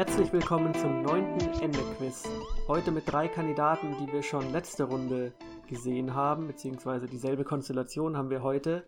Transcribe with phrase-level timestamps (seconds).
[0.00, 2.26] Herzlich willkommen zum neunten Ende-Quiz.
[2.66, 5.34] Heute mit drei Kandidaten, die wir schon letzte Runde
[5.68, 8.86] gesehen haben, beziehungsweise dieselbe Konstellation haben wir heute,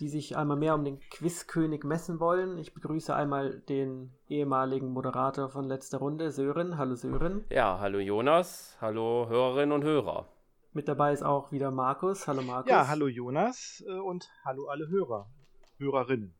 [0.00, 2.56] die sich einmal mehr um den Quizkönig messen wollen.
[2.56, 6.78] Ich begrüße einmal den ehemaligen Moderator von letzter Runde, Sören.
[6.78, 7.44] Hallo Sören.
[7.50, 10.26] Ja, hallo Jonas, hallo Hörerinnen und Hörer.
[10.72, 12.26] Mit dabei ist auch wieder Markus.
[12.26, 12.70] Hallo Markus.
[12.70, 15.28] Ja, hallo Jonas äh, und hallo alle Hörer,
[15.76, 16.34] Hörerinnen.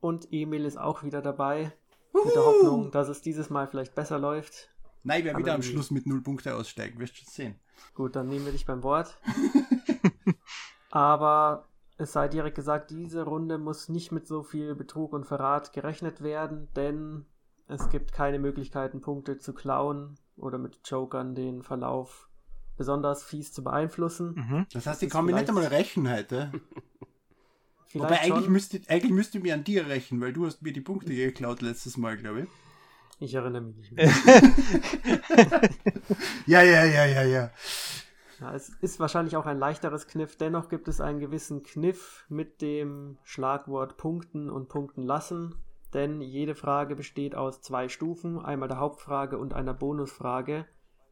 [0.00, 1.72] Und Emil ist auch wieder dabei.
[2.12, 4.68] Mit der Hoffnung, dass es dieses Mal vielleicht besser läuft.
[5.02, 7.54] Nein, wer Aber wieder am Schluss mit null Punkte aussteigt, wirst du sehen.
[7.94, 9.16] Gut, dann nehmen wir dich beim Wort.
[10.90, 15.72] Aber es sei direkt gesagt, diese Runde muss nicht mit so viel Betrug und Verrat
[15.72, 17.26] gerechnet werden, denn
[17.68, 22.28] es gibt keine Möglichkeiten, Punkte zu klauen oder mit Jokern den Verlauf
[22.76, 24.34] besonders fies zu beeinflussen.
[24.34, 24.66] Mhm.
[24.72, 26.50] Das heißt, ich kann mich nicht einmal rächen heute.
[27.90, 28.52] Vielleicht Wobei eigentlich schon.
[28.52, 31.60] müsste, eigentlich müsste ich mir an dir rächen, weil du hast mir die Punkte geklaut
[31.60, 32.48] letztes Mal, glaube ich.
[33.18, 34.10] Ich erinnere mich nicht mehr.
[36.46, 37.50] Ja, ja, ja, ja, ja.
[38.40, 40.36] Ja, es ist wahrscheinlich auch ein leichteres Kniff.
[40.36, 45.56] Dennoch gibt es einen gewissen Kniff mit dem Schlagwort Punkten und Punkten lassen.
[45.92, 50.64] Denn jede Frage besteht aus zwei Stufen, einmal der Hauptfrage und einer Bonusfrage,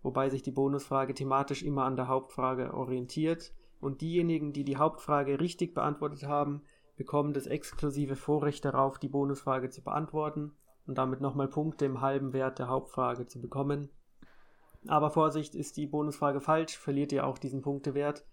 [0.02, 3.52] wobei sich die Bonusfrage thematisch immer an der Hauptfrage orientiert.
[3.80, 6.62] Und diejenigen, die die Hauptfrage richtig beantwortet haben,
[6.96, 10.52] bekommen das exklusive Vorrecht darauf, die Bonusfrage zu beantworten
[10.86, 13.88] und damit nochmal Punkte im halben Wert der Hauptfrage zu bekommen.
[14.88, 18.24] Aber Vorsicht, ist die Bonusfrage falsch, verliert ihr auch diesen Punktewert.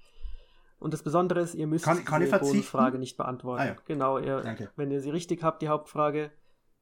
[0.80, 2.54] Und das Besondere ist, ihr müsst Kann- kann verzichten?
[2.58, 3.62] Bonusfrage nicht beantworten.
[3.62, 3.76] Ah ja.
[3.86, 4.44] Genau, ihr,
[4.76, 6.32] wenn ihr sie richtig habt, die Hauptfrage,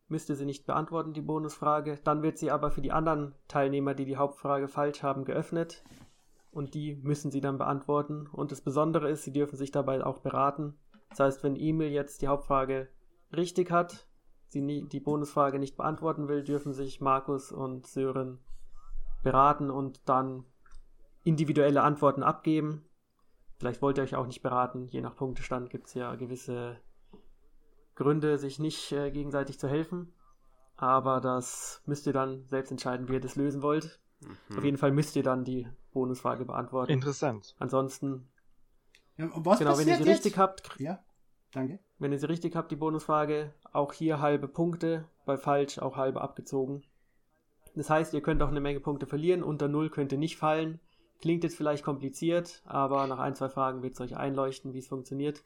[0.08, 2.00] müsst ihr sie nicht beantworten, die Bonusfrage.
[2.04, 5.84] Dann wird sie aber für die anderen Teilnehmer, die die Hauptfrage falsch haben, geöffnet.
[6.54, 8.28] Und die müssen sie dann beantworten.
[8.28, 10.76] Und das Besondere ist, sie dürfen sich dabei auch beraten.
[11.10, 12.90] Das heißt, wenn Emil jetzt die Hauptfrage
[13.36, 14.08] richtig hat,
[14.48, 18.40] sie nie, die Bonusfrage nicht beantworten will, dürfen sich Markus und Sören
[19.24, 20.46] beraten und dann
[21.24, 22.86] individuelle Antworten abgeben.
[23.58, 24.88] Vielleicht wollt ihr euch auch nicht beraten.
[24.88, 26.78] Je nach Punktestand gibt es ja gewisse
[27.96, 30.14] Gründe, sich nicht äh, gegenseitig zu helfen.
[30.76, 34.03] Aber das müsst ihr dann selbst entscheiden, wie ihr das lösen wollt.
[34.50, 34.58] Mhm.
[34.58, 36.92] Auf jeden Fall müsst ihr dann die Bonusfrage beantworten.
[36.92, 37.56] Interessant.
[37.60, 38.28] Ansonsten,
[39.18, 40.10] Ja, und was genau, wenn ihr sie jetzt?
[40.10, 41.00] richtig habt, Ja,
[41.52, 41.80] danke.
[42.00, 46.22] wenn ihr sie richtig habt, die Bonusfrage, auch hier halbe Punkte, bei falsch auch halbe
[46.22, 46.84] abgezogen.
[47.76, 50.80] Das heißt, ihr könnt auch eine Menge Punkte verlieren, unter null könnt ihr nicht fallen.
[51.22, 54.88] Klingt jetzt vielleicht kompliziert, aber nach ein, zwei Fragen wird es euch einleuchten, wie es
[54.88, 55.42] funktioniert.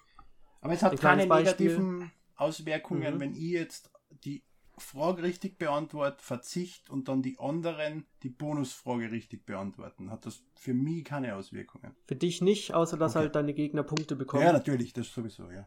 [0.61, 3.19] Aber es hat Ein keine negativen Auswirkungen, Mhm.
[3.19, 3.91] wenn ich jetzt
[4.25, 4.43] die
[4.77, 10.11] Frage richtig beantworte, Verzicht und dann die anderen die Bonusfrage richtig beantworten.
[10.11, 11.95] Hat das für mich keine Auswirkungen.
[12.05, 13.23] Für dich nicht, außer dass Okay.
[13.23, 14.43] halt deine Gegner Punkte bekommen.
[14.43, 15.65] Ja, natürlich, das sowieso, ja.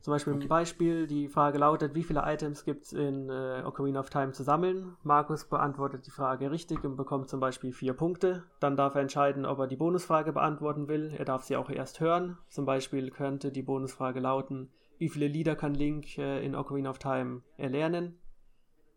[0.00, 0.44] Zum Beispiel Okay.
[0.44, 4.30] ein Beispiel, die Frage lautet, wie viele Items gibt es in äh, Ocarina of Time
[4.32, 4.96] zu sammeln?
[5.02, 8.44] Markus beantwortet die Frage richtig und bekommt zum Beispiel vier Punkte.
[8.60, 11.12] Dann darf er entscheiden, ob er die Bonusfrage beantworten will.
[11.18, 12.38] Er darf sie auch erst hören.
[12.48, 16.98] Zum Beispiel könnte die Bonusfrage lauten, wie viele Lieder kann Link äh, in Ocarina of
[16.98, 18.18] Time erlernen?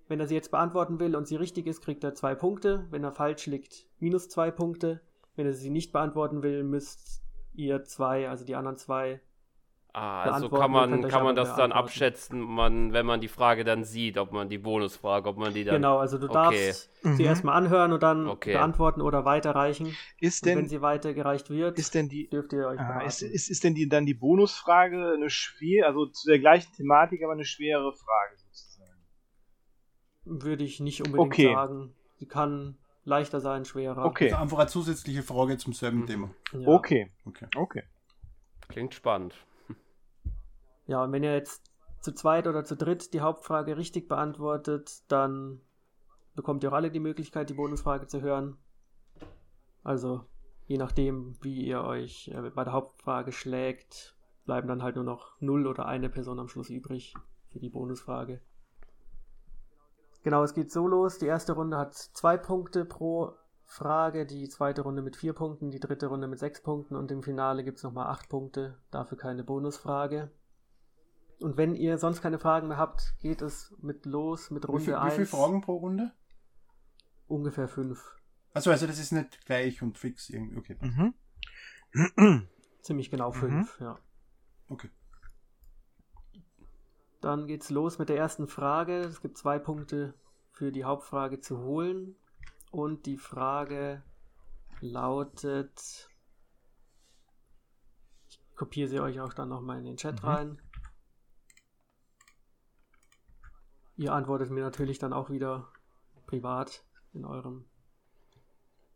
[0.08, 2.88] Wenn er sie jetzt beantworten will und sie richtig ist, kriegt er zwei Punkte.
[2.90, 5.02] Wenn er falsch liegt, minus zwei Punkte.
[5.36, 7.24] Wenn er sie nicht beantworten will, müsst
[7.54, 9.22] ihr zwei, also die anderen zwei,
[9.94, 13.84] Ah, also kann man, kann man das dann abschätzen, man, wenn man die Frage dann
[13.84, 15.76] sieht, ob man die Bonusfrage, ob man die dann.
[15.76, 16.70] Genau, also du Okay.
[16.70, 17.16] darfst Mhm.
[17.16, 18.54] sie erstmal anhören und dann Okay.
[18.54, 19.94] beantworten oder weiterreichen.
[20.20, 23.22] Ist Und wenn denn, sie weitergereicht wird, ist denn die, dürft ihr euch ah, ist,
[23.22, 27.34] ist, ist denn die, dann die Bonusfrage eine schwer, also zu der gleichen Thematik, aber
[27.34, 28.92] eine schwere Frage sozusagen?
[30.24, 31.54] Würde ich nicht unbedingt Okay.
[31.54, 31.96] sagen.
[32.18, 34.06] Sie kann leichter sein, schwerer.
[34.06, 36.08] Okay, Also einfach eine zusätzliche Frage zum selben Mhm.
[36.08, 36.30] Thema.
[36.54, 36.70] Ja.
[36.70, 37.48] okay, Okay.
[37.58, 37.84] okay.
[38.70, 39.36] Klingt spannend.
[40.88, 41.72] Ja, und wenn ihr jetzt
[42.02, 45.62] zu zweit oder zu dritt die Hauptfrage richtig beantwortet, dann
[46.36, 48.58] bekommt ihr auch alle die Möglichkeit, die Bonusfrage zu hören.
[49.84, 50.26] Also,
[50.68, 54.16] je nachdem, wie ihr euch äh, bei der Hauptfrage schlägt,
[54.46, 57.14] bleiben dann halt nur noch null oder eine Person am Schluss übrig
[57.50, 58.42] für die Bonusfrage.
[60.24, 61.18] Genau, es geht so los.
[61.18, 63.34] Die erste Runde hat zwei Punkte pro
[63.66, 67.24] Frage, die zweite Runde mit vier Punkten, die dritte Runde mit sechs Punkten und im
[67.24, 70.30] Finale gibt es nochmal acht Punkte, dafür keine Bonusfrage.
[71.42, 74.84] Und wenn ihr sonst keine Fragen mehr habt, geht es mit los mit Wie, Runde
[74.86, 75.14] viel, wie 1.
[75.16, 76.12] viele Fragen pro Runde?
[77.28, 78.16] Ungefähr fünf.
[78.54, 80.58] Also, also das ist nicht gleich und fix irgendwie.
[80.58, 80.78] Okay.
[80.82, 81.14] Mhm.
[82.82, 83.36] Ziemlich genau Mhm.
[83.36, 83.98] fünf, ja.
[84.70, 84.90] Okay.
[87.22, 89.00] Dann geht's los mit der ersten Frage.
[89.02, 90.14] Es gibt zwei Punkte
[90.52, 92.16] für die Hauptfrage zu holen.
[92.72, 94.02] Und die Frage
[94.80, 96.10] lautet.
[98.30, 100.28] Ich kopiere sie euch auch dann nochmal in den Chat Mhm.
[100.28, 100.62] rein.
[104.02, 105.68] Ihr antwortet mir natürlich dann auch wieder
[106.26, 106.84] privat
[107.14, 107.66] in eurem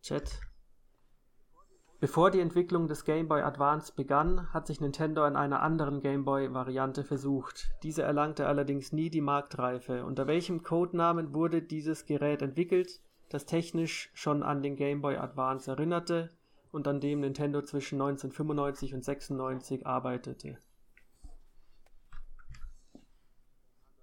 [0.02, 0.42] Chat.
[2.00, 6.26] Bevor die Entwicklung des Game Boy Advance begann, hat sich Nintendo an einer anderen Game
[6.26, 7.70] Boy-Variante versucht.
[7.84, 10.06] Diese erlangte allerdings nie die Marktreife.
[10.06, 13.00] Unter welchem Codenamen wurde dieses Gerät entwickelt,
[13.30, 16.30] das technisch schon an den Game Boy Advance erinnerte
[16.72, 20.58] und an dem Nintendo zwischen 1995 und 96 arbeitete?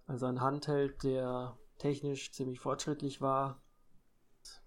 [0.07, 3.61] Also ein Handheld, der technisch ziemlich fortschrittlich war.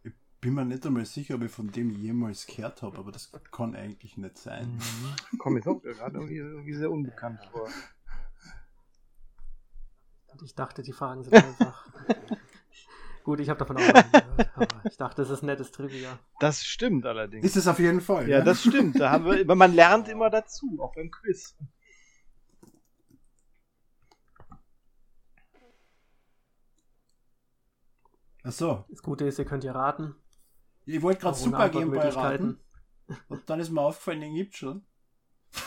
[0.04, 3.32] Ich bin mir nicht einmal sicher, ob ich von dem jemals gehört habe, aber das
[3.52, 4.76] kann eigentlich nicht sein.
[4.76, 5.38] Mhm.
[5.40, 7.68] Komm, jetzt auch gerade irgendwie, irgendwie sehr unbekannt vor.
[10.44, 11.88] Ich dachte, die Fragen sind einfach.
[13.24, 16.20] Gut, ich habe davon auch gehört, aber ich dachte, es ist nettes Trivia.
[16.40, 17.44] Das stimmt allerdings.
[17.44, 18.30] Ist es auf jeden Fall.
[18.30, 18.44] Ja, ne?
[18.44, 19.00] das stimmt.
[19.00, 21.56] Da haben wir, man lernt immer dazu, auch beim Quiz.
[28.46, 28.86] Ach so.
[28.90, 30.16] Das Gute ist, ihr könnt hier raten.
[30.86, 32.60] Ich wollte gerade Super Game Boy raten.
[33.28, 34.86] Und dann ist mir aufgefallen, den gibt's schon.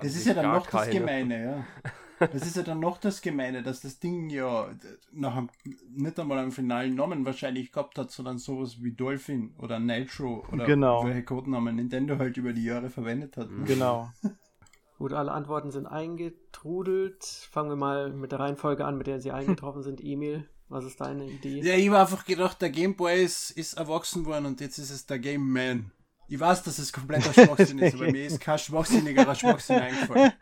[0.00, 0.90] Das ist ja dann noch das keine.
[0.92, 2.26] Gemeine, ja.
[2.26, 4.70] Das ist ja dann noch das Gemeine, dass das Ding ja
[5.12, 5.50] nach einem,
[5.90, 10.64] nicht einmal einen finalen Namen wahrscheinlich gehabt hat, sondern sowas wie Dolphin oder Nitro oder
[10.64, 11.04] Genau.
[11.04, 13.48] welche Codenamen Nintendo halt über die Jahre verwendet hat.
[13.66, 14.10] Genau.
[14.98, 17.24] Gut, alle Antworten sind eingetrudelt.
[17.50, 20.00] Fangen wir mal mit der Reihenfolge an, mit der sie eingetroffen sind.
[20.04, 21.60] Emil, was ist deine Idee?
[21.60, 24.90] Ja, ich habe einfach gedacht, der Game Boy ist, ist erwachsen worden und jetzt ist
[24.90, 25.90] es der Game Man.
[26.26, 30.32] Ich weiß, dass es kompletter Schwachsinn ist, aber mir ist kein schwachsinnigerer Schwachsinn eingefallen.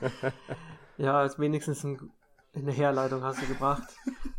[0.96, 2.10] Ja, als wenigstens ein,
[2.54, 3.88] eine Herleitung hast du gebracht.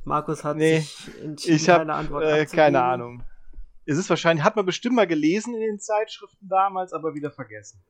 [0.03, 3.23] Markus hat Nee, sich entschieden, Ich habe keine Antwort äh, keine Ahnung.
[3.85, 7.81] Es ist wahrscheinlich, hat man bestimmt mal gelesen in den Zeitschriften damals, aber wieder vergessen.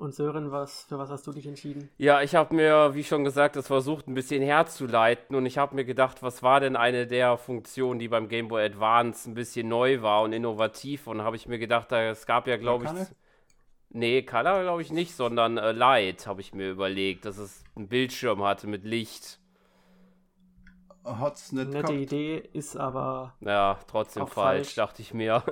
[0.00, 1.90] Und Sören, was, für was hast du dich entschieden?
[1.98, 5.74] Ja, ich habe mir, wie schon gesagt, das versucht ein bisschen herzuleiten und ich habe
[5.74, 9.68] mir gedacht, was war denn eine der Funktionen, die beim Game Boy Advance ein bisschen
[9.68, 12.90] neu war und innovativ und habe ich mir gedacht, da, es gab ja, glaube ich,
[12.90, 13.08] Color?
[13.90, 17.88] nee, Color glaube ich nicht, sondern äh, Light habe ich mir überlegt, dass es einen
[17.88, 19.38] Bildschirm hatte mit Licht.
[21.04, 21.90] Hat's nicht Nette gehabt.
[21.98, 24.74] Idee, ist aber Ja, trotzdem Auch falsch, falsch.
[24.74, 25.42] dachte ich mir.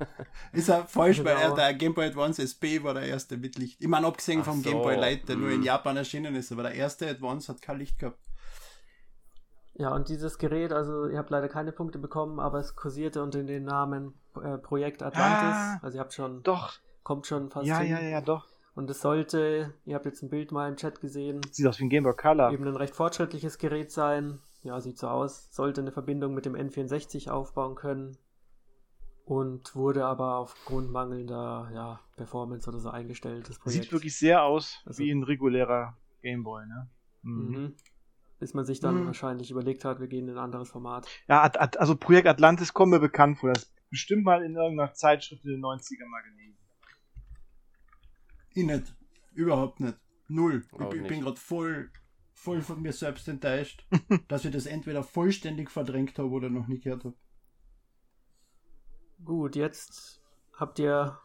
[0.52, 1.56] Ist er falsch, weil er, Genau.
[1.56, 3.80] der Game Boy Advance SP war der erste mit Licht.
[3.80, 5.64] Ich meine, abgesehen Ach vom so, Game Boy Light, der nur in mm.
[5.64, 8.18] Japan erschienen ist, aber der erste Advance hat kein Licht gehabt.
[9.74, 13.42] Ja, und dieses Gerät, also ihr habt leider keine Punkte bekommen, aber es kursierte unter
[13.42, 15.56] dem Namen äh, Projekt Atlantis.
[15.56, 16.74] Ah, also ihr habt schon, Doch.
[17.02, 17.90] kommt schon fast Ja, hin.
[17.90, 18.46] ja, ja, doch.
[18.76, 21.84] Und es sollte, ihr habt jetzt ein Bild mal im Chat gesehen, Sieht aus wie
[21.84, 22.52] ein Game Boy Color.
[22.52, 24.40] eben ein recht fortschrittliches Gerät sein.
[24.64, 25.54] Ja, sieht so aus.
[25.54, 28.16] Sollte eine Verbindung mit dem N64 aufbauen können.
[29.26, 33.84] Und wurde aber aufgrund mangelnder ja, Performance oder so eingestellt, das Projekt.
[33.84, 36.90] Sieht wirklich sehr aus Also- wie ein regulärer Game Boy, ne?
[37.22, 37.48] Mhm.
[37.50, 37.74] Mhm.
[38.38, 39.06] Bis man sich dann Mhm.
[39.06, 41.06] wahrscheinlich überlegt hat, wir gehen in ein anderes Format.
[41.26, 43.52] Ja, At At also Projekt Atlantis kommt mir bekannt vor.
[43.52, 46.58] Das ist bestimmt mal in irgendeiner Zeitschrift in den 90ern mal gelesen.
[48.54, 48.94] Ich nicht.
[49.32, 49.96] Überhaupt nicht.
[50.28, 50.64] Null.
[50.66, 51.90] Ich, Auch ich bin gerade voll,
[52.34, 53.86] voll von mir selbst enttäuscht,
[54.28, 57.14] dass ich das entweder vollständig verdrängt habe oder noch nie gehört habe.
[59.24, 60.20] Gut, jetzt
[60.52, 61.18] habt ihr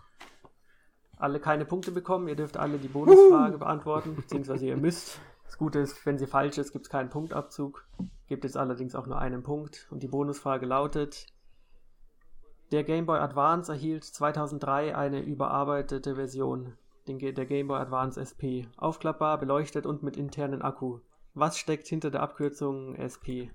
[1.17, 2.29] alle keine Punkte bekommen.
[2.29, 5.19] Ihr dürft alle die Bonusfrage beantworten, beziehungsweise ihr müsst.
[5.43, 7.85] Das Gute ist, wenn sie falsch ist, gibt es keinen Punktabzug.
[8.27, 9.87] Gibt jetzt allerdings auch nur einen Punkt.
[9.89, 11.25] Und die Bonusfrage lautet:
[12.71, 16.77] Der Game Boy Advance erhielt 2003 eine überarbeitete Version,
[17.17, 18.69] den, der Game Boy Advance SP.
[18.77, 20.99] Aufklappbar, beleuchtet und mit internen Akku.
[21.33, 23.49] Was steckt hinter der Abkürzung SP?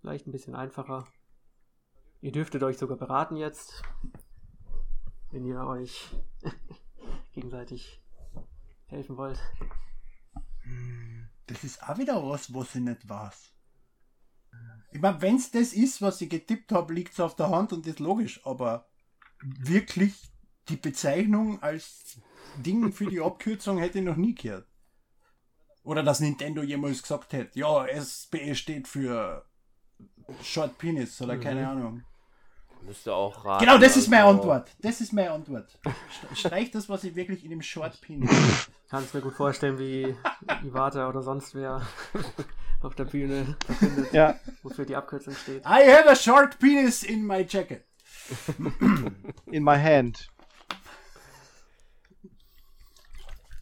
[0.00, 1.06] Vielleicht ein bisschen einfacher.
[2.20, 3.82] Ihr dürftet euch sogar beraten jetzt,
[5.30, 6.10] wenn ihr euch
[7.32, 8.02] gegenseitig
[8.86, 9.40] helfen wollt.
[11.46, 13.52] Das ist auch wieder was, was ich nicht weiß.
[14.92, 17.72] Ich meine, wenn es das ist, was ich getippt habe, liegt es auf der Hand
[17.72, 18.88] und ist logisch, aber
[19.42, 20.30] wirklich
[20.68, 22.18] die Bezeichnung als
[22.56, 24.66] Ding für die Abkürzung hätte ich noch nie gehört.
[25.82, 29.44] Oder dass Nintendo jemals gesagt hätte, ja, SPE steht für
[30.42, 31.40] Short Penis oder Mhm.
[31.40, 32.02] keine Ahnung.
[32.82, 33.64] Müsste auch raten.
[33.64, 34.70] Genau, das ist meine also- Antwort.
[34.80, 35.78] Das ist meine Antwort.
[35.84, 38.30] St- Streich das, was ich wirklich in dem Short Penis.
[38.88, 40.16] Kann es mir gut vorstellen, wie
[40.64, 41.82] Iwata oder sonst wer
[42.82, 45.62] auf der Bühne verkündet, Ja, wofür die Abkürzung steht.
[45.64, 47.84] I have a short penis in my jacket.
[49.46, 50.28] in my hand.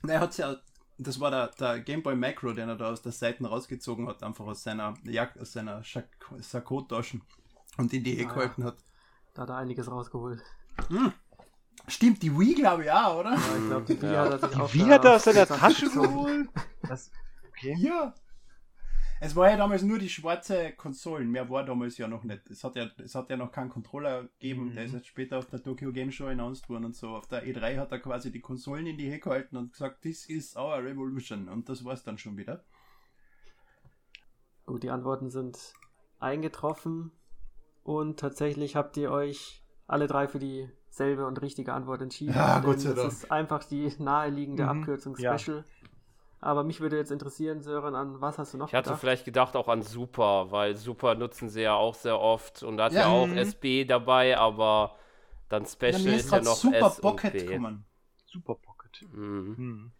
[0.08, 0.56] Na, er hat's ja,
[0.96, 4.22] das war der, der Game Boy Macro, den er da aus der Seite rausgezogen hat,
[4.22, 5.82] einfach aus seiner Jack, aus seiner
[6.40, 7.20] Sakko-Taschen
[7.76, 8.78] und in die Ecke Ah, gehalten hat.
[9.34, 10.42] Da hat er einiges rausgeholt.
[11.88, 13.34] Stimmt, die Wii glaube ich auch, oder?
[13.34, 14.24] Ja, ich glaube, die Wii Ja.
[14.24, 16.48] hat er sich auch Wie da hat er aus seiner Tasche geholt?
[16.88, 17.10] Das,
[17.50, 17.74] okay.
[17.78, 18.14] Ja.
[19.20, 22.48] Es war ja damals nur die schwarze Konsolen, mehr war damals ja noch nicht.
[22.50, 24.74] Es hat ja, es hat ja noch keinen Controller gegeben, Mhm.
[24.76, 27.08] der ist jetzt später auf der Tokyo Game Show announced worden und so.
[27.16, 30.26] Auf der E3 hat er quasi die Konsolen in die Hecke gehalten und gesagt, this
[30.26, 31.48] is our revolution.
[31.48, 32.64] Und das war's dann schon wieder.
[34.66, 35.72] Gut, die Antworten sind
[36.20, 37.10] eingetroffen
[37.82, 42.34] und tatsächlich habt ihr euch alle drei für dieselbe und richtige Antwort entschieden.
[42.34, 43.12] Ja, Gott sei das Dank.
[43.12, 45.32] ist einfach die naheliegende Mhm, Abkürzung ja.
[46.40, 49.00] Aber mich würde jetzt interessieren, Sören, an was hast du noch Ich hatte gedacht?
[49.00, 52.84] vielleicht gedacht auch an Super, weil Super nutzen sie ja auch sehr oft und da
[52.84, 53.38] hat ja, Ja, auch mhm.
[53.38, 54.96] SB dabei, aber
[55.48, 57.38] dann Special Ja, mir ist, ist ja gerade noch Super S und Pocket P.
[57.46, 57.84] gekommen.
[58.26, 59.02] Super Pocket.
[59.12, 59.56] Mhm.
[59.56, 59.92] Hm.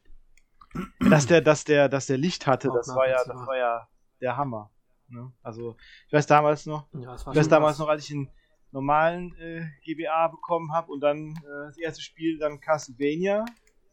[1.10, 3.88] Dass der, dass der, dass der Licht hatte, Auch das war ja, das war ja
[4.20, 4.70] der Hammer.
[5.08, 5.32] Ne?
[5.42, 5.76] Also,
[6.06, 7.78] ich weiß damals noch, ja, ich weiß damals was.
[7.78, 8.30] noch, als ich einen
[8.70, 13.44] normalen äh, GBA bekommen habe und dann äh, das erste Spiel dann Castlevania,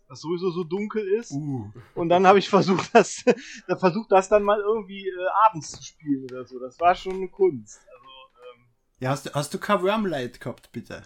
[0.08, 1.32] das sowieso so dunkel ist.
[1.32, 1.72] Uh.
[1.96, 3.24] Und dann habe ich versucht, das,
[3.68, 5.14] da versucht das dann mal irgendwie äh,
[5.48, 6.60] abends zu spielen oder so.
[6.60, 7.80] Das war schon eine Kunst.
[7.80, 8.10] Also,
[8.60, 8.66] ähm,
[9.00, 11.04] Ja, hast du, hast du kein Wormlight gehabt, bitte?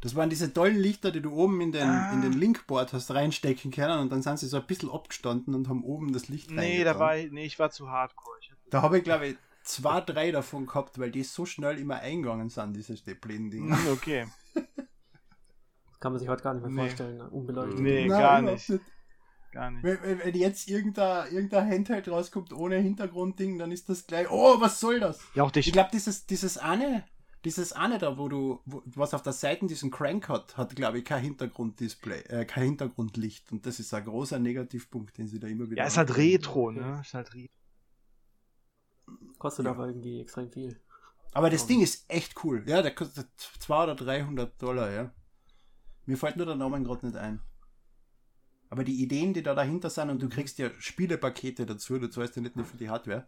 [0.00, 2.12] Das waren diese tollen Lichter, die du oben in den, Ah.
[2.12, 5.68] in den Linkboard hast reinstecken können und dann sind sie so ein bisschen abgestanden und
[5.68, 8.36] haben oben das Licht nee, da war ich, nee, ich war zu hardcore.
[8.70, 12.48] Da habe ich, glaube ich, zwei, drei davon gehabt, weil die so schnell immer eingegangen
[12.48, 13.76] sind, diese Steplin-Dinger.
[13.76, 14.26] Hm, okay.
[16.02, 16.80] Kann man sich heute gar nicht mehr Nee.
[16.88, 17.30] vorstellen, ne?
[17.30, 17.78] unbeleuchtet.
[17.78, 18.72] Nee, Nein, gar nicht.
[19.52, 19.84] Gar nicht.
[19.84, 24.80] Wenn, wenn, jetzt irgendein, irgendein Handheld rauskommt ohne Hintergrundding, dann ist das gleich, oh, was
[24.80, 25.20] soll das?
[25.36, 27.04] Ja, auch der Ich glaube, dieses, dieses eine,
[27.44, 30.98] dieses eine da, wo du, wo, was auf der Seite diesen Crank hat, hat, glaube
[30.98, 33.52] ich, kein Hintergrunddisplay, äh, kein Hintergrundlicht.
[33.52, 36.16] Und das ist ein großer Negativpunkt, den sie da immer wieder Ja, ist halt.
[36.16, 37.00] Retro, ne?
[37.04, 37.54] Ist halt Retro.
[39.38, 39.70] Kostet Ja.
[39.70, 40.80] aber irgendwie extrem viel.
[41.32, 42.64] Aber das Ding ist echt cool.
[42.66, 43.28] Ja, der kostet
[43.60, 45.14] 200 oder 300 Dollar, ja.
[46.06, 47.40] Mir fällt nur der Name gerade nicht ein.
[48.70, 52.36] Aber die Ideen, die da dahinter sind, und du kriegst ja Spielepakete dazu, du zahlst
[52.36, 53.26] ja nicht nur für die Hardware.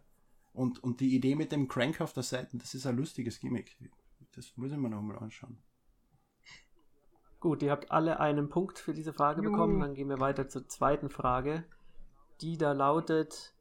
[0.53, 3.77] Und, und die Idee mit dem Crank auf der Seite, das ist ein lustiges Gimmick.
[4.35, 5.57] Das muss ich mir noch mal anschauen.
[7.39, 9.51] Gut, ihr habt alle einen Punkt für diese Frage Juhu.
[9.51, 9.79] bekommen.
[9.79, 11.63] Dann gehen wir weiter zur zweiten Frage,
[12.41, 13.53] die da lautet: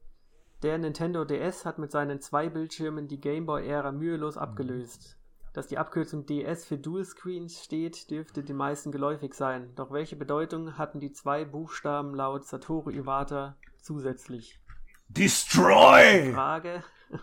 [0.62, 5.18] Der Nintendo DS hat mit seinen zwei Bildschirmen die Gameboy-Ära mühelos abgelöst.
[5.54, 9.72] Dass die Abkürzung DS für Dual Screens steht, dürfte den meisten geläufig sein.
[9.76, 14.60] Doch welche Bedeutung hatten die zwei Buchstaben laut Satoru Iwata zusätzlich?
[15.08, 16.32] Destroy!
[16.34, 16.82] Frage.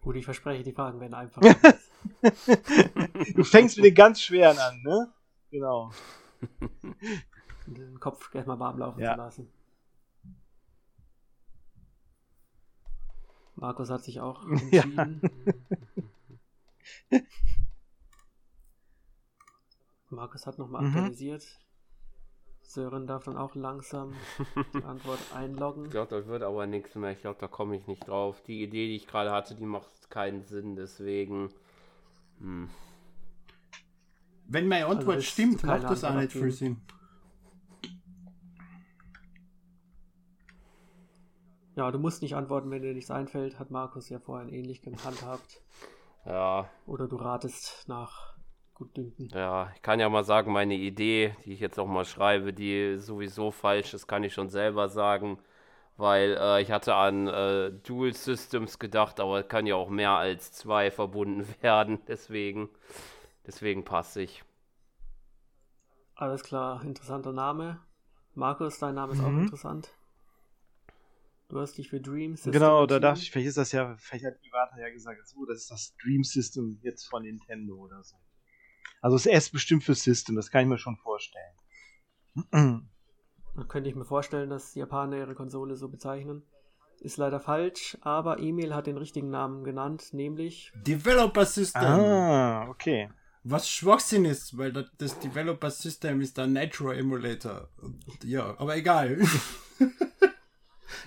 [0.00, 1.40] Gut, ich verspreche, die Fragen werden einfach.
[3.34, 5.12] Du fängst mit den ganz schweren an, ne?
[5.52, 5.92] Genau.
[7.66, 9.12] den Kopf erstmal warm laufen Ja.
[9.12, 9.52] zu lassen.
[13.54, 15.20] Markus hat sich auch entschieden.
[20.10, 20.88] Markus hat nochmal Mhm.
[20.88, 21.58] aktualisiert.
[22.62, 24.14] Sören darf dann auch langsam
[24.74, 25.86] die Antwort einloggen.
[25.86, 27.12] Ich glaube, das wird aber nichts mehr.
[27.12, 28.42] Ich glaube, da komme ich nicht drauf.
[28.46, 31.50] Die Idee, die ich gerade hatte, die macht keinen Sinn, deswegen.
[32.38, 32.68] Hm.
[34.48, 36.50] Wenn meine Antwort Also stimmt, macht das auch nicht viel.
[36.50, 36.80] Sinn.
[41.74, 43.58] Ja, du musst nicht antworten, wenn dir nichts einfällt.
[43.58, 45.60] Hat Markus ja vorhin ähnlich gehandhabt.
[46.24, 48.36] Ja, Oder du ratest nach
[48.74, 49.34] Gutdünken.
[49.34, 52.98] ja, ich kann ja mal sagen, meine Idee, die ich jetzt auch mal schreibe, die
[52.98, 55.38] sowieso falsch ist, kann ich schon selber sagen.
[55.98, 60.12] Weil äh, ich hatte an äh, Dual Systems gedacht, aber es kann ja auch mehr
[60.12, 62.00] als zwei verbunden werden.
[62.08, 62.70] Deswegen,
[63.46, 64.44] deswegen passe ich.
[66.14, 67.78] Alles klar, interessanter Name.
[68.34, 69.36] Markus, dein Name ist auch Mhm.
[69.36, 69.92] interessant.
[71.52, 74.24] Du hast dich für Dream System Genau, da dachte ich, vielleicht ist das ja, vielleicht
[74.24, 78.16] hat Iwata ja gesagt, so, das ist das Dream System jetzt von Nintendo oder so.
[79.02, 81.52] Also es ist bestimmt für System, das kann ich mir schon vorstellen.
[82.52, 82.88] Dann
[83.68, 86.42] könnte ich mir vorstellen, dass die Japaner ihre Konsole so bezeichnen.
[87.00, 91.82] Ist leider falsch, aber Emil hat den richtigen Namen genannt, nämlich Developer System.
[91.82, 93.10] ah, okay.
[93.44, 97.68] Was Schwachsinn ist, weil das, das Developer System ist der Nitro Emulator.
[97.76, 99.18] Und, ja, aber egal.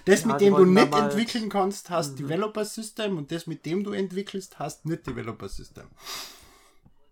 [0.06, 2.18] das, Ja, mit dem du nicht entwickeln kannst, hast Mhm.
[2.28, 5.86] Developer System und das, mit dem du entwickelst, hast nicht Developer System.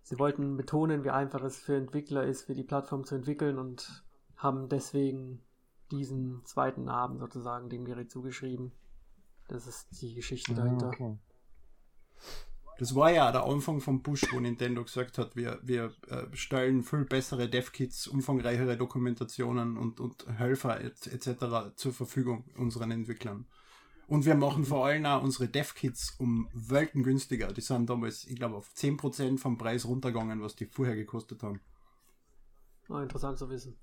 [0.03, 4.03] sie wollten betonen, wie einfach es für Entwickler ist, für die Plattform zu entwickeln und
[4.37, 5.41] haben deswegen
[5.91, 8.71] diesen zweiten Namen sozusagen dem Gerät zugeschrieben.
[9.47, 10.87] Das ist die Geschichte dahinter.
[10.87, 11.17] Ah, okay.
[12.79, 16.83] Das war ja der Anfang vom Push, wo Nintendo gesagt hat, wir, wir äh, stellen
[16.83, 21.75] viel bessere Dev-Kits, umfangreichere Dokumentationen und, und Helfer et- etc.
[21.75, 23.45] zur Verfügung unseren Entwicklern.
[24.07, 27.53] Und wir machen vor allem auch unsere Dev-Kits um Welten günstiger.
[27.53, 31.61] Die sind damals, ich glaube, auf 10% vom Preis runtergegangen, was die vorher gekostet haben.
[32.89, 33.77] Oh, interessant zu wissen.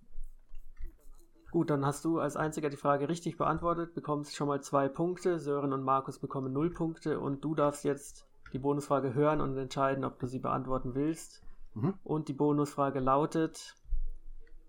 [1.52, 5.38] Gut, dann hast du als einziger die Frage richtig beantwortet, bekommst schon mal zwei Punkte.
[5.40, 10.04] Sören und Markus bekommen null Punkte und du darfst jetzt die Bonusfrage hören und entscheiden,
[10.04, 11.42] ob du sie beantworten willst.
[11.74, 11.94] Mhm.
[12.04, 13.76] Und die Bonusfrage lautet: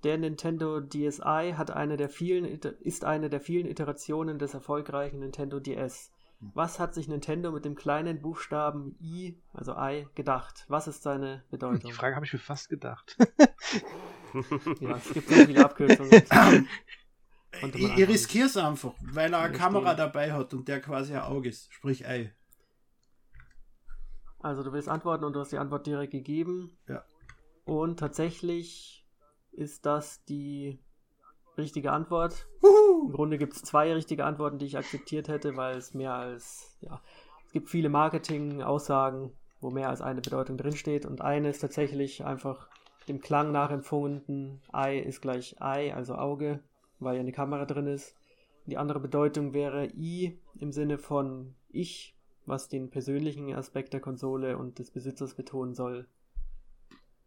[0.03, 5.59] Der Nintendo DSi hat eine der vielen, ist eine der vielen Iterationen des erfolgreichen Nintendo
[5.59, 6.11] DS.
[6.53, 10.65] Was hat sich Nintendo mit dem kleinen Buchstaben I, also I, gedacht?
[10.69, 11.91] Was ist seine Bedeutung?
[11.91, 13.17] Die Frage habe ich mir fast gedacht.
[14.79, 16.09] Ja, es gibt so viele Abkürzungen.
[17.61, 21.50] Einfach riskiere es einfach, weil er eine Kamera dabei hat und der quasi ein Auge
[21.50, 21.71] ist.
[21.73, 22.33] Sprich Ei.
[24.41, 26.77] Also du willst antworten und du hast die Antwort direkt gegeben.
[26.88, 27.03] Ja.
[27.65, 29.05] Und tatsächlich
[29.51, 30.79] ist das die
[31.57, 32.48] richtige Antwort.
[33.05, 36.77] Im Grunde gibt es zwei richtige Antworten, die ich akzeptiert hätte, weil es mehr als,
[36.81, 37.01] ja,
[37.45, 41.05] es gibt viele Marketing-Aussagen, wo mehr als eine Bedeutung drinsteht.
[41.05, 42.67] Und eine ist tatsächlich einfach
[43.07, 44.62] dem Klang nachempfunden.
[44.71, 46.62] Ei ist gleich Ei, also Auge,
[47.00, 48.15] weil ja eine Kamera drin ist.
[48.65, 54.57] Die andere Bedeutung wäre I im Sinne von Ich, was den persönlichen Aspekt der Konsole
[54.57, 56.07] und des Besitzers betonen soll.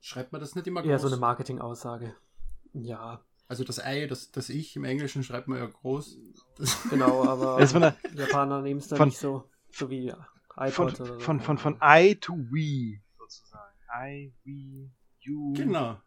[0.00, 1.02] Schreibt man das nicht immer Eher groß?
[1.02, 2.14] so eine Marketing-Aussage.
[2.72, 6.18] Ja, also das Ei, das, das Ich im Englischen schreibt man ja groß.
[6.56, 11.00] Das, genau, aber von, Japaner nehmen es dann von- nicht so, so wie von, iPod
[11.00, 11.20] oder so.
[11.20, 13.74] von, von, von I to We sozusagen.
[13.96, 14.90] I, we,
[15.20, 15.52] you.
[15.54, 15.98] genau.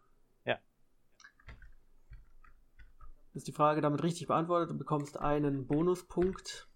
[3.34, 6.67] Ist die Frage damit richtig beantwortet, du bekommst einen Bonuspunkt.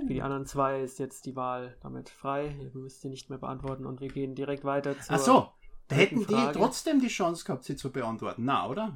[0.00, 2.54] Für die anderen zwei ist jetzt die Wahl damit frei.
[2.60, 5.48] Ihr müsst sie nicht mehr beantworten und wir gehen direkt weiter zur Ach so,
[5.88, 6.58] da hätten dritten die Frage.
[6.58, 8.44] trotzdem die Chance gehabt, sie zu beantworten.
[8.44, 8.94] Na, oder?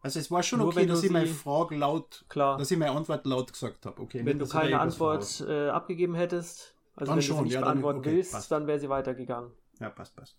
[0.00, 2.58] Also es war schon Nur okay, dass du ich meine Frage laut, Klar.
[2.58, 4.02] dass ich meine Antwort laut gesagt habe.
[4.02, 7.42] Okay, Wenn nicht, du keine Antwort äh, abgegeben hättest, also Dann wenn du schon, sie
[7.44, 8.50] nicht ja, beantworten okay, willst, passt.
[8.52, 9.50] dann wäre sie weitergegangen.
[9.80, 10.36] Ja, passt, passt.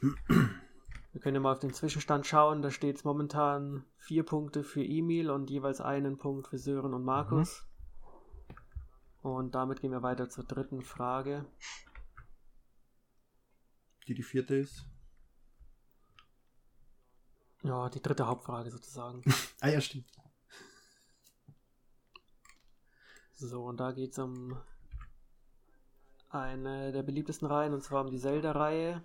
[0.00, 2.62] Wir können ja mal auf den Zwischenstand schauen.
[2.62, 7.04] Da steht es momentan vier Punkte für Emil und jeweils einen Punkt für Sören und
[7.04, 7.64] Markus.
[9.22, 11.44] Und damit gehen wir weiter zur dritten Frage.
[14.06, 14.86] Die die vierte ist.
[17.62, 19.22] Ja, die dritte Hauptfrage sozusagen.
[19.60, 20.06] Ah ja, stimmt.
[23.34, 24.56] so, und da geht es um
[26.30, 29.02] eine der beliebtesten Reihen, und zwar um die Zelda-Reihe.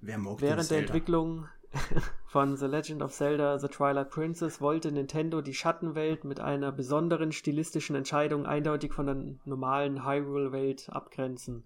[0.00, 0.86] Wer mag Während der Zelda?
[0.86, 1.48] Entwicklung
[2.34, 7.30] von The Legend of Zelda The Twilight Princess wollte Nintendo die Schattenwelt mit einer besonderen
[7.30, 11.62] stilistischen Entscheidung eindeutig von der normalen Hyrule-Welt abgrenzen.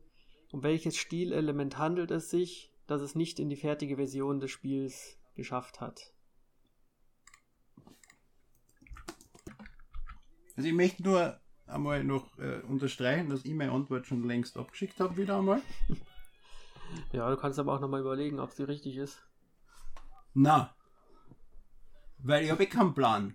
[0.52, 5.16] Um welches Stilelement handelt es sich, das es nicht in die fertige Version des Spiels
[5.36, 6.12] geschafft hat?
[10.54, 15.00] Also ich möchte nur einmal noch äh, unterstreichen, dass ich meine Antwort schon längst abgeschickt
[15.00, 15.62] habe, wieder einmal.
[17.12, 19.27] Ja, du kannst aber auch nochmal überlegen, ob sie richtig ist.
[20.38, 20.72] Na.
[22.18, 23.34] Weil ich habe eh keinen Plan.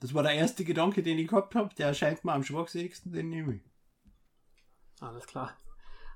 [0.00, 1.74] Das war der erste Gedanke, den ich gehabt habe.
[1.74, 3.62] Der erscheint mir am schwachsinnigsten, den nehme ich.
[5.00, 5.56] Alles klar.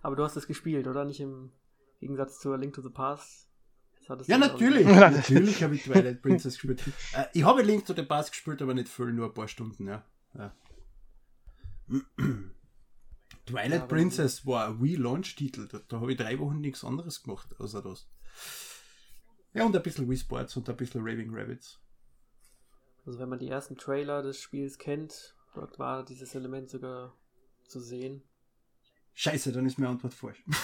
[0.00, 1.04] Aber du hast es gespielt, oder?
[1.04, 1.52] Nicht im
[2.00, 3.48] Gegensatz zu A Link to the Past.
[4.26, 4.86] Ja, natürlich.
[4.86, 6.82] Natürlich habe ich Twilight Princess gespielt.
[7.12, 9.86] Äh, ich habe Link to the Past gespielt, aber nicht viel, nur ein paar Stunden,
[9.86, 10.04] ja.
[10.34, 10.54] ja.
[13.46, 15.68] Twilight Ja, Princess war ein Wii-Launch-Titel.
[15.68, 18.08] Da, da habe ich drei Wochen nichts anderes gemacht, außer das.
[19.52, 21.78] Ja, und ein bisschen Wii Sports und ein bisschen Raving Rabbits.
[23.04, 27.12] Also wenn man die ersten Trailer des Spiels kennt, dort war dieses Element sogar
[27.66, 28.22] zu sehen.
[29.14, 30.42] Scheiße, dann ist meine Antwort falsch.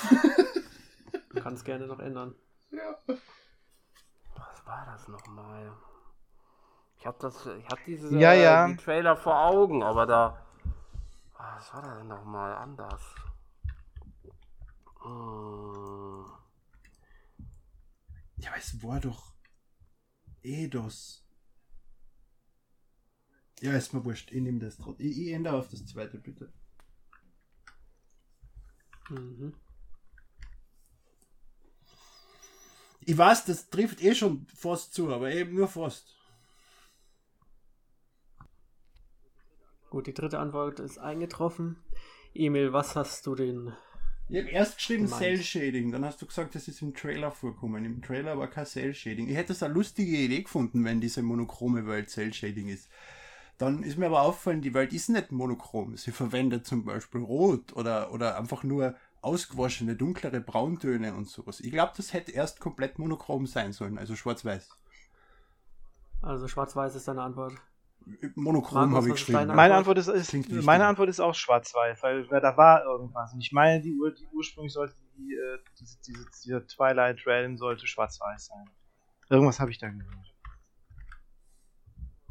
[1.31, 2.35] Du kannst gerne noch ändern.
[2.70, 5.72] Was war das nochmal?
[6.98, 8.66] Ich hab das, ich hab diese Ja, äh, ja.
[8.66, 10.44] die Trailer vor Augen, aber da.
[11.35, 13.03] Ah, Was war da denn nochmal anders?
[15.03, 16.07] Hm.
[18.38, 19.35] Ja, aber es war doch
[20.44, 21.24] Eidos.
[23.61, 24.31] Ja, ist mir wurscht.
[24.31, 25.07] Ich nehme das trotzdem.
[25.07, 26.53] Ich, ich ändere auf das zweite, bitte.
[29.11, 29.55] Mhm.
[33.01, 36.14] Ich weiß, das trifft eh schon fast zu, aber eben nur fast.
[39.90, 41.83] Gut, die dritte Antwort ist eingetroffen.
[42.35, 43.72] Emil, was hast du denn?
[44.28, 45.08] Ich habe erst geschrieben.
[45.08, 47.84] Cell Shading, dann hast du gesagt, das ist im Trailer vorkommen.
[47.84, 49.28] Im Trailer war kein Cell Shading.
[49.28, 52.88] Ich hätte es eine lustige Idee gefunden, wenn diese monochrome Welt Cell Shading ist.
[53.56, 55.96] Dann ist mir aber aufgefallen, die Welt ist nicht monochrom.
[55.96, 61.60] Sie verwendet zum Beispiel Rot oder, oder einfach nur ausgewaschene, dunklere Brauntöne und sowas.
[61.60, 64.68] Ich glaube, das hätte erst komplett monochrom sein sollen, also schwarz-weiß.
[66.22, 67.54] Also schwarz-weiß ist deine Antwort.
[68.34, 69.48] Monochrom habe ich geschrieben.
[69.48, 69.98] Meine Antwort?
[69.98, 73.34] Ist, ist meine Antwort ist auch schwarz-weiß, weil, weil da war irgendwas.
[73.34, 77.56] Und ich meine, die, Ur, die ursprünglich sollte die, äh, diese, diese, dieser Twilight Realm
[77.56, 78.70] sollte schwarz-weiß sein.
[79.28, 80.34] Irgendwas habe ich da gehört.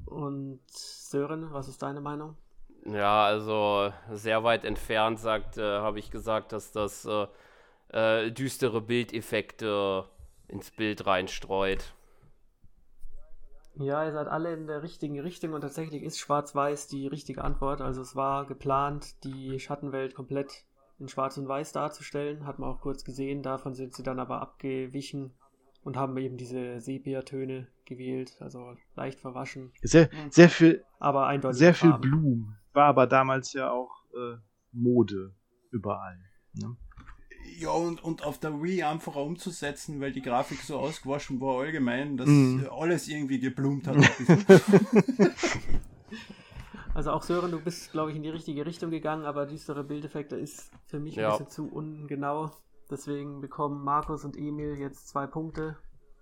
[0.06, 2.38] Und Sören, was ist deine Meinung?
[2.86, 7.28] Ja, also sehr weit entfernt sagt, äh, habe ich gesagt, dass das äh,
[7.90, 10.06] äh, düstere Bildeffekte
[10.48, 11.94] ins Bild reinstreut.
[13.80, 17.82] Ja, ihr seid alle in der richtigen Richtung und tatsächlich ist Schwarz-Weiß die richtige Antwort.
[17.82, 20.66] Also es war geplant, die Schattenwelt komplett
[21.00, 22.46] in Schwarz und Weiß darzustellen.
[22.48, 23.44] Hat man auch kurz gesehen.
[23.44, 25.32] Davon sind sie dann aber abgewichen
[25.84, 28.36] und haben eben diese Sepia-Töne gewählt.
[28.40, 31.60] Also leicht verwaschen, Sehr, sehr viel, aber eindeutig.
[31.60, 32.02] sehr viel Farben.
[32.02, 32.58] Blumen.
[32.74, 34.38] War aber damals ja auch äh,
[34.72, 35.34] Mode
[35.72, 36.18] überall.
[36.54, 36.76] Ne?
[37.58, 42.18] Ja, und, und auf der Wii einfacher umzusetzen, weil die Grafik so ausgewaschen war allgemein,
[42.18, 42.68] dass Mhm.
[42.72, 43.96] alles irgendwie geblumt hat.
[43.98, 44.06] ein.
[46.94, 50.36] Also auch Sören, du bist, glaube ich, in die richtige Richtung gegangen, aber düstere Bildeffekte
[50.36, 51.30] ist für mich ein Ja.
[51.32, 52.50] bisschen zu ungenau.
[52.90, 55.78] Deswegen bekommen Markus und Emil jetzt zwei Punkte.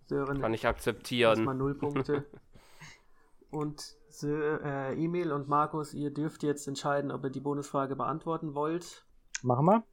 [0.07, 1.43] Sören Kann ich erstmal akzeptieren.
[1.57, 2.25] null Punkte.
[3.51, 8.53] und Sö äh, Emil und Markus, ihr dürft jetzt entscheiden, ob ihr die Bonusfrage beantworten
[8.53, 9.05] wollt.
[9.43, 9.83] Machen wir?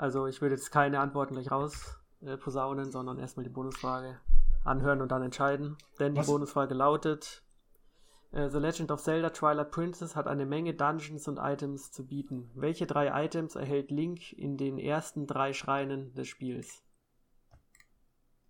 [0.00, 4.18] Also ich würde jetzt keine Antworten gleich raus äh, posaunen, sondern erstmal die Bonusfrage
[4.64, 5.76] anhören und dann entscheiden.
[5.98, 7.42] Denn die Was- Bonusfrage lautet:
[8.32, 12.50] äh, The Legend of Zelda Twilight Princess hat eine Menge Dungeons und Items zu bieten.
[12.54, 16.82] Welche drei Items erhält Link in den ersten drei Schreinen des Spiels?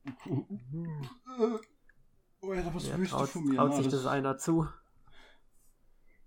[2.43, 3.57] Oh, Alter, was Wer du traut, von mir?
[3.57, 4.67] traut sich das- das einer zu?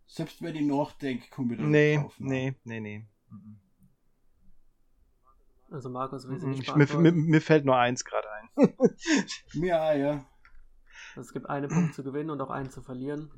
[0.05, 2.19] Selbst wenn ich nachdenke, komme ich da Nee, nicht drauf.
[2.19, 2.29] ne?
[2.29, 3.07] nee, nee, nee.
[5.73, 6.51] Also Markus will sie Mhm.
[6.51, 8.49] nicht Ich, mir, mir, mir fällt nur eins gerade ein.
[9.55, 10.23] Mir auch, ja.
[11.15, 13.31] Es gibt einen Punkt zu gewinnen und auch einen zu verlieren.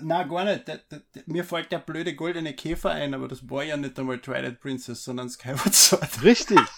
[0.00, 0.66] Na, gar nicht.
[0.66, 3.98] Der, der, der, mir fällt der blöde goldene Käfer ein, aber das war ja nicht
[3.98, 6.22] einmal Twilight Princess, sondern Skyward Sword.
[6.22, 6.58] Richtig.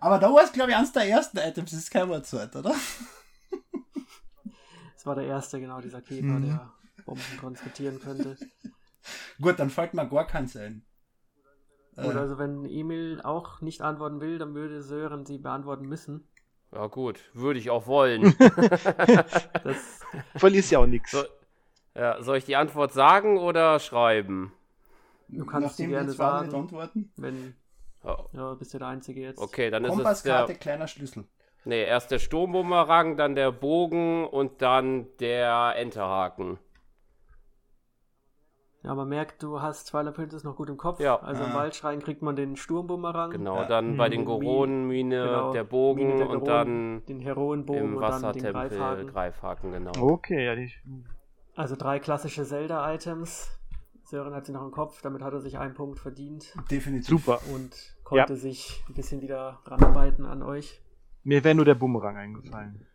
[0.00, 2.72] Aber da war es, glaube ich, eines der ersten Items, das Skyward Sword, oder?
[5.08, 6.42] War der erste, genau, dieser Käfer, Mhm.
[6.42, 6.70] der
[7.06, 8.36] Bomben transportieren könnte.
[9.40, 10.84] Gut, dann fällt mir gar keins ein.
[11.96, 16.28] Gut, Äh, also wenn Emil auch nicht antworten will, dann würde Sören sie beantworten müssen.
[16.72, 18.34] Ja gut, würde ich auch wollen.
[19.64, 20.00] Das,
[20.36, 21.10] Verlierst ja auch nichts.
[21.12, 21.24] so,
[21.94, 24.52] ja, soll ich die Antwort sagen oder schreiben?
[25.28, 26.54] du kannst sie nachdem gerne wir zwei sagen.
[26.54, 27.12] antworten.
[27.16, 27.54] wenn,
[28.32, 29.40] Ja, bist ja der Einzige jetzt.
[29.40, 31.24] Okay, dann ist es Kompasskarte, der, kleiner Schlüssel.
[31.68, 36.58] Nee, erst der Sturmbumerang, dann der Bogen und dann der Enterhaken.
[38.84, 41.00] Ja, man merkt, du hast Twilight Princess noch gut im Kopf.
[41.00, 41.16] Ja.
[41.20, 41.56] Also im Ah.
[41.56, 43.30] Waldschrein kriegt man den Sturmbumerang.
[43.32, 43.64] Genau, Ja.
[43.66, 44.24] dann bei den.
[44.24, 46.46] Goronenmine Genau, der Bogen Mine der und Geronen,
[47.00, 49.06] dann den Heroenbogen im und dann den Wassertempel Greifhaken.
[49.08, 49.90] Greifhaken, genau.
[50.00, 50.72] Okay, ja, die,
[51.56, 53.50] Also drei klassische Zelda-Items.
[54.04, 57.08] Sören hat sie noch im Kopf, damit hat er sich einen Punkt verdient Definitiv.
[57.08, 57.40] super.
[57.52, 60.80] und konnte sich ein bisschen wieder ranarbeiten an euch.
[61.28, 62.86] Mir wäre nur der Bumerang eingefallen.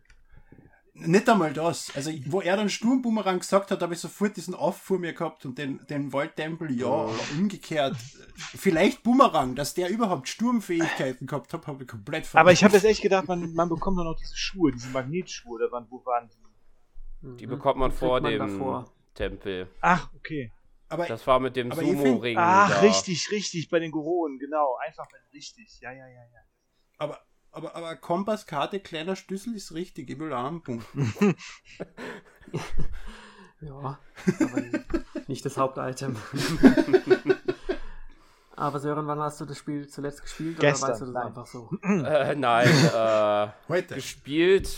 [0.94, 1.94] Nicht einmal das.
[1.94, 5.46] Also, wo er dann Sturmbumerang gesagt hat, habe ich sofort diesen Auf vor mir gehabt
[5.46, 7.94] und den, den Waldtempel, ja, aber umgekehrt.
[8.34, 12.82] Vielleicht Bumerang, dass der überhaupt Sturmfähigkeiten gehabt hat, habe ich komplett Aber ich habe jetzt
[12.82, 16.28] echt gedacht, man, man bekommt doch noch diese Schuhe, diese Magnetschuhe, oder wann, wo waren
[16.28, 17.36] die?
[17.36, 18.92] Die bekommt man Die vor man dem davor.
[19.14, 19.68] Tempel.
[19.80, 20.50] Ach, okay.
[20.88, 22.36] Aber Das war mit dem Sumo-Ring.
[22.36, 22.80] Ach, da.
[22.80, 24.76] richtig, richtig, bei den Goronen, genau.
[24.84, 25.78] Einfach richtig.
[25.80, 26.40] Ja, ja, ja, ja.
[26.98, 27.20] Aber,
[27.54, 30.10] aber, aber Kompasskarte, kleiner Schlüssel ist richtig.
[30.10, 30.86] Ich will auch einen Punkt.
[33.60, 33.72] Ja,
[34.40, 34.62] aber
[35.26, 36.16] nicht das Hauptitem.
[38.56, 41.26] aber Sören, wann hast du das Spiel zuletzt gespielt Gestern, oder weißt du das nein.
[41.26, 41.70] einfach so?
[41.82, 43.94] Äh, nein, äh, Heute.
[43.94, 44.68] gespielt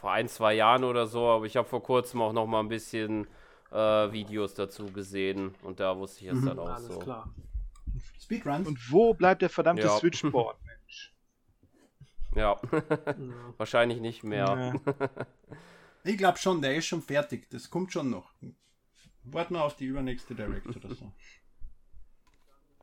[0.00, 2.68] vor ein, zwei Jahren oder so, aber ich habe vor kurzem auch noch mal ein
[2.68, 3.26] bisschen
[3.72, 3.76] äh,
[4.12, 6.46] Videos dazu gesehen und da wusste ich es Mhm.
[6.46, 6.98] dann auch Alles so.
[7.00, 7.28] klar.
[8.20, 8.66] Speedrun.
[8.66, 9.96] Und wo bleibt der verdammte Ja.
[9.98, 10.56] Switchboard?
[12.34, 12.60] Ja, Ja.
[13.56, 14.72] wahrscheinlich nicht mehr.
[14.98, 15.08] Ja.
[16.04, 17.48] Ich glaube schon, der ist schon fertig.
[17.50, 18.32] Das kommt schon noch.
[19.24, 21.10] Warten wir auf die übernächste Direct oder so.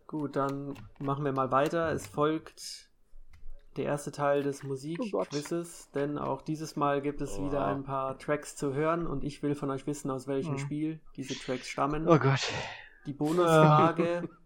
[0.07, 1.91] Gut, dann machen wir mal weiter.
[1.91, 2.89] Es folgt
[3.77, 7.45] der erste Teil des Oh Musikquizzes, denn auch dieses Mal gibt es Oh.
[7.45, 10.57] wieder ein paar Tracks zu hören und ich will von euch wissen, aus welchem Mhm.
[10.59, 12.07] Spiel diese Tracks stammen.
[12.07, 12.41] Oh Gott.
[13.05, 14.27] Die Bonusfrage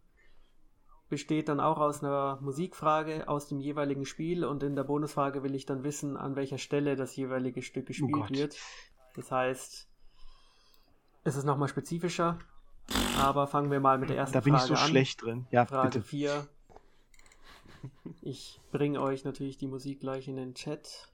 [1.09, 5.55] besteht dann auch aus einer Musikfrage aus dem jeweiligen Spiel und in der Bonusfrage will
[5.55, 8.31] ich dann wissen, an welcher Stelle das jeweilige Stück gespielt Gott.
[8.31, 8.57] wird.
[9.15, 9.87] Das heißt,
[11.23, 12.37] es ist nochmal spezifischer,
[13.19, 14.89] aber fangen wir mal mit der ersten Da bin ich Frage so an.
[14.89, 15.47] schlecht drin.
[15.51, 16.01] Ja, Frage bitte.
[16.01, 16.47] 4.
[18.21, 21.07] Ich bringe euch natürlich die Musik gleich in den Chat.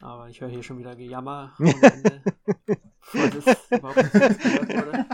[0.00, 2.22] Aber ich höre hier schon wieder Gejammer am Ende,
[3.12, 5.06] bevor das überhaupt gehört wurde.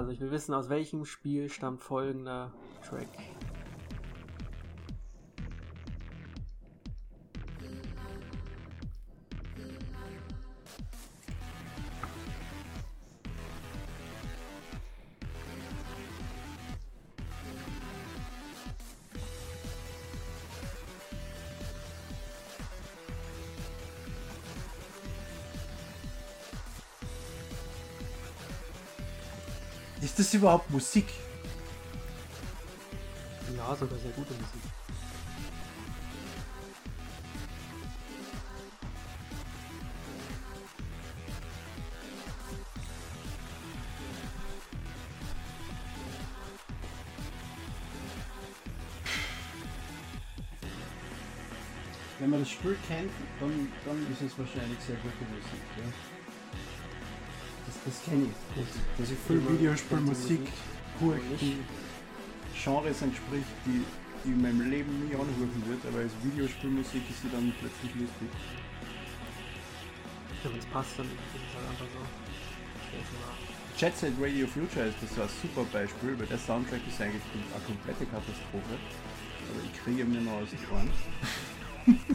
[0.00, 2.50] Also ich will wissen, aus welchem Spiel stammt folgender
[2.88, 3.06] Track.
[30.02, 31.06] Ist das überhaupt Musik?
[33.54, 34.62] Ja, sogar sehr gute Musik.
[52.18, 55.60] Wenn man das Spiel kennt, dann, dann ist es wahrscheinlich sehr gute Musik.
[55.76, 56.19] Ja?
[57.84, 58.56] Das, kenne ich.
[58.56, 60.40] Dass, dass ich viel Videospielmusik
[61.00, 61.58] höre, die
[62.62, 63.82] Genres entspricht, die
[64.24, 68.28] ich in meinem Leben nie anhören würde, aber als Videospielmusik ist sie dann plötzlich lustig.
[70.44, 72.20] Ja, wenn es passt, dann ist es halt einfach so.
[73.78, 77.22] Jet Set Radio Future ist das so ein super Beispiel, weil der Soundtrack ist eigentlich
[77.32, 78.76] eine komplette Katastrophe.
[79.48, 80.90] Aber ich kriege mir noch aus den Ohren.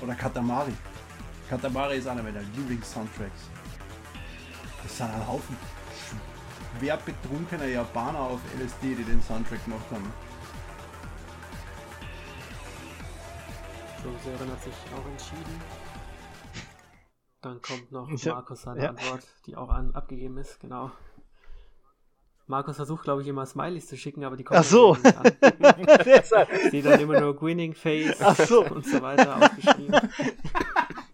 [0.00, 0.72] Oder Katamari.
[1.48, 3.50] Katamari ist einer meiner Lieblings-Soundtracks.
[4.82, 5.56] Das sind ein Haufen
[6.78, 10.12] schwer betrunkener Japaner auf LSD, die den Soundtrack gemacht haben.
[14.02, 15.60] So, Sören hat sich auch entschieden.
[17.42, 18.88] Dann kommt noch Ich Markus seine ja.
[18.90, 20.90] Antwort, die auch an, abgegeben ist, genau.
[22.48, 24.94] Markus versucht, glaube ich, immer Smileys zu schicken, aber die kommen Ach so.
[24.94, 25.32] nicht an.
[26.64, 28.64] Ich sehe dann immer nur Grinning Face Ach so.
[28.64, 29.94] und so weiter aufgeschrieben.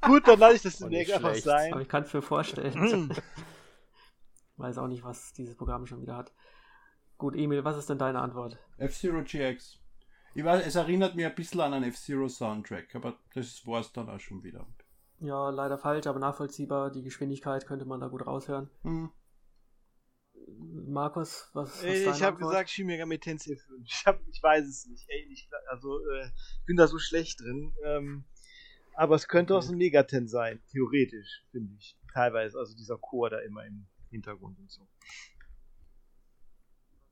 [0.03, 1.49] Gut, dann lasse ich das Oh, demnächst nicht einfach schlecht.
[1.49, 1.81] Aber sein.
[1.81, 2.75] ich kann es mir vorstellen.
[2.75, 3.11] Hm.
[4.57, 6.33] Weiß auch nicht, was dieses Programm schon wieder hat.
[7.19, 8.59] Gut, Emil, was ist denn deine Antwort?
[8.79, 9.79] F-Zero GX.
[10.35, 13.93] Ich weiß, es erinnert mich ein bisschen an einen F-Zero Soundtrack, aber das war es
[13.93, 14.67] dann auch schon wieder.
[15.21, 16.91] Ja, leider falsch, aber nachvollziehbar.
[16.91, 18.71] Die Geschwindigkeit könnte man da gut raushören.
[18.83, 19.11] Hm.
[20.89, 22.89] Markus, was ist Ey, deine Ich habe gesagt Shin
[23.21, 23.63] Tensei 5.
[23.85, 25.09] Ich, hab, ich weiß es nicht.
[25.09, 26.27] Ey, ich, also, äh,
[26.61, 27.75] ich bin da so schlecht drin.
[27.85, 28.25] Ähm,
[28.95, 31.97] aber es könnte auch so ein Megaten sein, theoretisch, finde ich.
[32.13, 34.87] Teilweise, also dieser Chor da immer im Hintergrund und so.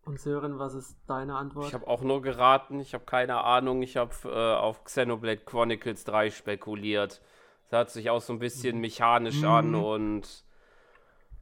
[0.03, 1.69] Und Sören, was ist deine Antwort?
[1.69, 3.83] Ich habe auch nur geraten, ich habe keine Ahnung.
[3.83, 7.21] Ich habe äh, auf Xenoblade Chronicles 3 spekuliert.
[7.69, 10.25] Das hört sich auch so ein bisschen mechanisch an und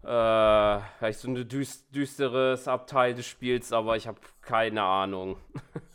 [0.02, 5.38] äh, vielleicht so ein düst düsteres Abteil des Spiels, aber ich habe keine Ahnung.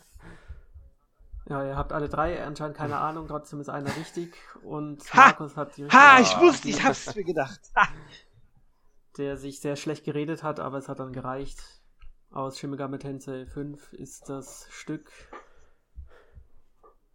[1.46, 5.28] Ja, ihr habt alle drei anscheinend keine Ahnung, trotzdem ist einer richtig und Ha!
[5.28, 7.60] Markus hat die richtige Ha, ich wusste, ich hab's mir gedacht.
[9.18, 11.62] Der sich sehr schlecht geredet hat, aber es hat dann gereicht.
[12.32, 15.12] Aus Shin Megami Tensei 5 ist das Stück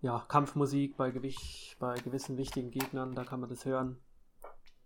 [0.00, 3.98] ja, Kampfmusik bei, Gewicht, bei gewissen wichtigen Gegnern, da kann man das hören.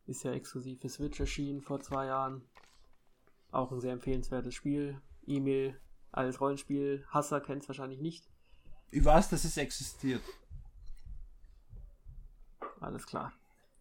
[0.07, 2.43] Ist ja exklusiv für Switch erschienen vor zwei Jahren.
[3.51, 5.01] Auch ein sehr empfehlenswertes Spiel.
[5.27, 5.79] E-Mail
[6.11, 7.05] als Rollenspiel.
[7.09, 8.27] Hasser kennt es wahrscheinlich nicht.
[8.93, 10.23] Ich weiß, dass es existiert.
[12.79, 13.33] Alles klar.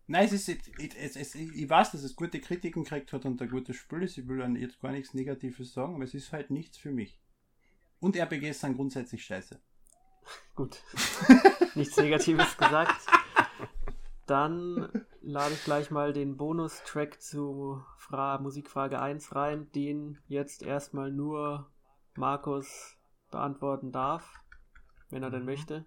[0.08, 0.50] Nein, es ist,
[0.98, 4.18] es, es, ich weiß, dass es gute Kritiken gekriegt hat und ein gutes Spiel ist.
[4.18, 7.22] Ich will dann jetzt gar nichts Negatives sagen, aber es ist halt nichts für mich.
[8.00, 9.60] Und RPGs sind grundsätzlich scheiße.
[10.56, 10.82] Gut.
[11.76, 13.06] Nichts Negatives gesagt.
[14.26, 21.12] Dann lade ich gleich mal den Bonustrack zu Fra Musikfrage 1 rein, den jetzt erstmal
[21.12, 21.70] nur
[22.16, 22.98] Markus
[23.30, 24.42] beantworten darf,
[25.12, 25.86] wenn er denn möchte.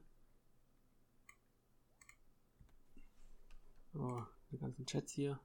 [3.94, 5.38] Oh, die ganzen Chats hier.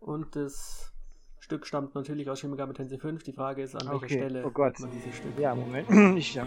[0.00, 0.92] Und das
[1.38, 3.22] Stück stammt natürlich aus Shin Megami Tensei 5.
[3.22, 4.78] Die Frage ist, an welcher Okay, Stelle oh Gott.
[4.80, 5.54] man dieses Stück Ja.
[5.54, 5.88] Moment.
[6.18, 6.46] Ich, ja.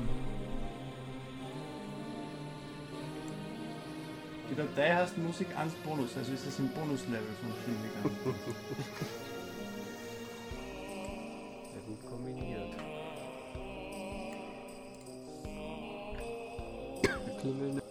[4.50, 7.76] Die Datei heißt Musik 1 Bonus, also ist es im Bonuslevel von Shin
[11.72, 12.49] Sehr gut kombiniert.
[17.54, 17.82] Klingeln.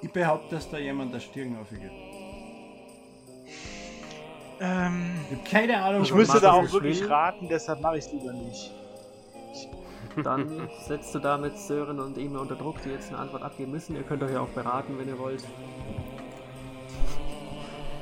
[0.00, 1.90] Ich behaupte, dass da jemand der Stirn aufgeht.
[4.60, 7.08] Ähm, Ich habe keine Ahnung, ich müsste da auch wirklich will.
[7.08, 8.72] raten, deshalb mache ich es lieber nicht.
[10.24, 13.94] Dann setzt du damit Sören und Emil unter Druck, die jetzt eine Antwort abgeben müssen.
[13.94, 15.44] Ihr könnt euch ja auch beraten, wenn ihr wollt.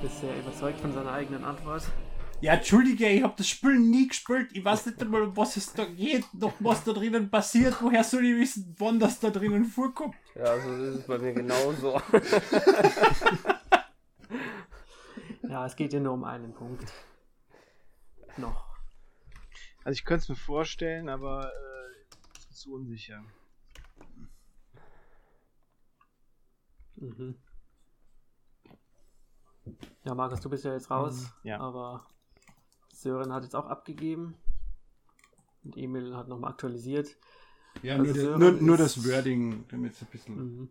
[0.02, 1.82] Ist sehr überzeugt von seiner eigenen Antwort.
[2.40, 4.50] Ja, entschuldige, ich habe das Spiel nie gespielt.
[4.52, 7.76] Ich weiß nicht einmal, um was es da geht, noch was da drinnen passiert.
[7.80, 10.14] Woher soll ich wissen, wann das da drinnen vorkommt?
[10.34, 12.00] Ja, so ist es bei mir genauso.
[15.48, 16.92] Ja, es geht ja nur um einen Punkt.
[18.36, 18.66] Noch.
[19.84, 23.24] Also ich könnte es mir vorstellen, aber äh, zu unsicher.
[26.96, 27.38] Mhm.
[30.04, 31.22] Ja, Markus, du bist ja jetzt raus.
[31.22, 31.60] Mhm, ja.
[31.60, 32.06] Aber
[33.06, 34.34] Sören hat jetzt auch abgegeben.
[35.64, 37.16] Und Emil hat nochmal aktualisiert.
[37.82, 40.36] Ja, Also nur, der- nur, nur ist- das Wording, damit es ein bisschen.
[40.36, 40.68] Mhm.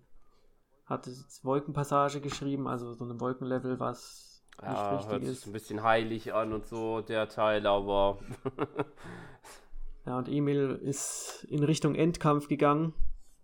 [0.85, 5.45] Hat jetzt Wolkenpassage geschrieben, also so ein Wolkenlevel, was Ja, nicht hört richtig sich ist.
[5.47, 8.19] ein bisschen heilig an und so, der Teil, aber
[10.05, 12.93] Ja, und Emil ist in Richtung Endkampf gegangen.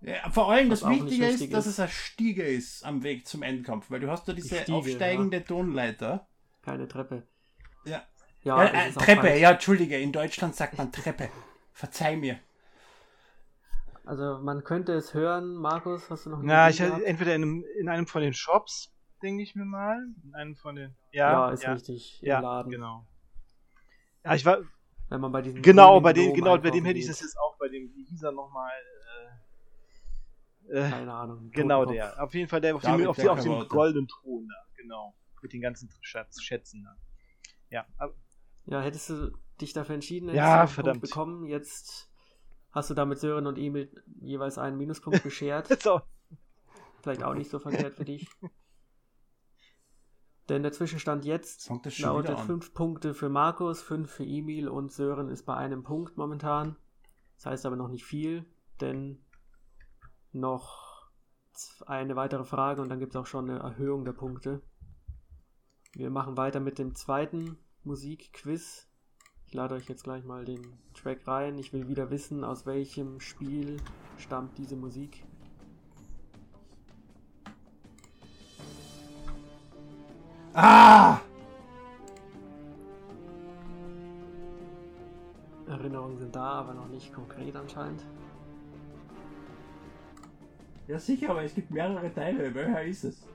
[0.02, 1.74] Ja, vor allem das nicht Wichtige ist, richtig dass ist.
[1.74, 5.44] es ein Stiege ist am Weg zum Endkampf, weil du hast da diese Stiege, aufsteigende
[5.44, 6.28] Tonleiter.
[6.62, 7.24] Keine Treppe.
[7.86, 8.04] Ja.
[8.44, 11.30] Ja, äh, auch Treppe, ja, entschuldige, in Deutschland sagt man Treppe.
[11.74, 12.40] Verzeih mir.
[14.04, 17.66] Also man könnte es hören, Markus, hast du noch Na, ich hatte entweder in einem,
[17.80, 19.98] in einem von den Shops, denke ich mir mal.
[20.24, 20.96] In einem von den.
[21.12, 22.20] Ja, Ja, ist ja, richtig.
[22.24, 22.72] Im Ja, Laden.
[22.72, 23.06] genau.
[24.24, 24.60] Ja, ich war.
[25.10, 27.58] Wenn man bei diesem Genau, bei dem, genau, bei dem hätte ich das jetzt auch,
[27.60, 28.72] bei dem, wie hieß er nochmal?
[30.70, 31.52] Äh, äh, Keine Ahnung.
[31.52, 32.14] genau Totenkopf.
[32.16, 32.24] der.
[32.24, 35.14] Auf jeden Fall der auf dem, David auf, dem, auf dem goldenen Thron da, genau.
[35.42, 36.96] Mit den ganzen Schatz, Schätzen da.
[37.70, 38.14] Ja, aber,
[38.66, 41.02] Ja, hättest du dich dafür entschieden, Ja, hättest du einen verdammt.
[41.02, 41.46] Punkt bekommen.
[41.46, 42.10] Jetzt
[42.72, 45.86] hast du damit Sören und Emil jeweils einen Minuspunkt beschert.
[45.88, 46.04] auch.
[47.02, 48.28] Vielleicht auch nicht so verkehrt für dich.
[50.50, 51.70] Denn der Zwischenstand jetzt
[52.00, 52.46] lautet an.
[52.46, 56.76] 5 Punkte für Markus, 5 für Emil und Sören ist bei einem Punkt momentan.
[57.38, 58.46] Das heißt aber noch nicht viel,
[58.82, 59.24] denn
[60.34, 61.10] noch
[61.86, 64.62] eine weitere Frage und dann gibt es auch schon eine Erhöhung der Punkte.
[65.94, 68.88] Wir machen weiter mit dem zweiten Musikquiz.
[69.48, 70.62] Ich lade euch jetzt gleich mal den
[70.94, 71.58] Track rein.
[71.58, 73.78] Ich will wieder wissen, aus welchem Spiel
[74.18, 75.24] stammt diese Musik.
[80.54, 81.20] Ah!
[85.68, 88.06] Erinnerungen sind da, aber noch nicht konkret anscheinend.
[90.88, 92.54] Ja, sicher, aber es gibt mehrere Teile.
[92.54, 93.28] Welcher ist es?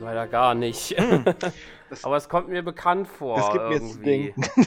[0.00, 0.96] Leider gar nicht.
[1.90, 3.36] Das- aber es kommt mir bekannt vor.
[3.36, 4.04] Das gibt mir irgendwie.
[4.04, 4.42] denken.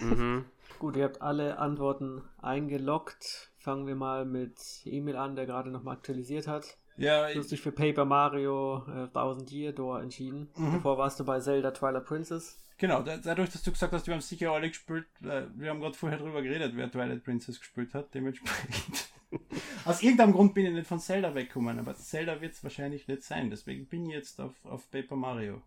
[0.00, 0.44] Mhm.
[0.78, 3.50] Gut, ihr habt alle Antworten eingeloggt.
[3.58, 6.76] Fangen wir mal mit Emil an, der gerade nochmal aktualisiert hat.
[6.96, 10.50] Ja, Du ich, hast dich für Paper Mario äh, Thousand Year Door entschieden.
[10.56, 10.74] Mhm.
[10.74, 12.58] Davor warst du bei Zelda Twilight Princess.
[12.76, 13.02] genau.
[13.02, 15.94] da- Dadurch, dass du gesagt hast, wir haben sicher alle gespielt, äh, wir haben gerade
[15.94, 19.08] vorher drüber geredet, wer Twilight Princess gespielt hat, dementsprechend.
[19.84, 23.22] Aus irgendeinem Grund bin ich nicht von Zelda weggekommen, aber Zelda wird es wahrscheinlich nicht
[23.22, 25.62] sein, deswegen bin ich jetzt auf, auf Paper Mario.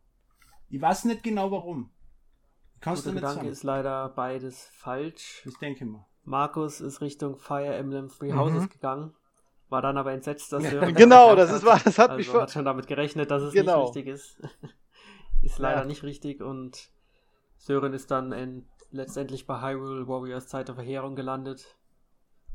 [0.69, 1.89] Ich weiß nicht genau warum.
[2.81, 3.51] Kannst Guter du nicht Gedanke sagen.
[3.51, 5.41] ist leider beides falsch.
[5.45, 6.05] Das denke ich mal.
[6.23, 8.37] Markus ist Richtung Fire Emblem Three Mhm.
[8.39, 9.13] Houses gegangen.
[9.69, 12.41] War dann aber entsetzt, dass Sören Genau, das ist wahr, das hat also mich vor.
[12.41, 13.85] hat schon damit gerechnet, dass es Genau.
[13.87, 14.41] nicht richtig ist.
[15.41, 15.85] ist leider Ja.
[15.85, 16.89] nicht richtig und
[17.57, 21.77] Sören ist dann in, letztendlich bei Hyrule Warriors Zeit der Verheerung gelandet.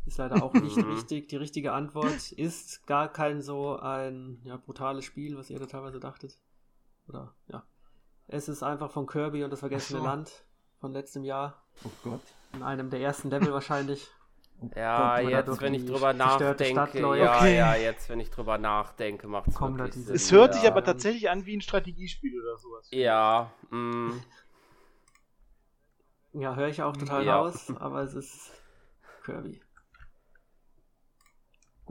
[0.05, 0.93] Ist leider auch nicht Mhm.
[0.95, 1.29] richtig.
[1.29, 6.01] Die richtige Antwort ist gar kein so ein ja, brutales Spiel, was ihr da teilweise
[6.01, 6.39] dachtet.
[7.09, 7.63] Oder ja.
[8.27, 10.05] Es ist einfach von Kirby und das vergessene so.
[10.05, 10.45] Land
[10.81, 11.63] von letztem Jahr.
[11.85, 12.21] Oh Gott.
[12.53, 14.09] In einem der ersten Level wahrscheinlich.
[14.61, 17.01] Oh Ja, Gott, jetzt, wenn ich drüber nachdenke.
[17.17, 17.57] Ja, Okay.
[17.57, 20.15] ja, jetzt, wenn ich drüber nachdenke, macht es wirklich Sinn.
[20.15, 20.71] Es hört sich ja.
[20.71, 22.89] aber tatsächlich an wie ein Strategiespiel oder sowas.
[22.93, 24.11] Ja, mm,
[26.35, 27.37] Ja, höre ich auch total Ja.
[27.39, 28.53] raus, aber es ist
[29.25, 29.61] Kirby.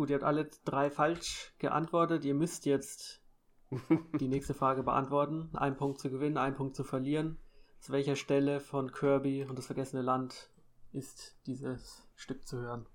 [0.02, 2.26] Gut, ihr habt alle drei falsch geantwortet.
[2.26, 3.22] Ihr müsst jetzt
[4.20, 5.52] die nächste Frage beantworten.
[5.54, 7.38] Ein Punkt zu gewinnen, ein Punkt zu verlieren.
[7.82, 10.50] Zu welcher Stelle von Kirby und das vergessene Land
[10.92, 12.88] ist dieses Stück zu hören?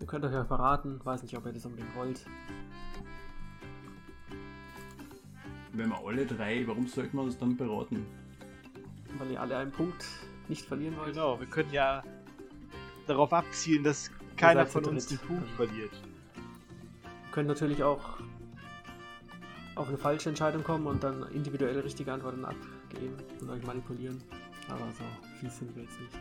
[0.00, 2.24] Ihr könnt euch ja verraten, weiß nicht, ob ihr das unbedingt wollt.
[5.74, 8.06] Wenn wir alle drei, warum sollte man uns dann beraten?
[9.18, 10.06] Weil ihr alle einen Punkt
[10.48, 11.12] nicht verlieren wollt.
[11.12, 12.02] Genau, wir können ja
[13.06, 15.26] darauf abzielen, dass keiner von uns dritt.
[15.26, 15.92] Punkt verliert.
[15.92, 18.18] Ihr könnt natürlich auch
[19.74, 24.22] auf eine falsche Entscheidung kommen und dann individuell richtige Antworten abgeben und euch manipulieren.
[24.68, 25.04] Aber so
[25.40, 26.14] viel sind wir jetzt nicht.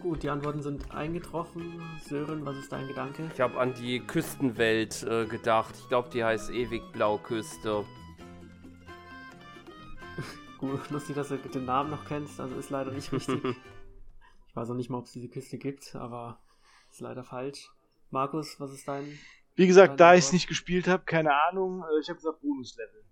[0.00, 1.82] Gut, die Antworten sind eingetroffen.
[2.08, 3.30] Sören, was ist dein Gedanke?
[3.34, 5.74] ich habe an die Küstenwelt äh, gedacht.
[5.78, 7.84] Ich glaube, die heißt ewig Blauküste.
[10.58, 13.42] Gut, lustig, dass du den Namen noch kennst, also ist leider nicht richtig.
[14.50, 16.40] Ich weiß auch nicht mal, ob es diese Kiste gibt, aber
[16.90, 17.70] ist leider falsch.
[18.10, 19.16] Markus, was ist dein.
[19.54, 21.84] Wie gesagt, deine da ich es nicht gespielt habe, keine Ahnung.
[21.84, 23.04] Äh, Ich habe gesagt Bonuslevel.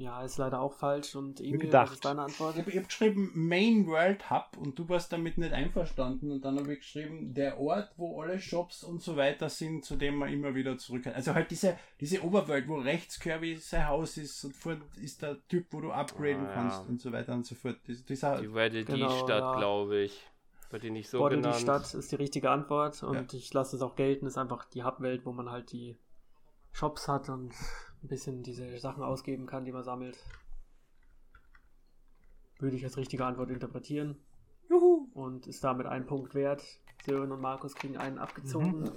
[0.00, 1.16] Ja, ist leider auch falsch.
[1.16, 1.88] Und Emil, gedacht.
[1.88, 2.54] was ist deine Antwort?
[2.56, 6.56] Ich habe hab geschrieben Main World Hub und du warst damit nicht einverstanden und dann
[6.56, 10.32] habe ich geschrieben, der Ort, wo alle Shops und so weiter sind, zu dem man
[10.32, 11.14] immer wieder zurück kann.
[11.14, 15.44] Also halt diese, diese Oberwelt, wo rechts Kirby sein Haus ist und vor ist der
[15.48, 16.54] Typ, wo du upgraden Ah, ja.
[16.54, 17.78] kannst und so weiter und so fort.
[17.88, 19.56] Dies- Dieser, Die Werde die Genau, Stadt, ja.
[19.56, 20.24] glaube ich.
[20.70, 21.56] Wird die nicht so die genannt?
[21.56, 25.26] Stadt ist die richtige Antwort und ich lasse es auch gelten, ist einfach die Hubwelt,
[25.26, 25.96] wo man halt die
[26.70, 27.52] Shops hat und
[28.08, 30.18] ein bisschen diese Sachen ausgeben kann, die man sammelt.
[32.58, 34.16] Würde ich als richtige Antwort interpretieren
[34.70, 35.08] Juhu!
[35.12, 36.64] und ist damit ein Punkt wert.
[37.04, 38.90] Sören und Markus kriegen einen abgezogen.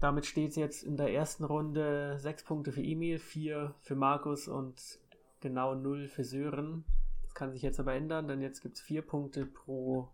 [0.00, 4.46] Damit steht es jetzt in der ersten Runde sechs Punkte für Emil, vier für Markus
[4.46, 5.00] und
[5.40, 6.84] genau null für Sören.
[7.24, 10.08] Das kann sich jetzt aber ändern, denn jetzt gibt es vier Punkte pro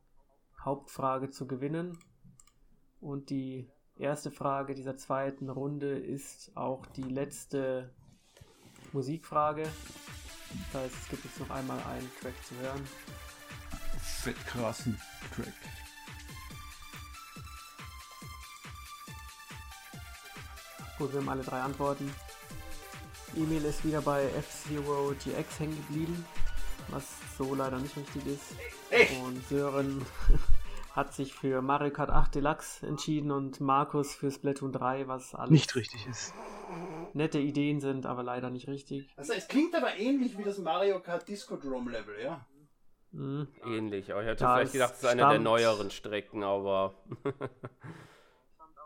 [0.59, 1.99] Hauptfrage zu gewinnen.
[3.01, 3.68] Und die
[3.99, 7.90] erste Frage dieser zweiten Runde ist auch die letzte
[8.92, 9.68] Musikfrage.
[10.72, 12.86] Das heißt, es gibt jetzt noch einmal einen Track zu hören.
[14.22, 15.01] Fett krassen
[15.34, 15.53] Track.
[20.99, 22.11] Gut, wir haben alle drei Antworten.
[23.34, 26.24] Emil ist wieder bei F-Zero GX hängen geblieben,
[26.88, 27.05] was
[27.36, 29.20] so leider nicht richtig ist.
[29.24, 30.07] Und Sören
[30.95, 35.51] hat sich für Mario Kart 8 Deluxe entschieden und Markus für Splatoon 3, was alles
[35.51, 36.32] Nicht richtig ist.
[37.14, 39.12] nette Ideen sind, aber leider nicht richtig.
[39.16, 42.47] Also es klingt aber ähnlich wie das Mario Kart Disco Drum Level, ja?
[43.11, 43.49] Mhm.
[43.64, 46.95] Ähnlich, aber ich hätte Ja, vielleicht es gedacht, es ist eine der neueren Strecken, aber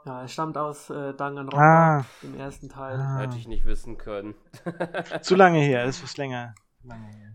[0.04, 2.04] Ja, es stammt aus äh, Danganronpa, Ah.
[2.22, 2.98] dem ersten Teil.
[2.98, 3.18] Ah.
[3.18, 4.34] hätte ich nicht wissen können.
[5.22, 6.54] Zu lange her, das ist länger.
[6.82, 7.34] Lange her.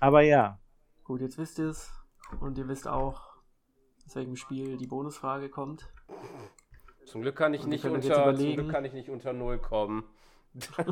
[0.00, 0.58] Aber ja.
[1.04, 1.90] Gut, jetzt wisst ihr es.
[2.40, 3.22] Und ihr wisst auch,
[4.06, 5.88] aus welchem Spiel die Bonusfrage kommt.
[7.04, 10.04] Zum Glück kann ich Und nicht unter, zum Glück kann ich nicht unter Null kommen.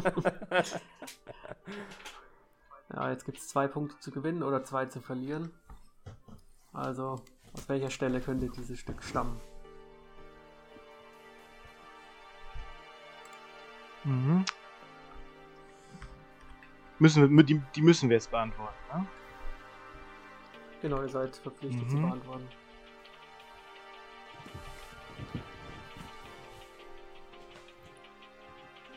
[2.94, 5.50] Ja, jetzt gibt es zwei Punkte zu gewinnen oder zwei zu verlieren.
[6.72, 7.16] Also,
[7.52, 9.40] aus welcher Stelle könnte dieses Stück stammen?
[14.04, 14.44] Mhm.
[16.98, 18.74] Müssen wir, die, die müssen wir jetzt beantworten.
[18.92, 19.06] Ne?
[20.82, 22.02] Genau, ihr seid verpflichtet zu Mhm.
[22.02, 22.48] beantworten.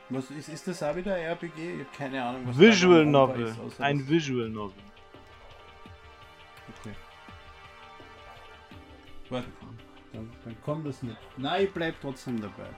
[0.10, 1.74] Was ist, ist das auch wieder ein RPG?
[1.82, 3.47] Ich habe keine Ahnung, was Visual Novel.
[3.47, 4.84] ist, außer Ein das- Visual Novel.
[6.80, 6.93] Okay.
[9.30, 9.47] Warte,
[10.14, 11.18] dann, dann kommt das nicht.
[11.38, 12.70] Nein, ich bleib trotzdem dabei.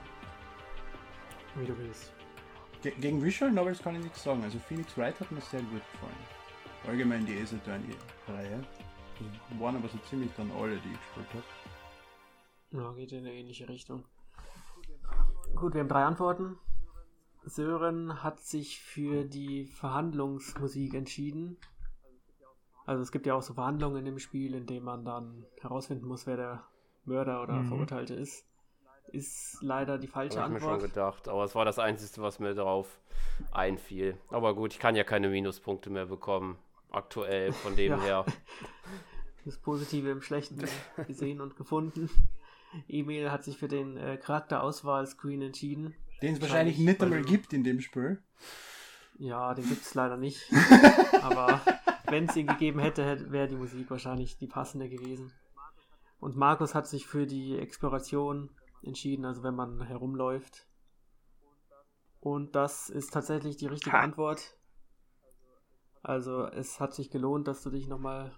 [1.54, 2.12] Wie du willst.
[2.82, 4.42] Ge gegen Visual Novels kann ich nichts sagen.
[4.42, 6.16] Also Phoenix Wright hat mir sehr gut gefallen.
[6.86, 8.64] Allgemein die Ace Attorney-Reihe.
[9.50, 12.82] Das waren aber so ziemlich dann alle, die ich gespielt habe.
[12.82, 14.04] Ja, geht in eine ähnliche Richtung.
[15.54, 16.56] Gut, wir haben drei Antworten.
[17.44, 21.56] Sören hat sich für die Verhandlungsmusik entschieden.
[22.86, 26.06] Also es gibt ja auch so Verhandlungen in dem Spiel, in denen man dann herausfinden
[26.06, 26.64] muss, wer der
[27.04, 27.68] Mörder oder Mhm.
[27.68, 28.44] Verurteilte ist.
[29.12, 30.90] Ist leider die falsche Habe ich mir schon Antwort.
[30.92, 33.00] gedacht, aber es war das Einzige, was mir darauf
[33.52, 34.16] einfiel.
[34.28, 36.58] Aber gut, ich kann ja keine Minuspunkte mehr bekommen.
[36.90, 38.00] Aktuell, von dem Ja.
[38.00, 38.24] her.
[39.44, 40.62] Das Positive im Schlechten
[41.06, 42.08] gesehen und gefunden.
[42.88, 45.94] Emil hat sich für den äh, Charakterauswahl-Screen entschieden.
[46.22, 48.22] Den es wahrscheinlich nicht einmal gibt in dem Spiel.
[49.18, 50.50] Ja, den gibt es leider nicht.
[51.22, 51.60] Aber
[52.08, 55.32] wenn es ihn gegeben hätte, hätte wäre die Musik wahrscheinlich die passende gewesen.
[56.18, 58.50] Und Markus hat sich für die Exploration
[58.82, 60.66] entschieden, also wenn man herumläuft.
[62.20, 64.00] Und das ist tatsächlich die richtige Ha.
[64.00, 64.56] Antwort.
[66.02, 68.32] Also es hat sich gelohnt, dass du dich nochmal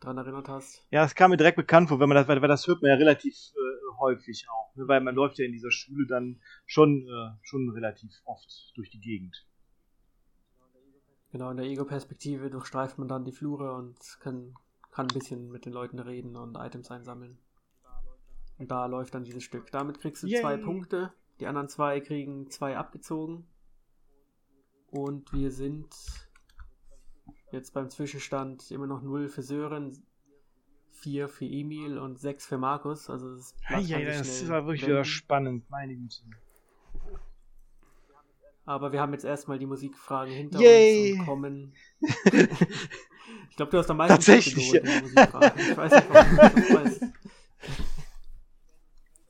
[0.00, 0.86] dran erinnert hast.
[0.90, 2.90] Ja, es kam mir direkt bekannt vor, wenn man das, weil, weil das hört man
[2.90, 3.65] ja relativ äh,
[3.98, 4.74] häufig auch.
[4.76, 4.88] Ne?
[4.88, 9.00] Weil man läuft ja in dieser Schule dann schon, äh, schon relativ oft durch die
[9.00, 9.46] Gegend.
[11.32, 14.54] Genau, in der Ego-Perspektive durchstreift man dann die Flure und kann,
[14.90, 17.38] kann ein bisschen mit den Leuten reden und Items einsammeln.
[18.58, 19.70] Und da läuft dann dieses Stück.
[19.70, 20.40] Damit kriegst du Yay.
[20.40, 21.12] zwei Punkte.
[21.40, 23.46] Die anderen zwei kriegen zwei abgezogen.
[24.90, 25.94] Und wir sind
[27.52, 30.02] jetzt beim Zwischenstand immer noch 0 für Sören,
[31.00, 33.10] 4 für Emil und 6 für Markus.
[33.10, 36.22] Also das, Ja, ja, sich das war wirklich wieder spannend, meine Güte.
[38.64, 41.12] Aber wir haben jetzt erstmal die Musikfragen hinter Yay.
[41.12, 41.74] uns und kommen.
[42.00, 45.60] ich glaube, du hast am meisten Tatsächlich, geholt den Musikfragen.
[45.60, 46.36] Ich weiß nicht, warum
[46.84, 47.02] weißt.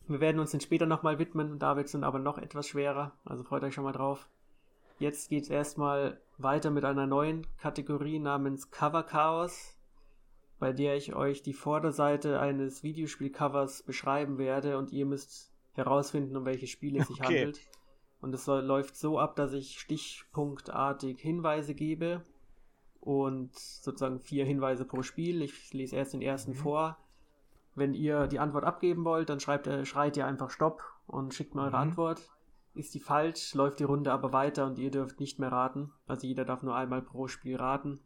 [0.08, 1.58] Wir werden uns den später nochmal widmen.
[1.58, 3.12] Da wird es dann aber noch etwas schwerer.
[3.24, 4.26] Also freut euch schon mal drauf.
[4.98, 9.75] Jetzt geht es erstmal weiter mit einer neuen Kategorie namens Cover Chaos.
[10.58, 16.44] Bei der ich euch die Vorderseite eines Videospielcovers beschreiben werde und ihr müsst herausfinden, um
[16.44, 17.38] welches Spiel es sich Okay.
[17.40, 17.60] handelt.
[18.20, 22.22] Und es läuft so ab, dass ich stichpunktartig Hinweise gebe
[23.00, 25.42] und sozusagen vier Hinweise pro Spiel.
[25.42, 26.96] Ich lese erst den ersten vor.
[27.74, 31.54] Wenn ihr die Antwort abgeben wollt, dann schreibt, ihr- schreit ihr einfach Stopp und schickt
[31.54, 31.90] mir eure Mhm.
[31.90, 32.30] Antwort.
[32.74, 35.92] Ist die falsch, läuft die Runde aber weiter und ihr dürft nicht mehr raten.
[36.06, 38.00] Also jeder darf nur einmal pro Spiel raten.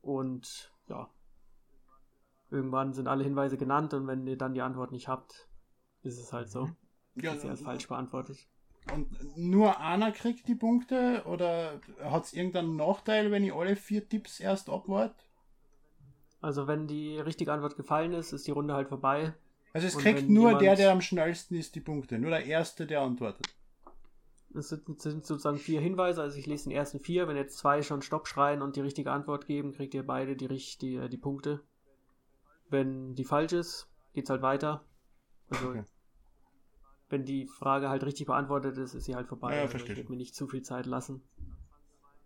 [0.00, 1.10] Und ja,
[2.50, 5.48] irgendwann sind alle Hinweise genannt und wenn ihr dann die Antwort nicht habt,
[6.02, 6.68] ist es halt so.
[7.14, 8.48] Ja, Ist sie als falsch beantwortet.
[8.94, 14.08] Und nur einer kriegt die Punkte oder hat es irgendeinen Nachteil, wenn ich alle vier
[14.08, 15.22] Tipps erst abwarte?
[16.40, 19.34] Also wenn die richtige Antwort gefallen ist, ist die Runde halt vorbei.
[19.72, 22.18] Also es Und kriegt nur der, der am schnellsten ist, die Punkte.
[22.18, 23.46] Nur der Erste, der antwortet.
[24.54, 27.28] Es sind, sind sozusagen vier Hinweise, also ich lese den ersten vier.
[27.28, 30.46] Wenn jetzt zwei schon Stopp schreien und die richtige Antwort geben, kriegt ihr beide die,
[30.46, 31.60] richtige, die Punkte.
[32.70, 34.84] Wenn die falsch ist, geht's halt weiter.
[35.48, 35.84] Also Okay.
[37.08, 39.56] wenn die Frage halt richtig beantwortet ist, ist sie halt vorbei.
[39.56, 41.22] Ja, also ich würde mir nicht zu viel Zeit lassen.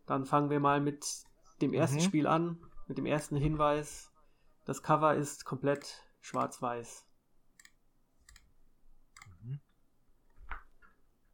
[0.07, 1.25] Dann fangen wir mal mit
[1.61, 2.01] dem ersten Mhm.
[2.01, 4.13] Spiel an, mit dem ersten Hinweis.
[4.65, 7.07] Das Cover ist komplett schwarz-weiß.
[9.43, 9.61] Mhm.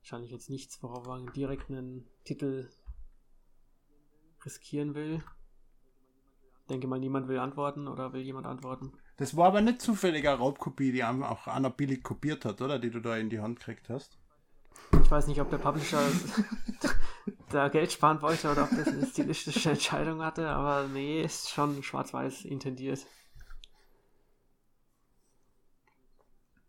[0.01, 2.71] Wahrscheinlich jetzt nichts, worauf man direkt einen Titel
[4.45, 5.23] riskieren will.
[6.69, 8.93] Denke mal, niemand will antworten oder will jemand antworten?
[9.17, 12.79] Das war aber nicht zufällig eine Raubkopie, die auch einer billig kopiert hat, oder?
[12.79, 14.19] Die du da in die Hand gekriegt hast.
[14.93, 16.01] Ich weiß nicht, ob der Publisher
[17.51, 21.83] da Geld sparen wollte oder ob das eine stilistische Entscheidung hatte, aber nee, ist schon
[21.83, 23.07] schwarz-weiß intendiert.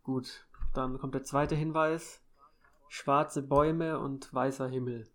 [0.03, 2.21] Gut, dann kommt der zweite Hinweis.
[2.87, 5.07] Schwarze Bäume und weißer Himmel.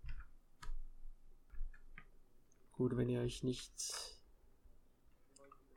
[2.72, 4.13] Gut, wenn ihr euch nicht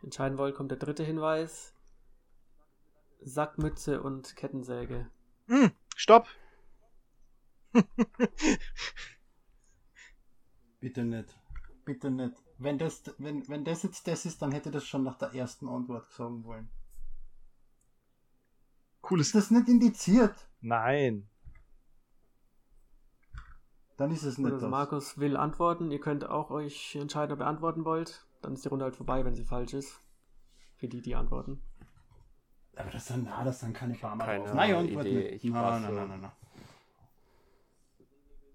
[0.04, 1.74] entscheiden wollt, kommt der dritte Hinweis.
[3.22, 5.10] Sackmütze und Kettensäge.
[5.48, 6.28] Hm, stopp!
[10.80, 11.38] Bitte nicht.
[11.86, 12.36] Bitte nicht.
[12.58, 15.70] Wenn das, wenn, wenn das jetzt das ist, dann hätte das schon nach der ersten
[15.70, 16.70] Antwort sagen wollen.
[19.02, 19.28] Cooles.
[19.28, 20.50] Ist das nicht indiziert?
[20.60, 21.30] Nein.
[23.96, 24.70] Dann ist es nicht also das.
[24.70, 25.92] Markus will antworten.
[25.92, 28.27] Ihr könnt auch euch entscheiden, ob ihr antworten wollt.
[28.42, 30.02] Dann ist die Runde halt vorbei, wenn sie falsch ist.
[30.76, 31.62] Für die, die antworten.
[32.76, 34.54] Aber das sind, na, das sind keine Farmer Keine drauf.
[34.54, 35.82] Nein, Antwort Idee, Nein, passe.
[35.86, 36.32] nein, nein, nein, nein.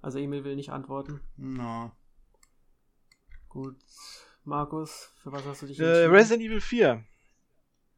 [0.01, 1.21] Also Emil will nicht antworten.
[1.37, 1.93] Na.
[3.49, 3.77] Gut.
[4.45, 6.11] Markus, für was hast du dich Äh, entschieden?
[6.15, 7.05] Resident Evil 4.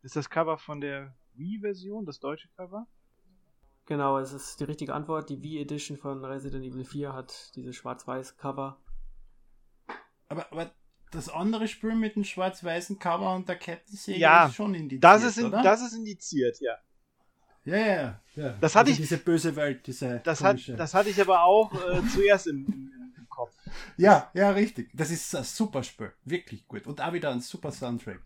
[0.02, 2.86] Ist das Cover von der Wii-Version, das deutsche Cover?
[3.86, 5.28] Genau, es ist die richtige Antwort.
[5.28, 8.78] Die Wii Edition von Resident Evil 4 hat dieses Schwarz-Weiß-Cover.
[10.28, 10.70] Aber, aber
[11.14, 15.22] das andere Spiel mit dem schwarz-weißen Cover und der Kettensäge Ja, ist schon indiziert, Das
[15.22, 15.62] ist, in, oder?
[15.62, 16.74] das ist indiziert, ja.
[17.64, 18.48] ja, ja, ja, ja.
[18.60, 21.72] Das hatte also ich- Diese böse Welt, diese Das, hat, das hatte ich aber auch
[21.72, 23.52] äh, zuerst im, im, im Kopf.
[23.96, 24.90] Ja, ja, richtig.
[24.94, 26.12] Das ist ein super Spiel.
[26.24, 26.86] Wirklich gut.
[26.86, 28.20] Und auch wieder ein super Soundtrack.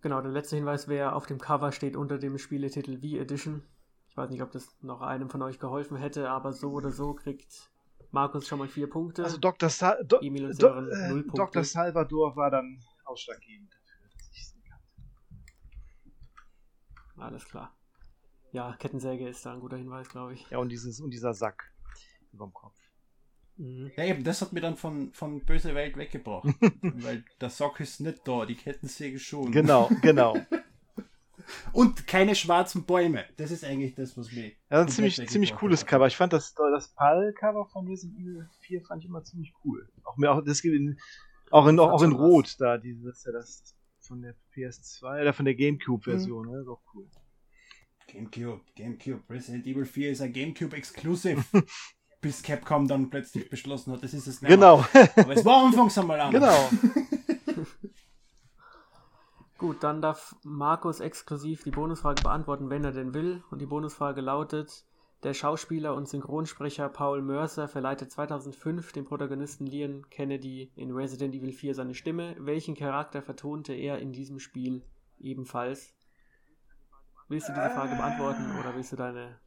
[0.00, 3.64] Genau, der letzte Hinweis wäre, auf dem Cover steht unter dem Spieletitel Wii Edition.
[4.08, 7.14] Ich weiß nicht, ob das noch einem von euch geholfen hätte, aber so oder so
[7.14, 7.68] kriegt
[8.10, 9.24] Markus schon mal vier Punkte.
[9.24, 9.68] Also Dr.
[9.68, 11.36] Sa Do Emil und Do Sören, null äh, Punkte.
[11.36, 11.64] Dr.
[11.64, 14.84] Salvador war dann ausschlaggebend dafür, dass ich es nicht kannte.
[17.16, 17.74] Alles klar.
[18.52, 20.48] Ja, Kettensäge ist da ein guter Hinweis, glaube ich.
[20.50, 21.70] Ja, und, dieses, und dieser Sack
[22.32, 22.78] überm Kopf.
[23.56, 23.90] Mhm.
[23.96, 26.46] Ja, eben, das hat mir dann von, von böse Welt weggebracht.
[26.82, 29.52] weil der Sock ist nicht da, die Kettensäge schon.
[29.52, 30.34] Genau, genau.
[31.72, 33.24] Und keine schwarzen Bäume.
[33.36, 34.52] Das ist eigentlich das, was mir.
[34.70, 35.88] Ja, ein ziemlich, ziemlich cooles hat.
[35.88, 36.06] Cover.
[36.06, 39.88] Ich fand das, das PAL-Cover von Resident Evil 4 fand ich immer ziemlich cool.
[40.04, 40.98] Auch, mir, auch, das gibt in,
[41.50, 45.44] auch, in, auch, Hat in Rot da, dieses, ja, das von der PS2 oder von
[45.44, 46.60] der Gamecube-Version, ne?
[46.60, 47.06] Ist auch cool.
[48.06, 49.22] Gamecube, Gamecube.
[49.28, 51.44] Resident Evil 4 ist ein Gamecube Exclusive.
[52.20, 54.50] bis Capcom dann plötzlich beschlossen hat, das ist es nicht.
[54.50, 54.84] Genau,
[55.16, 56.70] Aber es war anfangs einmal anders.
[56.70, 57.02] genau.
[59.58, 63.42] Gut, dann darf Markus exklusiv die Bonusfrage beantworten, wenn er denn will.
[63.50, 64.84] Und die Bonusfrage lautet:
[65.24, 71.52] Der Schauspieler und Synchronsprecher Paul Mercer verleiht 2005 dem Protagonisten Leon Kennedy in Resident Evil
[71.52, 72.36] 4 seine Stimme.
[72.38, 74.84] Welchen Charakter vertonte er in diesem Spiel
[75.18, 75.92] ebenfalls?
[77.26, 79.40] Willst du diese Frage beantworten oder willst du deine,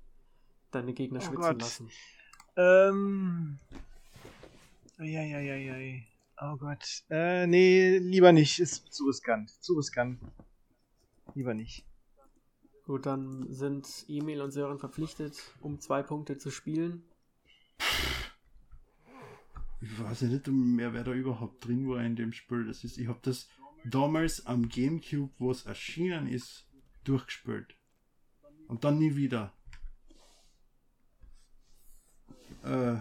[0.72, 1.62] deine Gegner Oh schwitzen Gott.
[1.62, 1.89] lassen?
[2.57, 3.59] Ähm.
[4.99, 6.11] Ja.
[6.44, 7.04] Oh Gott.
[7.12, 8.60] Äh, nee, lieber nicht.
[8.60, 9.52] Ist zu riskant.
[9.62, 10.20] Zu riskant.
[11.36, 11.86] Lieber nicht.
[12.86, 17.04] Gut, dann sind Emil und Sören verpflichtet, um zwei Punkte zu spielen.
[19.82, 22.66] Ich weiß ja nicht mehr, wer da überhaupt drin war in dem Spiel.
[22.66, 23.48] Das ist, ich habe das
[23.86, 26.68] damals am Gamecube, wo es erschienen ist,
[27.04, 27.76] durchgespielt.
[28.68, 29.54] Und dann nie wieder.
[32.64, 32.98] Äh,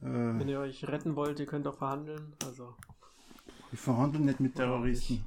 [0.00, 2.34] Wenn äh, ihr euch retten wollt, ihr könnt auch verhandeln.
[2.44, 2.74] Also,
[3.72, 5.24] ich verhandle nicht mit Terroristen.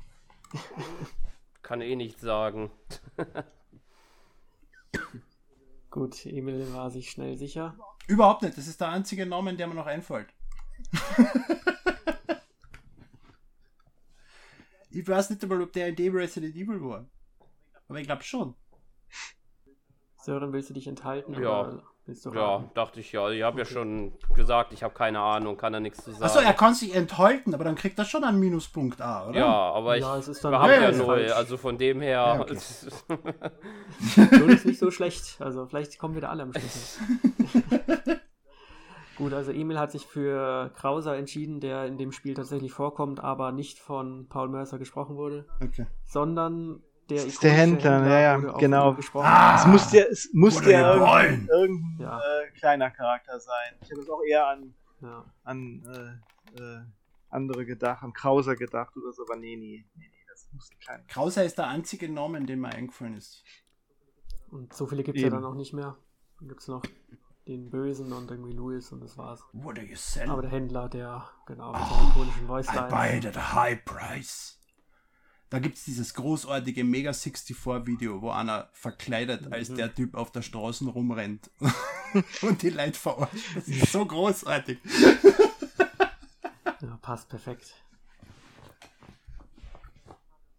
[1.61, 2.71] Kann eh nicht sagen.
[5.89, 7.78] gut, Emil war sich schnell sicher.
[8.07, 8.57] Überhaupt nicht.
[8.57, 10.28] Das ist der einzige Name, der mir noch einfällt.
[14.89, 17.05] ich weiß nicht einmal, ob der in dem Resident Evil war.
[17.88, 18.55] Aber ich glaube schon.
[20.24, 21.34] Sören, willst du dich enthalten?
[21.41, 21.69] Ja.
[22.34, 23.30] Ja, dachte ich ja.
[23.30, 26.24] Ich habe ja schon gesagt, ich habe keine Ahnung, kann da nichts zu sagen.
[26.24, 29.39] Achso, er kann sich enthalten, aber dann kriegt er schon einen Minuspunkt A, oder?
[29.39, 30.09] ja, aber ich Ja,
[30.43, 32.11] habe ja, null, also von dem her.
[32.36, 32.57] Ja, okay.
[34.38, 35.38] Null ist nicht so schlecht.
[35.39, 36.99] Also vielleicht kommen wieder alle am Schluss.
[39.17, 43.51] Gut, also Emil hat sich für Krauser entschieden, der in dem Spiel tatsächlich vorkommt, aber
[43.51, 45.86] nicht von Paul Mercer gesprochen wurde, Okay.
[46.05, 48.97] sondern der Das ist der ikonische Händler, ja, genau.
[49.16, 49.56] Ah!
[49.60, 52.20] Es muss ja, es muss ja irgendein, irgendein Ja.
[52.20, 53.76] äh, kleiner Charakter sein.
[53.82, 55.26] Ich habe jetzt auch eher an, Ja.
[55.43, 55.84] an
[56.56, 56.82] äh, äh,
[57.30, 60.80] andere gedacht, an Krauser gedacht oder so, aber nee, nee, nee, nee das muss ein
[60.80, 61.04] kleiner.
[61.08, 63.43] Krauser ist der einzige Name, den mir eingefallen ist.
[64.49, 65.97] Und so viele gibt es ja dann auch nicht mehr.
[66.39, 66.84] Dann gibt es noch
[67.47, 69.43] den Bösen und irgendwie Louis und das war's.
[69.51, 70.30] What are you selling?
[70.30, 73.26] Aber der Händler, der, genau, mit seinen ikonischen Voice I buy Lines.
[73.26, 74.60] it at a high price.
[75.54, 79.76] Da gibt es dieses großartige Mega 64 Video, wo einer verkleidet als Mhm.
[79.76, 81.51] der Typ auf der Straße rumrennt
[82.41, 83.36] und die Leute verarscht.
[83.54, 84.80] Das ist so großartig.
[86.82, 87.72] Ja, passt perfekt.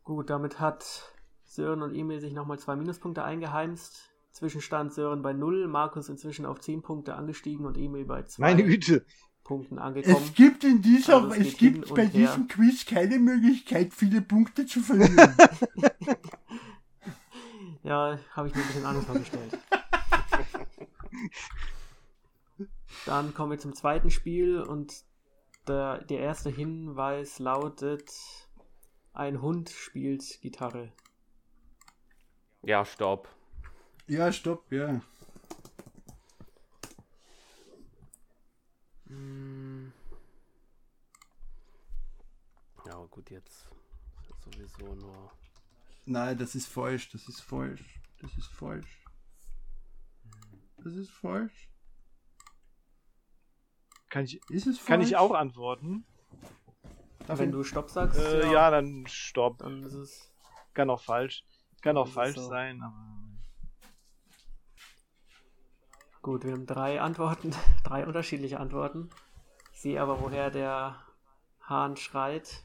[0.04, 1.12] Gut, damit hat
[1.44, 4.12] Sören und Emil sich nochmal zwei Minuspunkte eingeheimst.
[4.30, 8.62] Zwischenstand Sören bei 0, Markus inzwischen auf 10 Punkte angestiegen und Emil bei 2 Meine
[8.62, 9.04] Güte.
[9.44, 10.16] Punkten angekommen.
[10.16, 12.10] Es gibt in dieser, Also es es gibt bei her.
[12.10, 15.36] diesem Quiz keine Möglichkeit, viele Punkte zu verlieren.
[17.82, 19.58] Ja, habe ich mir ein bisschen anders vorgestellt.
[23.06, 25.04] Dann kommen wir zum zweiten Spiel und
[25.68, 28.10] der, der erste Hinweis lautet:
[29.12, 30.92] Ein Hund spielt Gitarre.
[32.62, 33.28] Ja, stopp.
[34.06, 35.00] ja, stopp, ja.
[42.86, 43.66] Ja, aber gut, jetzt
[44.44, 45.30] sowieso nur.
[46.06, 49.04] Nein, das ist falsch, das ist falsch, das ist falsch.
[50.78, 51.70] Das ist falsch.
[54.10, 54.86] Kann ich, Ist es falsch?
[54.86, 56.04] kann ich auch antworten?
[57.26, 58.70] Darf Wenn ich- du Stopp sagst, Äh, ja.
[58.70, 59.58] dann stopp.
[59.58, 60.30] dann ist es.
[60.74, 61.44] Kann auch falsch.
[61.80, 62.48] Kann auch falsch so.
[62.48, 63.22] sein, aber.
[66.20, 67.50] Gut, wir haben drei Antworten,
[67.84, 69.10] drei unterschiedliche Antworten.
[69.72, 71.02] Ich sehe aber, woher der
[71.62, 72.62] Hahn schreit.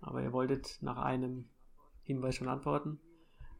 [0.00, 1.48] Aber ihr wolltet nach einem
[2.02, 2.98] Hinweis schon antworten.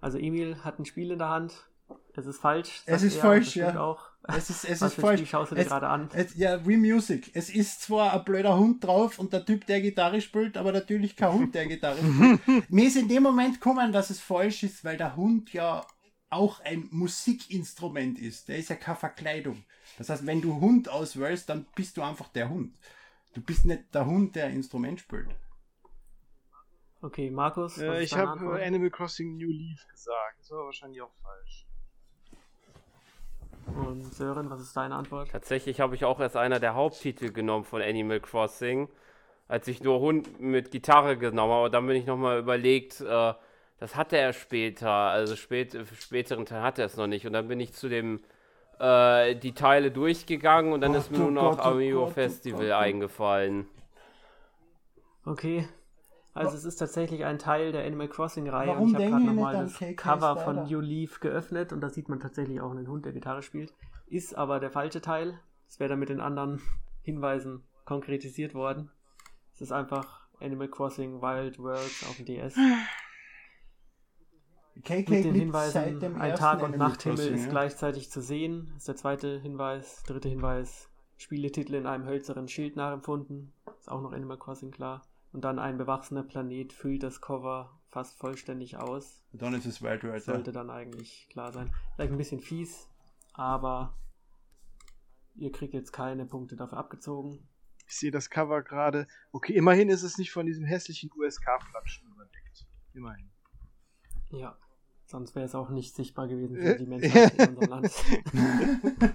[0.01, 1.67] Also Emil hat ein Spiel in der Hand.
[2.15, 2.83] Es ist falsch.
[2.87, 3.79] Es ist er, falsch, ja.
[3.81, 4.11] Auch.
[4.29, 5.21] Es ist, es Was ist falsch.
[5.21, 6.09] Spiel schaust du dir Es- gerade an?
[6.13, 7.31] Es, ja, Wii Music.
[7.35, 11.17] Es ist zwar ein blöder Hund drauf und der Typ, der Gitarre spielt, aber natürlich
[11.17, 12.71] kein Hund, der Gitarre spielt.
[12.71, 15.85] Mir ist in dem Moment gekommen, dass es falsch ist, weil der Hund ja
[16.31, 18.49] auch ein Musikinstrument ist.
[18.49, 19.65] Der ist ja keine Verkleidung.
[19.99, 22.77] Das heißt, wenn du Hund auswählst, dann bist du einfach der Hund.
[23.35, 25.29] Du bist nicht der Hund, der Instrument spielt.
[27.03, 27.79] Okay, Markus.
[27.79, 28.63] Äh, ich habe Antwort?
[28.63, 30.41] Animal Crossing New Leaf gesagt.
[30.41, 31.67] Das war wahrscheinlich auch falsch.
[33.67, 35.31] Und Sören, was ist deine Antwort?
[35.31, 38.89] Tatsächlich habe ich auch erst einer der Haupttitel genommen von Animal Crossing,
[39.49, 41.61] als ich nur Hund mit Gitarre genommen habe.
[41.61, 43.33] Aber dann bin ich nochmal überlegt, äh,
[43.79, 47.27] das hatte er später, also spät, späteren Teil hatte er es noch nicht.
[47.27, 48.21] Und dann bin ich zu dem
[48.79, 52.01] äh, die Teile durchgegangen und dann Gott, ist mir oh nur noch Gott, oh Amigo
[52.01, 52.79] Gott, oh Festival Gott, oh.
[52.79, 53.69] eingefallen.
[55.25, 55.69] Okay.
[56.33, 59.25] Also es ist tatsächlich ein Teil der Animal Crossing Reihe Warum und ich habe gerade
[59.25, 60.71] nochmal das Cover von Slider?
[60.71, 63.75] New Leaf geöffnet und da sieht man tatsächlich auch einen Hund, der Gitarre spielt.
[64.07, 65.41] Ist aber der falsche Teil.
[65.67, 66.61] Das wäre dann mit den anderen
[67.03, 68.91] Hinweisen konkretisiert worden.
[69.55, 72.55] Es ist einfach Animal Crossing Wild Worlds auf dem DS.
[74.83, 77.51] KK Mit den Hinweisen, dem ein Tag- und Nachthimmel ist ja.
[77.51, 78.73] gleichzeitig zu sehen.
[78.77, 80.03] Ist der zweite Hinweis.
[80.05, 83.53] Dritte Hinweis, Spieletitel in einem hölzernen Schild nachempfunden.
[83.79, 85.03] Ist auch noch Animal Crossing klar.
[85.33, 89.23] Und dann ein bewachsener Planet füllt das Cover fast vollständig aus.
[89.33, 90.23] Dann ist es Wild World.
[90.23, 91.71] Sollte dann eigentlich klar sein.
[91.95, 92.89] Vielleicht ein bisschen fies,
[93.33, 93.97] aber
[95.37, 97.47] ihr kriegt jetzt keine Punkte dafür abgezogen.
[97.87, 99.07] Ich sehe das Cover gerade.
[99.33, 102.67] Okay, immerhin ist es nicht von diesem hässlichen USK-Flatschen überdeckt.
[102.95, 103.31] Immerhin.
[104.31, 104.57] Ja,
[105.07, 107.93] sonst wäre es auch nicht sichtbar gewesen für die Menschen in unserem Land.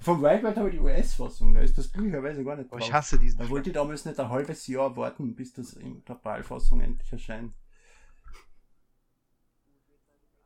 [0.00, 2.86] Von Wild Wild habe ich die US-Fassung, da ist das glücklicherweise gar nicht Oh, drauf.
[2.86, 6.04] ich hasse diesen Da wollte ich damals nicht ein halbes Jahr warten, bis das in
[6.04, 7.52] der PAL-Fassung endlich erscheint.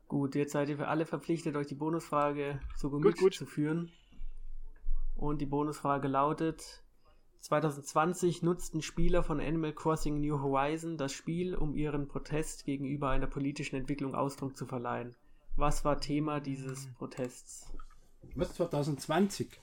[0.08, 3.34] Gut, jetzt seid ihr für alle verpflichtet, euch die Bonusfrage zu Gemüte gut.
[3.34, 3.90] zu führen.
[5.16, 6.84] Und die Bonusfrage lautet:
[7.40, 13.26] 2020 nutzten Spieler von Animal Crossing New Horizon das Spiel, um ihren Protest gegenüber einer
[13.26, 15.16] politischen Entwicklung Ausdruck zu verleihen.
[15.56, 17.72] Was war Thema dieses Protests?
[18.34, 19.60] Was, 2020?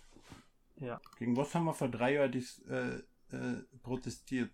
[0.80, 1.00] Ja.
[1.20, 2.34] Gegen was haben wir vor drei Jahren
[2.70, 4.52] äh, äh, protestiert?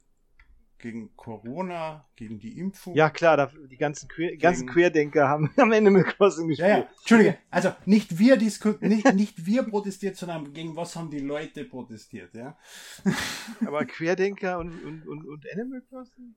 [0.81, 2.95] Gegen Corona, gegen die Impfung?
[2.95, 6.69] Ja, klar, da, die ganzen, Quer, ganzen Querdenker haben am Ende mit Crossing Ja, gespielt.
[6.69, 11.65] ja, Entschuldige, also nicht wir nicht, nicht wir protestiert, sondern gegen was haben die Leute
[11.65, 12.57] protestiert, ja?
[13.65, 16.35] Aber Querdenker und, und, und, und Animal Crossing?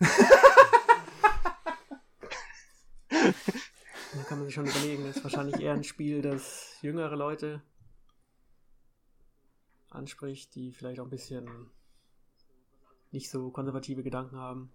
[4.14, 7.62] Da kann man sich schon überlegen, das ist wahrscheinlich eher ein Spiel, das jüngere Leute
[9.90, 11.70] anspricht, die vielleicht auch ein bisschen
[13.10, 14.72] nicht so konservative Gedanken haben.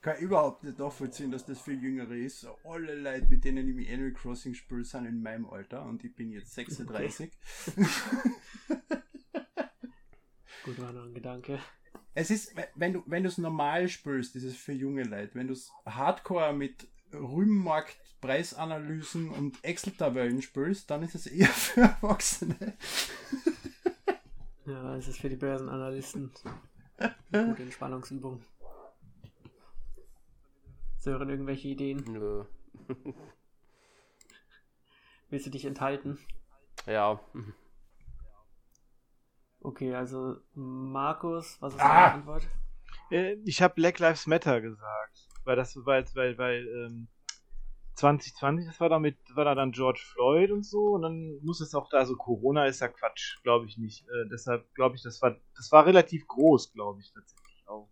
[0.00, 2.46] Kann überhaupt nicht nachvollziehen, dass das viel jüngere ist.
[2.64, 6.14] Alle Leute, mit denen ich mich Animal Crossing spiele, sind in meinem Alter und ich
[6.14, 7.30] bin jetzt 36.
[10.64, 11.58] Gut, war noch ein Gedanke.
[12.14, 15.34] Es ist, wenn du wenn du es normal spielst, ist es für junge Leute.
[15.34, 21.80] Wenn du es Hardcore mit Rübenmarkt, Preisanalysen und Excel-Tabellen spielst, dann ist es eher für
[21.82, 22.74] Erwachsene.
[24.66, 26.30] Ja, es ist für die Börsenanalysten
[26.98, 27.14] eine
[27.48, 28.42] gute Entspannungsübung.
[30.98, 32.04] Sören, irgendwelche Ideen?
[32.06, 32.44] Nö.
[35.30, 36.18] Willst du dich enthalten?
[36.86, 37.20] Ja.
[39.60, 41.88] Okay, also Markus, was ist Ah!
[42.10, 42.48] deine Antwort?
[43.10, 45.28] Äh, ich habe Black Lives Matter gesagt.
[45.44, 47.08] Weil das, weil, weil, weil, ähm,
[47.94, 51.60] 2020, das war da mit, war da dann George Floyd und so, und dann muss
[51.60, 54.06] es auch da, also Corona ist ja Quatsch, glaube ich nicht.
[54.08, 57.88] Äh, deshalb glaube ich, das war, das war relativ groß, glaube ich, tatsächlich auch.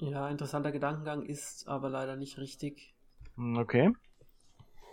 [0.00, 2.94] Ja, interessanter Gedankengang ist aber leider nicht richtig.
[3.36, 3.92] Hm, Okay.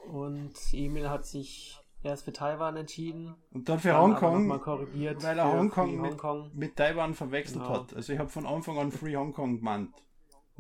[0.07, 3.35] Und Emil hat sich erst für Taiwan entschieden.
[3.51, 5.21] Und dann für Hongkong, mal korrigiert.
[5.23, 6.51] weil er Hongkong Hongkong.
[6.55, 7.81] mit Taiwan verwechselt Genau.
[7.81, 7.93] hat.
[7.93, 9.91] Also ich habe von Anfang an Free Hongkong gemeint.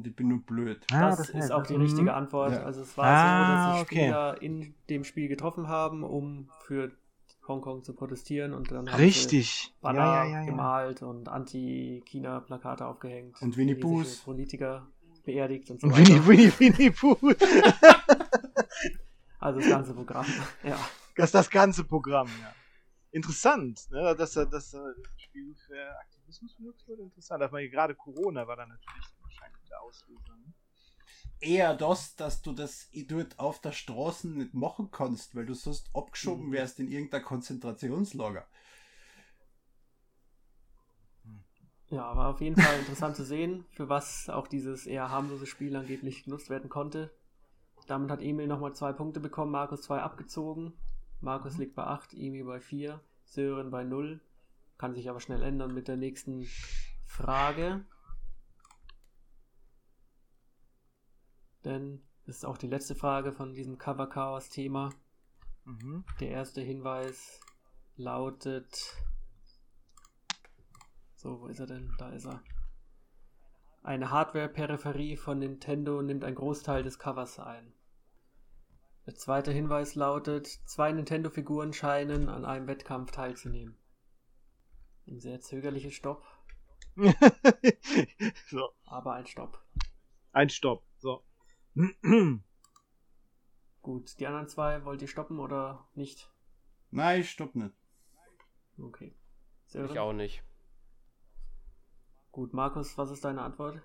[0.01, 0.83] Und ich bin nur blöd.
[0.89, 2.53] Das, ist auch die richtige Antwort.
[2.53, 2.63] Ja.
[2.63, 4.05] Also es war Ah, so, dass sich okay.
[4.05, 6.91] Spieler in dem Spiel getroffen haben, um für
[7.47, 9.51] Hongkong zu protestieren und dann haben Richtig.
[9.51, 13.39] sie Banner gemalt und Anti-China-Plakate aufgehängt.
[13.43, 14.21] Und Winnie Poohs.
[14.21, 14.87] Politiker
[15.23, 15.99] beerdigt und so weiter.
[15.99, 17.17] Winnie, Winnie, Winnie Pooh.
[19.37, 20.25] Also das ganze Programm.
[20.63, 20.79] ja.
[21.15, 22.55] Das ist das ganze Programm, ja.
[23.11, 24.15] Interessant, ne?
[24.15, 24.75] dass das
[25.17, 27.03] Spiel für Aktivismus benutzt wurde.
[27.03, 27.43] Interessant.
[27.43, 30.35] Aber gerade Corona war dann natürlich wahrscheinlich Auslöser.
[30.37, 30.53] Ne?
[31.39, 35.89] Eher das, dass du das dort auf der Straße nicht machen kannst, weil du sonst
[35.95, 36.51] abgeschoben Mhm.
[36.51, 38.47] wärst in irgendein Konzentrationslager.
[41.89, 45.75] Ja, aber auf jeden Fall interessant zu sehen, für was auch dieses eher harmlose Spiel
[45.75, 47.11] angeblich genutzt werden konnte.
[47.87, 50.73] Damit hat Emil nochmal zwei Punkte bekommen, Markus zwei abgezogen.
[51.19, 54.21] Markus liegt bei 8, Emil bei 4, Sören bei 0.
[54.77, 56.47] Kann sich aber schnell ändern mit der nächsten
[57.05, 57.85] Frage.
[61.63, 64.89] Denn das ist auch die letzte Frage von diesem Cover Chaos Thema.
[65.65, 66.03] Mhm.
[66.19, 67.39] Der erste Hinweis
[67.95, 68.95] lautet.
[71.15, 71.93] So, wo ist er denn?
[71.97, 72.43] Da ist er.
[73.83, 77.73] Eine Hardware-Peripherie von Nintendo nimmt einen Großteil des Covers ein.
[79.05, 83.75] Der zweite Hinweis lautet: Zwei Nintendo-Figuren scheinen an einem Wettkampf teilzunehmen.
[85.07, 86.23] Ein sehr zögerliches Stopp,
[88.49, 89.63] so, aber ein Stopp.
[90.33, 90.83] ein Stopp.
[90.97, 91.23] So.
[93.81, 96.29] Gut, die anderen zwei wollt ihr stoppen oder nicht?
[96.91, 97.73] Nein, stopp nicht.
[98.77, 99.15] Okay.
[99.67, 99.97] Ich Sören?
[99.97, 100.43] auch nicht.
[102.31, 103.81] Gut, Markus, was ist deine Antwort?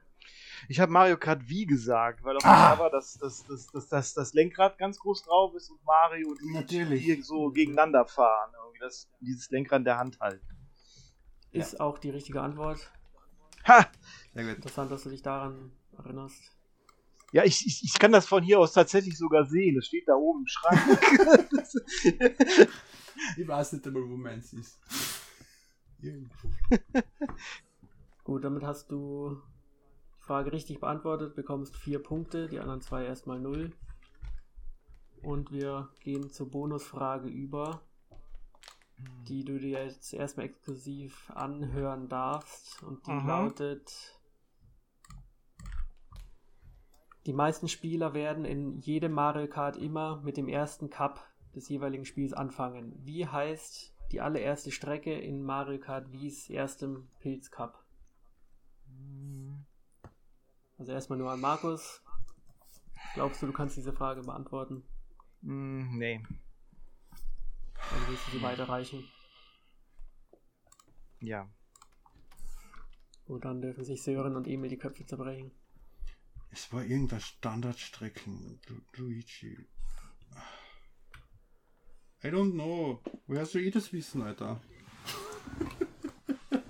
[0.68, 2.70] Ich habe Mario Kart Wii gesagt, weil auf dem Ah!
[2.74, 6.52] Cover das, das, das, das, das, das Lenkrad ganz groß drauf ist und Mario und
[6.52, 7.04] Natürlich.
[7.04, 8.52] hier so gegeneinander fahren.
[8.54, 10.46] Irgendwie das, dieses Lenkrad in der Hand halten.
[11.52, 12.90] Ist auch die richtige Antwort.
[13.66, 13.86] Ha!
[14.34, 14.56] Sehr gut.
[14.56, 16.55] Interessant, dass du dich daran erinnerst.
[17.32, 19.76] Ja, ich, ich, ich kann das von hier aus tatsächlich sogar sehen.
[19.78, 20.80] Es steht da oben im Schrank.
[23.36, 24.78] Ich weiß nicht einmal, wo meins ist.
[26.00, 26.50] Irgendwo.
[28.24, 29.40] Gut, damit hast du
[30.18, 33.72] die Frage richtig beantwortet, bekommst vier Punkte, die anderen zwei erstmal null.
[35.22, 37.80] Und wir gehen zur Bonusfrage über,
[39.28, 42.82] die du dir jetzt erstmal exklusiv anhören darfst.
[42.82, 43.26] Und die Mhm.
[43.26, 44.15] lautet:
[47.26, 52.04] Die meisten Spieler werden in jedem Mario Kart immer mit dem ersten Cup des jeweiligen
[52.04, 52.94] Spiels anfangen.
[53.04, 57.84] Wie heißt die allererste Strecke in Mario Kart Wies erstem Pilz Cup?
[60.78, 62.00] Also erstmal nur an Markus.
[63.14, 64.84] Glaubst du, du kannst diese Frage beantworten?
[65.40, 66.22] Mm, nee.
[67.74, 69.02] Dann willst du sie weiterreichen.
[71.18, 71.48] Ja.
[73.26, 75.50] Und dann dürfen sich Sören und Emil die Köpfe zerbrechen.
[76.50, 78.60] Es war irgendein Standardstrecken.
[78.68, 79.68] Lu- Luigi.
[82.24, 83.02] I don't know.
[83.26, 84.60] Woher soll ich das wissen, Alter?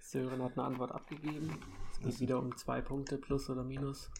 [0.00, 1.60] Sören hat eine Antwort abgegeben.
[1.92, 4.10] Es geht wieder um zwei Punkte, plus oder minus.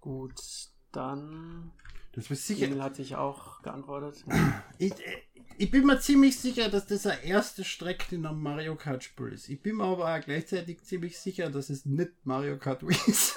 [0.00, 0.34] Gut,
[0.90, 1.70] dann.
[2.12, 2.66] Das war sicher.
[2.66, 4.24] Emil hat sich auch geantwortet.
[4.78, 4.92] Ich,
[5.58, 9.28] ich bin mir ziemlich sicher, dass das eine erste Strecke in einem Mario Kart Spiel
[9.28, 9.48] ist.
[9.48, 13.36] Ich bin mir aber auch gleichzeitig ziemlich sicher, dass es nicht Mario Kart Wii ist.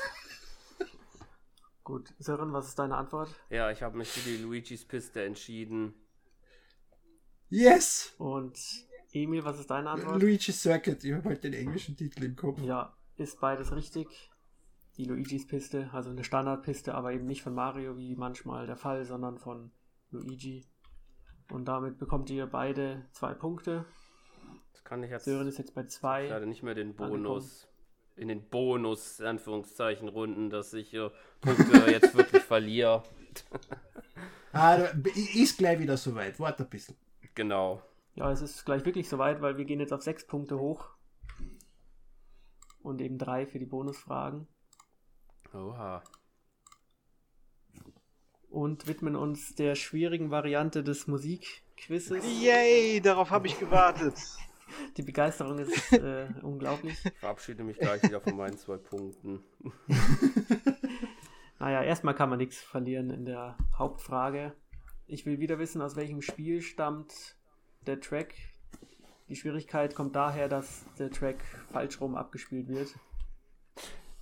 [1.83, 3.29] Gut, Sören, was ist deine Antwort?
[3.49, 5.93] Ja, ich habe mich für die Luigis Piste entschieden.
[7.49, 8.13] Yes!
[8.17, 8.59] Und
[9.11, 10.19] Emil, was ist deine Antwort?
[10.19, 11.03] Luigi Circuit.
[11.03, 12.59] Ich habe halt den englischen Titel im Kopf.
[12.61, 14.07] Ja, ist beides richtig.
[14.97, 19.03] Die Luigis Piste, also eine Standardpiste, aber eben nicht von Mario wie manchmal der Fall,
[19.05, 19.71] sondern von
[20.11, 20.65] Luigi.
[21.51, 23.85] Und damit bekommt ihr beide zwei Punkte.
[24.71, 26.27] Das kann ich jetzt Sören ist jetzt bei zwei.
[26.27, 27.67] leider nicht mehr den Bonus.
[28.15, 31.09] In den Bonus, Anführungszeichen, Runden, dass ich äh,
[31.41, 33.03] Punkte jetzt wirklich verliere.
[34.53, 34.93] Ah, da-
[35.33, 36.39] ist gleich wieder soweit.
[36.39, 36.95] Warte ein bisschen.
[37.33, 37.81] Genau.
[38.13, 40.87] Ja, es ist gleich wirklich soweit, weil wir gehen jetzt auf sechs Punkte hoch.
[42.81, 44.47] Und eben drei für die Bonusfragen.
[45.55, 46.03] Oha.
[48.49, 52.23] Und widmen uns der schwierigen Variante des Musikquizzes.
[52.41, 54.15] Yay, darauf habe ich gewartet.
[54.97, 56.97] Die Begeisterung ist äh, unglaublich.
[57.05, 59.43] Ich verabschiede mich gleich wieder von meinen zwei Punkten.
[61.57, 64.53] Naja, erstmal kann man nichts verlieren in der Hauptfrage.
[65.07, 67.37] Ich will wieder wissen, aus welchem Spiel stammt
[67.87, 68.35] der Track.
[69.29, 72.93] Die Schwierigkeit kommt daher, dass der Track falsch rum abgespielt wird.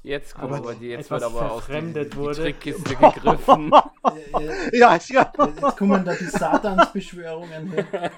[0.04, 2.42] Jetzt kommt Aber aber die, jetzt etwas wird aber aus die, verfremdet die wurde.
[2.42, 3.72] Trickkiste gegriffen.
[3.74, 4.44] Äh,
[4.74, 5.32] äh, Ja, ja.
[5.38, 8.12] Jetzt kommen da die Satansbeschwörungen her.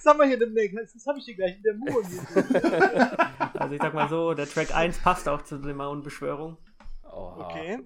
[0.00, 2.02] Sag mal hier demnächst, das habe ich hier gleich in der Mur.
[3.58, 6.56] Also ich sag mal so, der Track 1 passt auch zu der Maun-Beschwörung.
[7.04, 7.46] Oha.
[7.46, 7.78] Okay.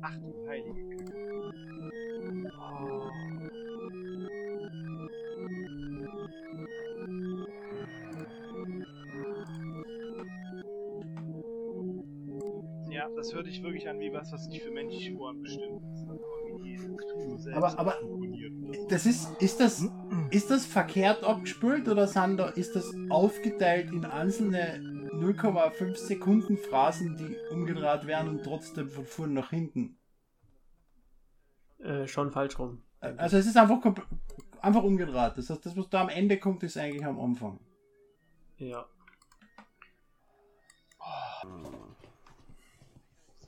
[0.00, 0.95] Ach du heilige
[13.26, 16.06] das hört sich wirklich an wie was, was nicht für menschliche Ohren bestimmt ist.
[16.08, 17.98] Aber selbst Aber- aber-.
[18.88, 19.84] Das ist, ist das,
[20.30, 24.78] ist das verkehrt abgespült oder sind da, ist das aufgeteilt in einzelne
[25.12, 29.98] 0,5 Sekunden Phrasen, die umgedreht werden und trotzdem von vorn nach hinten?
[31.78, 32.82] Äh, schon falsch rum.
[33.00, 33.80] Also es ist einfach,
[34.60, 35.32] einfach umgedreht.
[35.36, 37.60] Das heißt, das, was da am Ende kommt, ist eigentlich am Anfang.
[38.58, 38.86] Ja.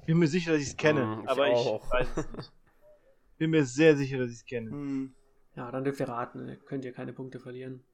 [0.09, 1.91] Bin mir sicher, dass ich es kenne, Hm, ich aber ich auch.
[1.91, 2.51] weiß es nicht.
[3.37, 4.71] Bin mir sehr sicher, dass ich es kenne.
[4.71, 5.13] Hm.
[5.55, 7.85] Ja, dann dürft ihr raten, könnt ihr keine Punkte verlieren.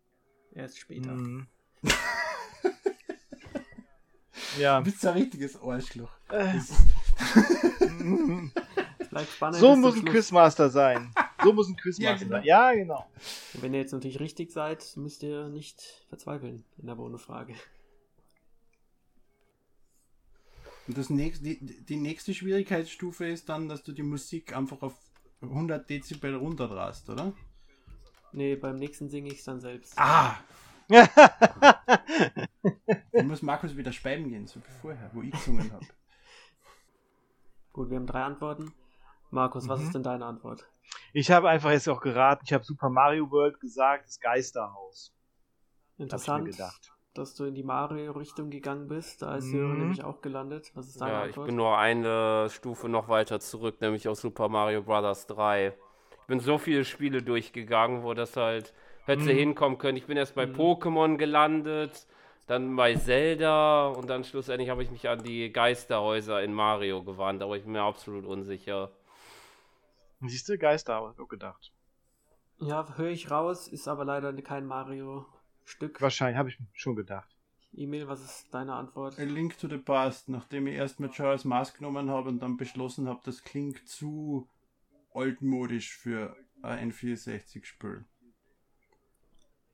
[0.52, 1.10] Erst später.
[1.10, 1.48] Mhm.
[4.60, 4.78] ja.
[4.78, 6.12] Du bist ein richtiges Arschloch.
[6.30, 6.60] Äh,
[9.52, 10.04] so muss ein.
[10.04, 11.12] Quizmaster sein.
[11.42, 12.30] So muss ein Quizmaster Ja, genau.
[12.36, 12.44] sein.
[12.44, 13.10] Ja, genau.
[13.54, 17.54] Und Wenn ihr jetzt natürlich richtig seid, müsst ihr nicht verzweifeln in der Bonusfrage.
[20.86, 24.94] Und das nächste, die, die nächste Schwierigkeitsstufe ist dann, dass du die Musik einfach auf
[25.40, 27.32] 100 Dezibel runterdrast, oder?
[28.32, 29.94] Nee, beim nächsten singe ich es dann selbst.
[29.96, 30.36] Ah!
[33.12, 35.86] Dann muss Markus wieder speiben gehen, so wie vorher, wo ich gesungen habe.
[37.72, 38.72] Gut, wir haben drei Antworten.
[39.30, 39.86] Markus, was Mhm.
[39.86, 40.66] ist denn deine Antwort?
[41.12, 42.44] Ich habe einfach jetzt auch geraten.
[42.46, 45.12] Ich habe Super Mario World gesagt, das Geisterhaus.
[45.14, 46.92] Hab ich mir Interessant, gedacht.
[47.14, 49.22] Dass du in die Mario-Richtung gegangen bist.
[49.22, 49.50] Da ist Mhm.
[49.50, 50.72] Sören nämlich auch gelandet.
[50.74, 51.48] Was ist deine Ja, ich Antwort?
[51.48, 55.26] bin nur eine Stufe noch weiter zurück, nämlich auf Super Mario Bros.
[55.26, 55.74] 3.
[56.22, 58.72] Ich bin so viele Spiele durchgegangen, wo das halt
[59.04, 59.30] hätte Mhm.
[59.32, 59.96] hinkommen können.
[59.98, 60.46] Ich bin erst bei Mhm.
[60.46, 62.06] Pokémon gelandet,
[62.46, 67.42] dann bei Zelda und dann schlussendlich habe ich mich an die Geisterhäuser in Mario gewandt,
[67.42, 68.90] aber ich bin mir absolut unsicher.
[70.26, 71.72] Siehst du, Geisterhaus, hab ich gedacht.
[72.58, 74.66] Ja, höre ich raus, ist aber leider kein
[75.64, 76.00] Mario-Stück.
[76.00, 77.28] Wahrscheinlich, habe ich schon gedacht.
[77.72, 79.18] Emil, was ist deine Antwort?
[79.18, 82.56] A Link to the Past, nachdem ich erst mit Charles Mask genommen habe und dann
[82.56, 84.48] beschlossen habe, das klingt zu
[85.12, 88.04] altmodisch für ein N64-Spiel.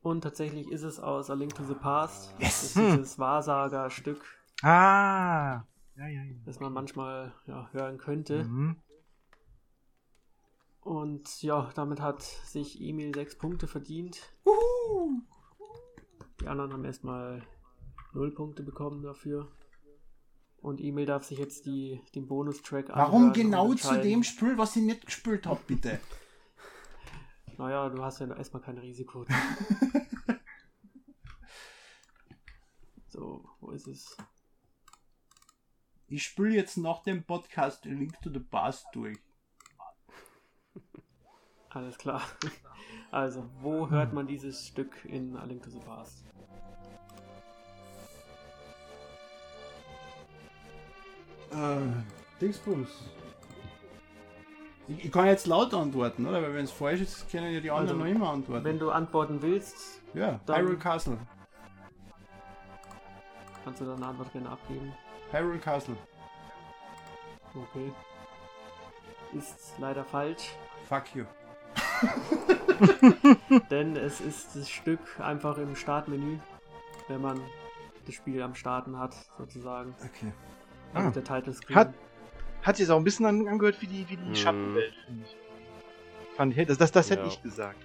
[0.02, 2.34] Und tatsächlich ist es aus A Link to the Past.
[2.38, 2.48] Yes!
[2.48, 4.22] Das ist dieses Wahrsager-Stück.
[4.62, 5.64] Ah.
[5.96, 6.34] Ja, ja, ja.
[6.46, 8.44] das man manchmal ja, hören könnte.
[8.44, 8.76] Mhm.
[10.80, 14.34] Und ja, damit hat sich Emil sechs Punkte verdient.
[14.46, 15.20] Uhu.
[16.40, 17.46] Die anderen haben erstmal
[18.12, 19.50] null Punkte bekommen dafür.
[20.56, 24.82] Und Emil darf sich jetzt die, den Bonustrack Warum genau zu dem Spiel, was ich
[24.82, 26.00] nicht gespielt habe, bitte?
[27.58, 29.26] Naja, du hast ja erstmal kein Risiko.
[33.08, 34.16] so, wo ist es?
[36.06, 39.18] Ich spiele jetzt nach dem Podcast Link to the Past durch.
[41.68, 42.22] Alles klar.
[43.10, 46.24] Also, wo hört man dieses Stück in A Link to the Past?
[51.50, 51.80] Äh,
[52.40, 52.88] Dingsbums.
[54.88, 56.42] Ich, ich kann jetzt laut antworten, oder?
[56.42, 58.64] Weil wenn es falsch ist, können ja die anderen Also, noch immer antworten.
[58.64, 61.18] Wenn du antworten willst, ja, dann- Hyrule Castle.
[63.64, 64.92] kannst du deine Antwort gerne abgeben.
[65.32, 65.96] Hyrule Castle.
[67.54, 67.92] Okay.
[69.32, 70.54] Ist leider falsch,
[70.88, 71.24] Fuck you.
[73.70, 76.38] Denn es ist das Stück einfach im Startmenü,
[77.08, 77.40] wenn man
[78.06, 79.94] das Spiel am Starten hat, sozusagen.
[80.04, 80.32] Okay.
[80.94, 81.10] Also Ah.
[81.12, 81.76] der Titlescreen.
[81.78, 81.94] Hat-
[82.62, 84.34] Hat sich auch ein bisschen an, angehört wie die, wie die Mhm.
[84.34, 85.36] Schattenwelt, finde ich.
[86.36, 87.28] Fand ich, das, das, das hätte Ja.
[87.28, 87.78] ich gesagt.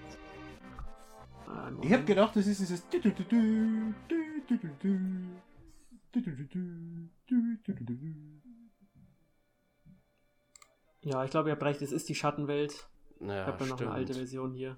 [1.47, 2.85] Einen Ich habe gedacht, das ist dieses.
[11.01, 12.87] Ja, ich glaube, ihr habt recht, es ist die Schattenwelt.
[13.19, 14.13] Ich Ja, habe ja noch eine alte.
[14.13, 14.77] Version hier.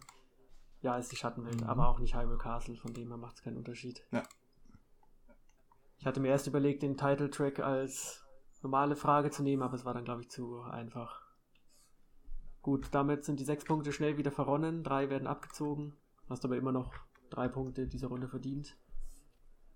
[0.82, 1.68] Ja, ist die Schattenwelt, Mhm.
[1.68, 4.06] aber auch nicht Hyrule Castle, von dem her macht es keinen Unterschied.
[4.12, 4.24] Ja.
[5.98, 8.24] Ich hatte mir erst überlegt, den Title-Track als
[8.62, 11.22] normale Frage zu nehmen, aber es war dann, glaube ich, zu einfach.
[12.62, 15.96] Gut, damit sind die sechs Punkte schnell wieder verronnen, drei werden abgezogen.
[16.30, 16.94] Hast aber immer noch
[17.30, 18.78] drei Punkte diese Runde verdient.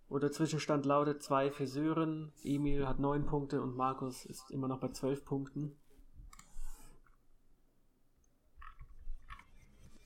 [0.09, 4.67] Und der Zwischenstand lautet zwei für Sören, Emil hat neun Punkte und Markus ist immer
[4.67, 5.79] noch bei zwölf Punkten.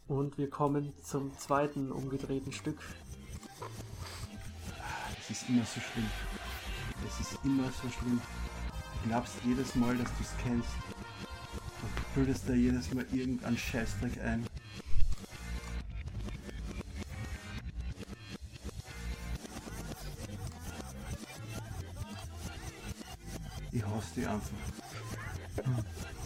[0.07, 2.79] Und wir kommen zum zweiten umgedrehten Stück.
[5.17, 6.09] Das ist immer so schlimm.
[7.03, 8.21] Das ist immer so schlimm.
[9.01, 10.69] Du glaubst jedes Mal, dass du es kennst.
[11.81, 14.45] Und bildest da jedes Mal irgendeinen Scheißdreck ein.
[23.71, 24.84] Ich hasse die einfach.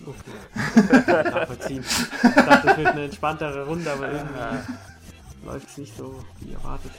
[0.05, 1.23] Okay.
[1.30, 1.84] Nachvollziehen.
[1.84, 4.73] Ich dachte, das wird eine entspanntere Runde, aber irgendwie
[5.45, 6.91] läuft es nicht so wie erwartet.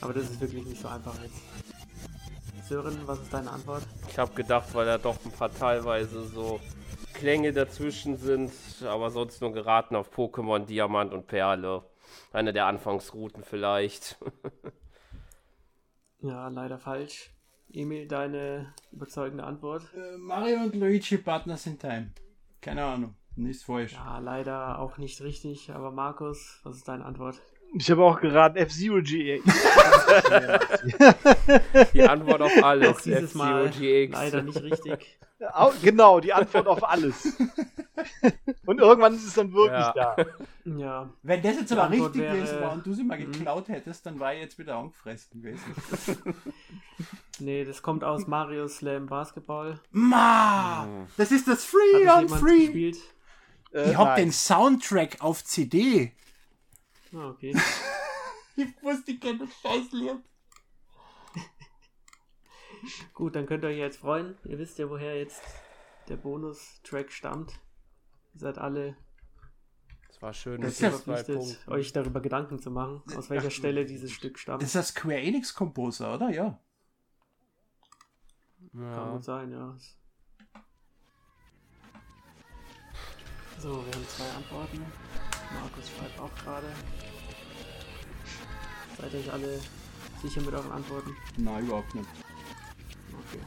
[0.00, 1.40] Aber das ist wirklich nicht so einfach jetzt.
[2.68, 3.82] Sören, was ist deine Antwort?
[4.08, 6.60] Ich habe gedacht, weil da doch ein paar teilweise so
[7.14, 8.52] Klänge dazwischen sind,
[8.84, 11.84] aber sonst nur geraten auf Pokémon Diamant und Perle.
[12.32, 14.16] Eine der Anfangsrouten vielleicht.
[16.24, 17.30] Ja, leider falsch.
[17.72, 19.82] Emil, deine überzeugende Antwort?
[19.94, 22.12] Äh, Mario und Luigi Partners in Time.
[22.60, 23.14] Keine Ahnung.
[23.36, 23.92] Ist falsch.
[23.92, 25.72] Ja, leider auch nicht richtig.
[25.72, 27.40] Aber Markus, was ist deine Antwort?
[27.74, 29.40] Ich habe auch geraten F-Zero GE.
[31.94, 33.06] Die Antwort auf alles.
[33.34, 34.12] Mal FCOGX.
[34.12, 35.18] leider nicht richtig.
[35.52, 37.34] Au- genau, die Antwort auf alles.
[38.66, 40.14] Und irgendwann ist es dann wirklich Ja.
[40.14, 40.16] da.
[40.64, 43.32] Ja, Wenn das jetzt aber richtig wäre- gewesen war und du sie mal Mhm.
[43.32, 45.64] geklaut hättest, dann war ich jetzt wieder angefressen gewesen.
[47.40, 49.80] nee, das kommt aus Mario Slam Basketball.
[49.90, 50.84] Ma!
[50.86, 51.06] Mhm.
[51.16, 52.66] Das ist das Free on Free!
[52.66, 52.98] gespielt?
[53.74, 54.16] Äh, Ich hab nein.
[54.26, 56.12] den Soundtrack auf CD.
[57.14, 57.54] Ah, okay.
[58.54, 60.12] Ich wusste, ich kenne das Scheißlied.
[63.14, 64.36] Gut, dann könnt ihr euch jetzt freuen.
[64.44, 65.42] Ihr wisst ja, woher jetzt
[66.08, 67.52] der Bonus-Track stammt.
[68.34, 68.94] Ihr seid alle
[70.08, 71.72] Das war schön Das verpflichtet, Punkten.
[71.72, 74.62] euch darüber Gedanken zu machen, aus welcher Stelle dieses Stück stammt.
[74.62, 76.28] Das ist ein Square Enix Composer, oder?
[76.28, 76.60] Ja.
[78.72, 79.12] Kann Ja.
[79.12, 79.78] gut sein, ja.
[83.58, 84.84] So, wir haben zwei Antworten.
[85.60, 86.66] Markus schreibt auch gerade.
[89.00, 89.60] Seid ihr euch alle
[90.22, 91.16] sicher mit euren Antworten?
[91.36, 92.08] Nein, überhaupt nicht.
[93.12, 93.42] Okay.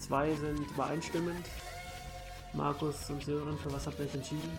[0.00, 1.46] Zwei sind übereinstimmend.
[2.54, 4.58] Markus und Sören, für was habt ihr euch entschieden?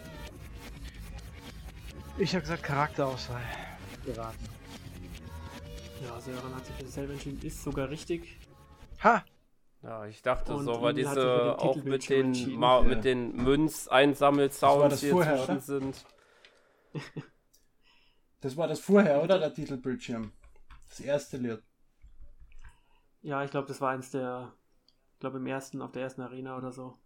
[2.18, 3.42] Ich habe gesagt Charakterauswahl.
[4.06, 4.46] Geraten.
[6.04, 8.40] Ja, Sören hat sich für dasselbe entschieden, ist sogar richtig.
[9.04, 9.24] Ha!
[9.84, 12.58] Ja, ich dachte Und so, weil diese auch mit den.
[12.58, 12.84] Ma Ja.
[12.84, 15.62] mit den Münz-Einsammelsounds, die vorher, dazwischen oder?
[15.62, 16.06] sind.
[18.42, 19.40] Das war das vorher, oder?
[19.40, 20.32] Der Titelbildschirm.
[20.90, 21.64] Das erste Lied.
[23.22, 24.54] Ja, ich glaube, das war eins der,
[25.14, 27.00] ich glaube im ersten, auf der ersten Arena oder so.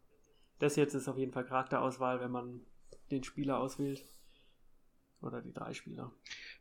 [0.60, 2.66] Das jetzt ist auf jeden Fall Charakterauswahl, wenn man
[3.12, 4.04] den Spieler auswählt.
[5.22, 6.12] Oder die drei Spieler.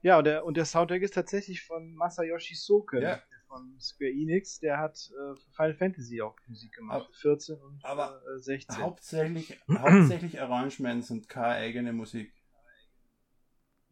[0.03, 3.21] Ja, und der, und der Soundtrack ist tatsächlich von Masayoshi Soken Ja.
[3.49, 4.61] von Square Enix.
[4.61, 7.03] Der hat äh, für Final Fantasy auch Musik gemacht.
[7.07, 8.79] Aber- 14 und aber äh, 16.
[8.83, 12.33] Hauptsächlich, hauptsächlich Arrangements und keine eigene Musik.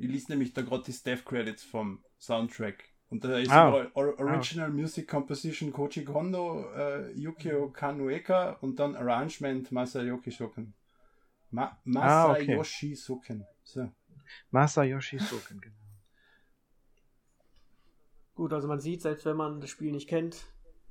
[0.05, 2.85] Ich liest nämlich da gerade die Staff Credits vom Soundtrack.
[3.09, 3.89] Und da ist Ah.
[3.95, 10.75] Or Original Music Composition Koji Kondo, äh, Yukio Kanueka und dann Arrangement Masayoshi Soken.
[11.51, 12.49] Ma Ah, okay.
[12.49, 13.47] Masayoshi Soken.
[13.63, 13.91] So.
[14.51, 15.75] Masayoshi Soken, genau.
[18.35, 20.45] Gut, also man sieht, selbst wenn man das Spiel nicht kennt,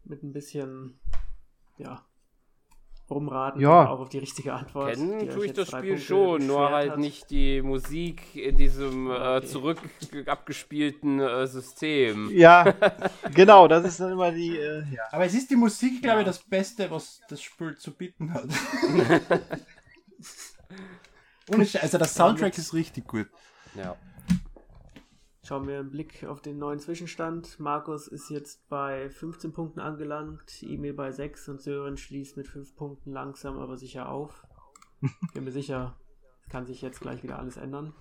[0.06, 1.00] mit ein bisschen,
[1.78, 2.04] ja,
[3.14, 3.88] rumraten, Ja.
[3.90, 4.94] auch auf die richtige Antwort.
[4.96, 7.00] Kennen tue ich das Spiel Punkte schon, nur halt hat.
[7.00, 9.46] nicht die Musik in diesem äh, Okay.
[9.48, 9.80] zurück
[10.26, 12.30] abgespielten äh, System.
[12.34, 12.74] Ja,
[13.34, 15.04] genau, das ist dann immer die, äh, ja.
[15.12, 16.32] Aber es ist die Musik, glaube ich, Ja.
[16.32, 18.46] das Beste, was das Spiel zu bieten hat.
[21.54, 23.28] Ohne Scheiß, also der Soundtrack ist richtig gut.
[23.76, 23.96] Ja.
[25.46, 27.60] Schauen wir einen Blick auf den neuen Zwischenstand.
[27.60, 32.78] Markus ist jetzt bei 15 Punkten angelangt, Emil bei 6 und Sören schließt mit 5
[32.78, 34.48] Punkten langsam aber sicher auf.
[35.34, 36.00] Bin mir sicher,
[36.48, 37.94] kann sich jetzt gleich wieder alles ändern.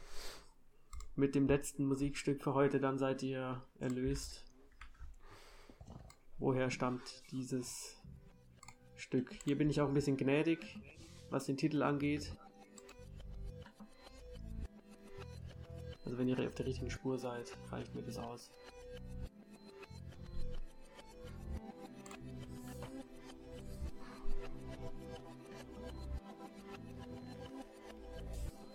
[1.17, 4.45] Mit dem letzten Musikstück für heute dann seid ihr erlöst.
[6.39, 8.01] Woher stammt dieses
[8.95, 9.33] Stück?
[9.45, 10.79] Hier bin ich auch ein bisschen gnädig,
[11.29, 12.37] was den Titel angeht.
[16.05, 18.51] Also wenn ihr auf der richtigen Spur seid, reicht mir das aus.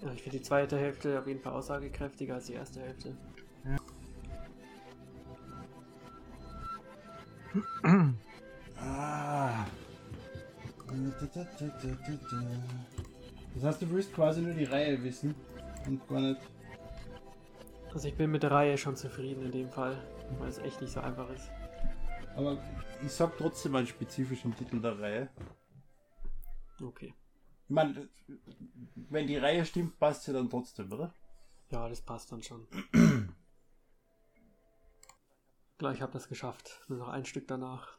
[0.02, 3.18] Ja, ich finde die zweite Hälfte auf jeden Fall aussagekräftiger als die erste Hälfte.
[8.80, 9.66] Ah.
[13.56, 15.34] Das heißt, du willst quasi nur die Reihe wissen
[15.88, 16.40] und gar nicht.
[17.98, 19.98] Also ich bin mit der Reihe schon zufrieden in dem Fall,
[20.38, 21.50] weil es echt nicht so einfach ist.
[22.36, 22.64] Aber
[23.04, 25.30] ich sag trotzdem einen spezifischen Titel der Reihe.
[26.80, 27.16] Okay.
[27.64, 28.08] Ich meine,
[29.10, 31.12] wenn die Reihe stimmt, passt sie dann trotzdem, oder?
[31.72, 32.68] Ja, das passt dann schon.
[35.80, 36.86] Gleich hab das geschafft.
[36.90, 37.98] Nur noch ein Stück danach.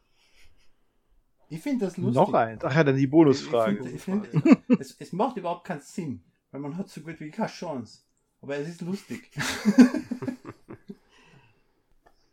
[1.49, 2.15] Ich finde das lustig.
[2.15, 2.63] Noch eins.
[2.63, 3.83] Ach ja, dann die Ich Bonusfrage.
[3.83, 7.31] finde, ich find, es, es macht überhaupt keinen Sinn, weil man hat so gut wie
[7.31, 8.03] keine Chance.
[8.41, 9.29] Aber es ist lustig.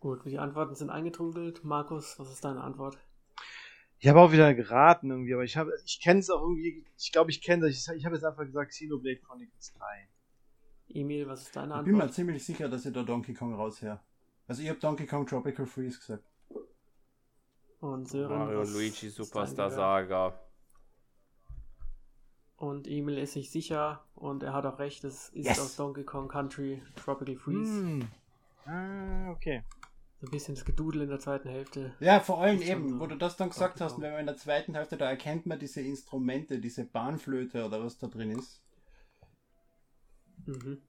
[0.01, 1.65] Gut, die Antworten sind eingetrudelt.
[1.65, 2.99] Markus, was ist deine Antwort?
[3.99, 7.13] Ich habe auch wieder geraten irgendwie, aber ich habe, ich kenne es auch irgendwie, ich
[7.13, 7.77] glaube, ich kenne das.
[7.77, 10.09] Ich, ich habe jetzt einfach gesagt Xenoblade Chronicles 3.
[10.91, 12.15] Emil, was ist deine Ich bin mir Antwort?
[12.15, 14.01] ziemlich sicher, dass ich da Donkey Kong rausher.
[14.47, 16.25] Also ich habe Donkey Kong Tropical Freeze gesagt.
[17.81, 19.71] Und Sören, Mario Luigi Superstar?
[19.71, 20.39] Saga.
[22.57, 25.61] Und Emil ist sich sicher und er hat auch recht, es ist Yes.
[25.61, 27.71] aus Donkey Kong Country Tropical Freeze.
[27.71, 28.09] Hm.
[28.65, 29.63] Ah, okay.
[30.21, 31.95] So ein bisschen das Gedudel in der zweiten Hälfte.
[32.01, 33.01] Ja, vor allem eben, so.
[33.01, 35.59] wo du das dann gesagt hast, wenn man in der zweiten Hälfte, da erkennt man
[35.59, 38.63] diese Instrumente, diese Bahnflöte oder was da drin ist.
[40.47, 40.81] Mhm.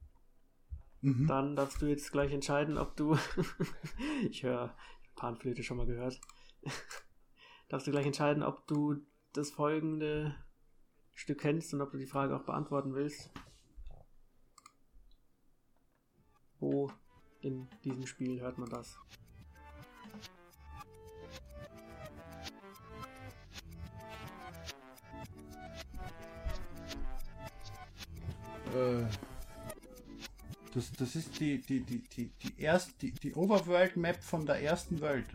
[1.02, 1.28] Mhm.
[1.28, 3.18] Dann darfst du jetzt gleich entscheiden, ob du.
[4.30, 4.74] ich höre
[5.16, 6.20] Panflöte schon mal gehört.
[7.70, 8.96] darfst du gleich entscheiden, ob du
[9.34, 10.36] das folgende
[11.18, 13.32] Stück kennst und ob du die Frage auch beantworten willst.
[16.60, 16.92] Wo
[17.42, 19.00] in diesem Spiel hört man das?
[28.76, 29.06] Äh,
[30.76, 35.02] das, das ist die, die, die, die, die, erst, die, die Overworld-Map von der ersten
[35.02, 35.28] Welt.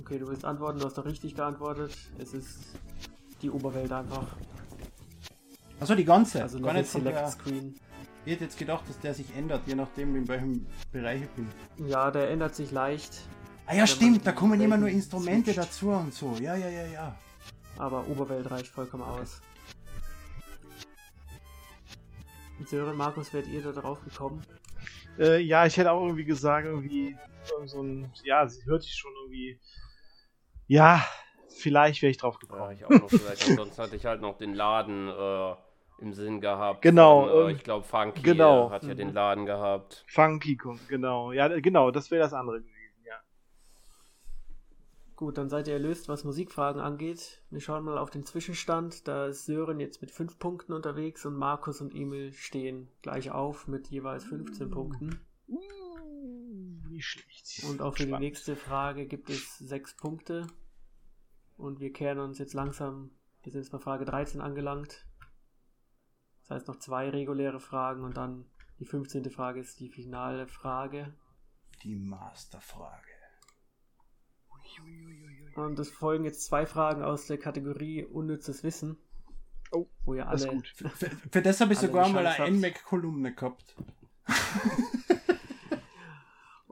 [0.00, 1.96] Okay, du willst antworten, du hast doch richtig geantwortet.
[2.18, 2.78] Es ist
[3.42, 4.26] die Oberwelt einfach.
[5.80, 6.42] Also die ganze.
[6.42, 7.74] Also nicht von Select der, Screen.
[8.24, 11.48] ich hätte jetzt gedacht, dass der sich ändert, je nachdem, in welchem Bereich ich bin.
[11.88, 13.22] Ja, der ändert sich leicht,
[13.68, 15.58] Ah ja, stimmt, da kommen immer nur Instrumente switcht.
[15.58, 16.36] dazu und so.
[16.40, 17.16] Ja, ja, ja, ja.
[17.76, 19.40] aber Oberwelt reicht vollkommen aus.
[22.60, 24.42] Und Sören, Markus, werdet ihr da drauf gekommen?
[25.18, 27.16] Äh, ja, ich hätte auch irgendwie gesagt, irgendwie
[27.50, 29.58] irgend so ein, ja, sie hört sich schon irgendwie,
[30.68, 31.04] ja,
[31.56, 32.72] vielleicht wäre ich drauf Ja, gekommen.
[32.72, 33.48] ich auch noch vielleicht.
[33.50, 35.54] Ansonsten hatte ich halt noch den Laden äh,
[35.98, 36.82] im Sinn gehabt.
[36.82, 38.68] Genau, Von, äh, ähm, ich glaube, Funky genau.
[38.68, 40.04] äh, hat ja den Laden gehabt.
[40.08, 40.58] Funky,
[40.88, 41.32] genau.
[41.32, 43.14] Ja, genau, das wäre das andere gewesen, ja.
[45.16, 47.42] Gut, dann seid ihr erlöst, was Musikfragen angeht.
[47.50, 49.08] Wir schauen mal auf den Zwischenstand.
[49.08, 53.66] Da ist Sören jetzt mit 5 Punkten unterwegs und Markus und Emil stehen gleich auf
[53.66, 55.18] mit jeweils 15 Punkten.
[55.48, 55.58] Uh,
[56.90, 57.64] nicht schlecht.
[57.70, 58.20] Und auch für die Spannend.
[58.24, 60.46] nächste Frage gibt es 6 Punkte.
[61.56, 63.10] Und wir kehren uns jetzt langsam,
[63.42, 65.06] wir sind jetzt bei Frage 13 angelangt.
[66.42, 68.46] Das heißt noch zwei reguläre Fragen und dann
[68.78, 69.30] die 15.
[69.30, 71.14] Frage ist die finale Frage.
[71.82, 73.02] Die Masterfrage.
[75.54, 78.98] Und es folgen jetzt zwei Fragen aus der Kategorie unnützes Wissen.
[79.72, 80.68] Oh, wo ihr das ist alle gut.
[80.68, 82.56] Für, für, für das habe ich Alle sogar mal eine.
[82.56, 83.74] NMAC-Kolumne gehabt.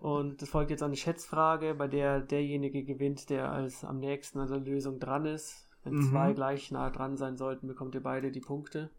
[0.04, 4.48] Und es folgt jetzt eine Schätzfrage, bei der derjenige gewinnt, der als am nächsten an
[4.48, 5.66] der Lösung dran ist.
[5.82, 6.10] Wenn Mhm.
[6.10, 8.90] zwei gleich nah dran sein sollten, bekommt ihr beide die Punkte.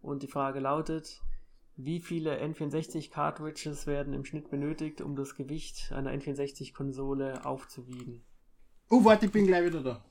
[0.00, 1.20] Und die Frage lautet,
[1.76, 8.22] wie viele N64-Cartridges werden im Schnitt benötigt, um das Gewicht einer N64-Konsole aufzuwiegen?
[8.90, 10.04] Oh, warte, ich bin gleich wieder da.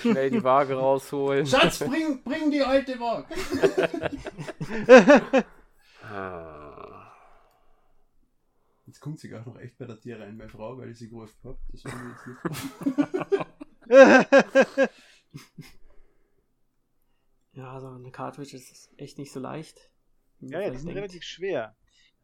[0.00, 1.44] Schnell die Waage rausholen.
[1.44, 3.26] Schatz, bring, bring die alte Waage.
[6.10, 6.61] Ah.
[8.92, 11.08] Jetzt kommt sie auch noch echt bei der Tiere ein, meine Frau, weil ich sie
[11.08, 11.58] gerufen habe.
[11.70, 12.26] Das will ich jetzt
[13.88, 13.88] nicht.
[17.54, 19.90] Ja, also eine Cartridge ist echt nicht so leicht.
[20.40, 20.98] ja, ja, die sind denkt.
[20.98, 21.74] relativ schwer.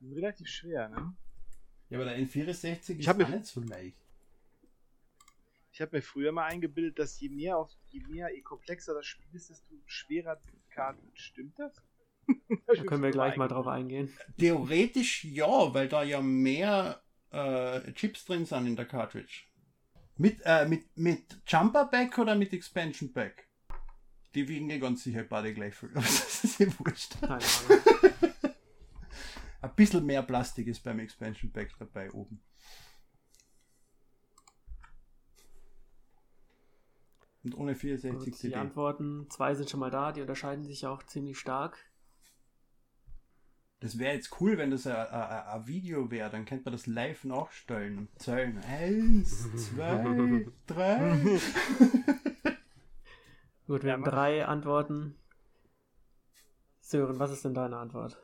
[0.00, 1.14] Die sind relativ schwer, ne?
[1.90, 3.96] Ja, aber der N64 Ich ist mir- auch nicht so leicht.
[5.72, 9.06] Ich habe mir früher mal eingebildet, dass je mehr, auf, je mehr, je komplexer das
[9.06, 11.18] Spiel ist, desto schwerer die Karte wird.
[11.18, 11.80] Stimmt das?
[12.66, 14.12] Da können wir gleich mal drauf eingehen.
[14.38, 19.44] Theoretisch ja, weil da ja mehr äh, Chips drin sind in der Cartridge.
[20.16, 23.48] Mit, äh, mit, mit Jumper Pack oder mit Expansion Pack?
[24.34, 25.90] Die wiegen ja ganz sicher beide gleich viel.
[25.90, 27.20] Aber das ist ja wurscht.
[27.20, 27.44] Keine Ahnung.
[29.60, 32.40] Ein bisschen mehr Plastik ist beim Expansion Pack dabei oben.
[37.44, 38.54] Und ohne 64 Und die.
[38.56, 41.87] Antworten, zwei sind schon mal da, die unterscheiden sich auch ziemlich stark.
[43.80, 46.30] Das wäre jetzt cool, wenn das ein- Video wäre.
[46.30, 48.58] Dann könnte man das live nachstellen und zählen.
[48.68, 51.38] Eins, zwei, drei.
[53.66, 55.14] Gut, wir haben drei Antworten.
[56.80, 58.18] Sören, was ist denn deine Antwort?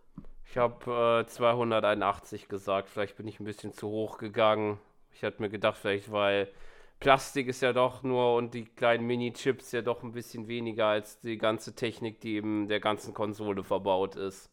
[0.47, 2.89] Ich habe äh, 281 gesagt.
[2.89, 4.79] Vielleicht bin ich ein bisschen zu hoch gegangen.
[5.13, 6.51] Ich hatte mir gedacht, vielleicht, weil
[6.99, 11.21] Plastik ist ja doch nur und die kleinen Mini-Chips ja doch ein bisschen weniger als
[11.21, 14.51] die ganze Technik, die in der ganzen Konsole verbaut ist.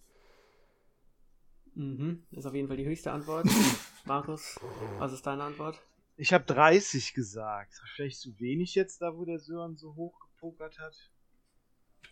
[1.81, 3.47] Mhm, ist auf jeden Fall die höchste Antwort.
[4.05, 4.59] Markus,
[4.99, 5.81] was ist deine Antwort?
[6.15, 7.81] Ich habe 30 gesagt.
[7.95, 10.95] Vielleicht zu wenig jetzt da, wo der Sören so hoch gepokert hat.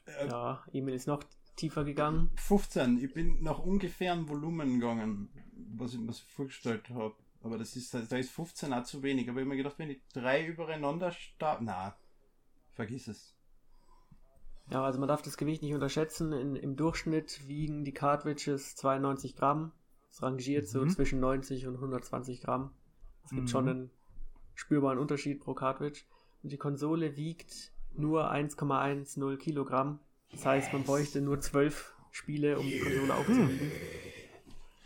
[0.06, 1.24] Äh, Ja, Emil ist noch
[1.56, 2.32] tiefer gegangen.
[2.38, 3.04] 15.
[3.04, 5.30] Ich bin nach ungefähren Volumen gegangen,
[5.76, 7.16] was ich mir so vorgestellt habe.
[7.44, 9.30] Aber das ist, da ist 15 auch zu wenig.
[9.30, 11.66] Aber ich habe mir gedacht, wenn ich drei übereinander stapel.
[11.66, 11.96] Na,
[12.72, 13.36] vergiss es.
[14.72, 16.32] Ja, also man darf das Gewicht nicht unterschätzen.
[16.32, 19.72] In, Im Durchschnitt wiegen die Cartridges 92 Gramm.
[20.12, 20.90] Es rangiert so Mhm.
[20.90, 22.72] zwischen 90 und 120 Gramm.
[23.24, 23.48] Es gibt Mhm.
[23.48, 23.92] schon einen
[24.54, 26.04] spürbaren Unterschied pro Cartridge.
[26.44, 30.00] Und die Konsole wiegt nur 1,10 Kilogramm.
[30.32, 33.72] Das heißt, man bräuchte nur 12 Spiele, um die Konsole aufzuwiegen.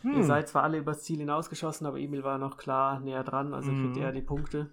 [0.01, 0.13] Hm.
[0.17, 3.71] Ihr seid zwar alle übers Ziel hinausgeschossen, aber Emil war noch klar näher dran, also
[3.71, 4.01] kriegt Mhm.
[4.01, 4.69] er die Punkte.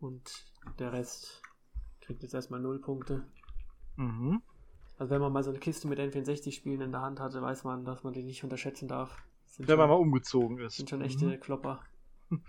[0.00, 0.44] Und
[0.78, 1.41] der Rest
[2.02, 3.24] kriegt jetzt erstmal 0 Punkte.
[3.96, 4.42] Mhm.
[4.98, 7.84] Also wenn man mal so eine Kiste mit N64-Spielen in der Hand hatte, weiß man,
[7.84, 9.16] dass man die nicht unterschätzen darf.
[9.46, 10.76] Sind Wenn man mal schon, umgezogen ist.
[10.76, 11.40] sind schon echte Mhm.
[11.40, 11.80] Klopper.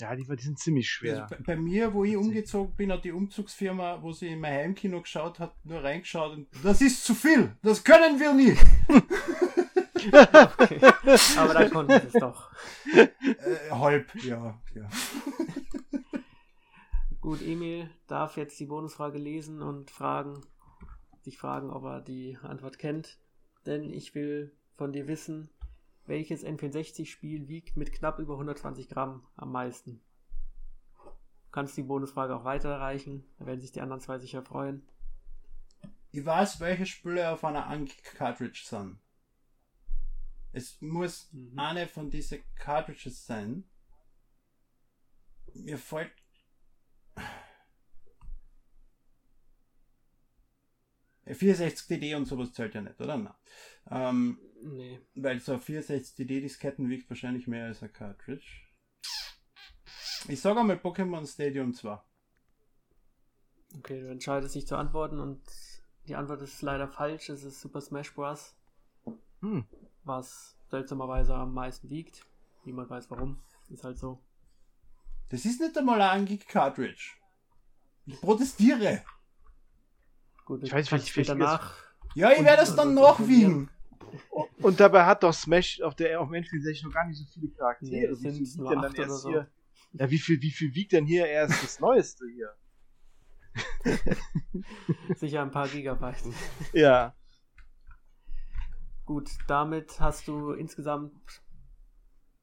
[0.00, 1.22] Ja, die, die sind ziemlich schwer.
[1.24, 4.52] Also bei, bei mir, wo ich umgezogen bin, hat die Umzugsfirma, wo sie in mein
[4.54, 8.60] Heimkino geschaut hat, nur reingeschaut und das ist zu viel, das können wir nicht.
[10.04, 10.80] Okay.
[11.38, 12.50] Aber da konnten sie es doch.
[12.92, 14.88] Äh, halb, ja, ja.
[17.22, 20.40] Gut, Emil darf jetzt die Bonusfrage lesen und fragen,
[21.20, 23.16] sich fragen, ob er die Antwort kennt.
[23.64, 25.48] Denn ich will von dir wissen,
[26.04, 30.02] welches N64-Spiel wiegt mit knapp über 120 Gramm am meisten.
[31.04, 34.84] Du kannst die Bonusfrage auch weiterreichen, da werden sich die anderen zwei sicher freuen.
[36.10, 38.98] Ich weiß, welche Spiele auf einer Anki-Cartridge sind.
[40.50, 41.56] Es muss Mhm.
[41.56, 43.62] eine von diesen Cartridges sein.
[45.54, 46.10] Mir fällt.
[51.24, 53.16] Äh, 64 DD und sowas zählt ja nicht, oder?
[53.16, 53.34] Nein.
[53.90, 55.00] Ähm, Nee.
[55.14, 58.46] weil so ein 64 DD-Disketten wiegt wahrscheinlich mehr als ein Cartridge.
[60.28, 61.98] Ich sage einmal Pokémon Stadium 2.
[63.78, 65.40] Okay, du entscheidest dich zu antworten und
[66.06, 67.28] die Antwort ist leider falsch.
[67.28, 68.56] Es ist Super Smash Bros.
[69.40, 69.66] Hm.
[70.04, 72.24] was seltsamerweise am meisten wiegt.
[72.64, 73.42] Niemand weiß warum.
[73.70, 74.20] Ist halt so.
[75.32, 77.14] Das ist nicht einmal ein Anki-Cartridge.
[78.06, 79.02] Ich protestiere.
[80.44, 81.76] Gut, Ich weiß, kannst vielleicht- später vielleicht- nach.
[82.14, 83.70] Ja, ich werde es dann nachwiegen.
[84.58, 87.46] Und dabei hat doch Smash auf der auf dem N64 noch gar nicht so viele
[87.46, 88.12] Nee, Charaktere.
[88.12, 89.28] es wie viel sind wiegt nur denn dann acht oder erst so.
[89.30, 89.50] hier?
[89.94, 92.54] Ja, wie viel, wie viel wiegt denn hier erst das Neueste hier?
[95.16, 96.22] Sicher ein paar Gigabyte.
[96.74, 97.14] Ja.
[99.06, 101.12] Gut, damit hast du insgesamt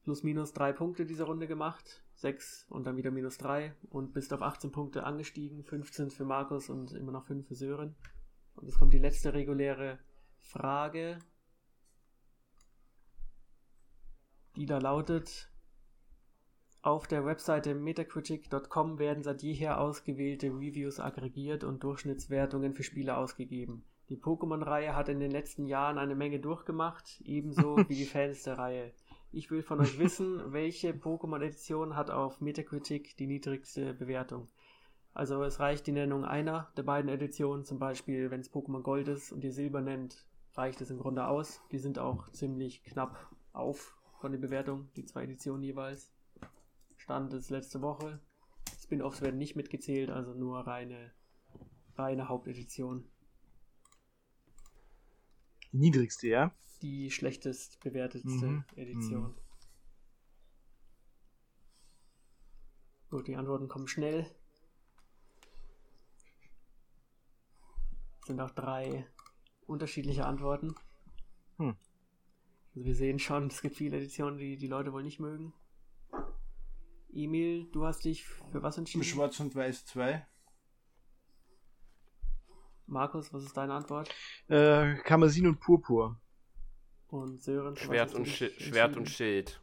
[0.04, 2.02] plus minus drei Punkte diese Runde gemacht.
[2.20, 5.64] Sechs und dann wieder minus drei und bist auf 18 Punkte angestiegen.
[5.64, 7.94] 15 für Markus und immer noch 5 für Sören.
[8.56, 9.98] Und jetzt kommt die letzte reguläre
[10.38, 11.18] Frage,
[14.56, 15.50] die da lautet:
[16.82, 23.82] Auf der Webseite metacritic.com werden seit jeher ausgewählte Reviews aggregiert und Durchschnittswertungen für Spiele ausgegeben.
[24.10, 28.58] Die Pokémon-Reihe hat in den letzten Jahren eine Menge durchgemacht, ebenso wie die Fans der
[28.58, 28.92] Reihe.
[29.32, 34.48] Ich will von euch wissen, welche Pokémon-Edition hat auf Metacritic die niedrigste Bewertung.
[35.14, 39.08] Also es reicht die Nennung einer der beiden Editionen, zum Beispiel wenn es Pokémon Gold
[39.08, 41.60] ist und ihr Silber nennt, reicht es im Grunde aus.
[41.70, 46.12] Die sind auch ziemlich knapp auf von den Bewertungen, die zwei Editionen jeweils.
[46.96, 48.20] Stand ist letzte Woche.
[48.78, 51.12] Spin-offs werden nicht mitgezählt, also nur reine,
[51.96, 53.09] reine Hauptedition.
[55.72, 56.54] Die niedrigste, ja?
[56.82, 58.64] Die schlechtest bewertetste Mhm.
[58.76, 59.22] Edition.
[59.22, 59.34] Mhm.
[63.10, 64.26] Gut, die Antworten kommen schnell.
[68.20, 69.06] Es sind auch drei
[69.66, 70.74] unterschiedliche Antworten.
[71.58, 71.76] Hm.
[72.74, 75.52] Also wir sehen schon, es gibt viele Editionen, die die Leute wohl nicht mögen.
[77.12, 79.02] Emil, du hast dich für was entschieden?
[79.02, 80.24] Schwarz und Weiß 2.
[82.90, 84.08] Markus, was ist deine Antwort?
[84.48, 86.20] Äh, Karmesin und Purpur.
[87.08, 87.76] Und Sören?
[87.76, 89.08] Schwert und, Schi Schwert und?
[89.08, 89.60] Schild.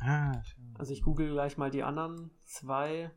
[0.00, 0.40] Ah,
[0.78, 3.10] Also ich google gleich mal die anderen zwei.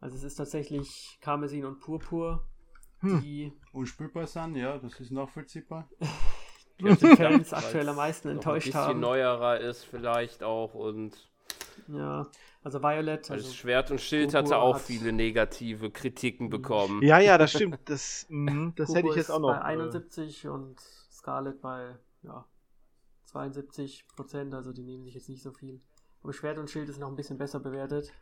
[0.00, 2.46] Also es ist tatsächlich Karmesin und Purpur,
[3.00, 3.20] Hm.
[3.22, 5.88] die Unspielbar sind, ja, das ist nachvollziehbar.
[6.80, 9.00] die Fans aktuell am meisten noch enttäuscht Ein bisschen haben.
[9.00, 11.29] neuerer ist vielleicht auch und
[11.88, 12.26] Ja,
[12.62, 17.02] also Violet, also also Schwert und Schild Purpur hatte auch hat- viele negative Kritiken bekommen.
[17.02, 17.78] Ja, ja, das stimmt.
[17.86, 19.48] Das, mhm, das hätte ich jetzt auch noch.
[19.52, 20.80] bei äh, 71 und
[21.12, 22.44] Scarlet bei ja,
[23.24, 25.80] 72 Prozent, also die nehmen sich jetzt nicht so viel.
[26.22, 28.12] Aber Schwert und Schild ist noch ein bisschen besser bewertet.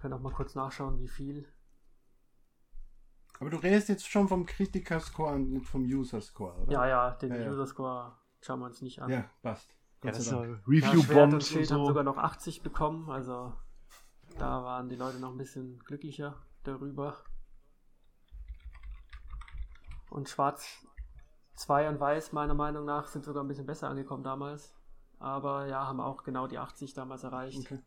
[0.00, 1.46] Können auch mal kurz nachschauen, wie viel.
[3.38, 6.72] Aber du redest jetzt schon vom Kritiker-Score und nicht vom User-Score, oder?
[6.72, 7.50] Ja, ja, den Ja, ja.
[7.50, 9.10] User Score schauen wir uns nicht an.
[9.10, 9.74] Ja, passt.
[10.02, 11.86] Gott das Ja, Schwert und Review-Bombs und Schild haben so.
[11.86, 13.52] sogar noch 80 bekommen, also
[14.38, 17.16] da waren die Leute noch ein bisschen glücklicher darüber.
[20.10, 20.66] Und Schwarz
[21.54, 24.74] 2 und Weiß, meiner Meinung nach, sind sogar ein bisschen besser angekommen damals.
[25.18, 27.58] Aber ja, haben auch genau die 80 damals erreicht.
[27.60, 27.78] Okay.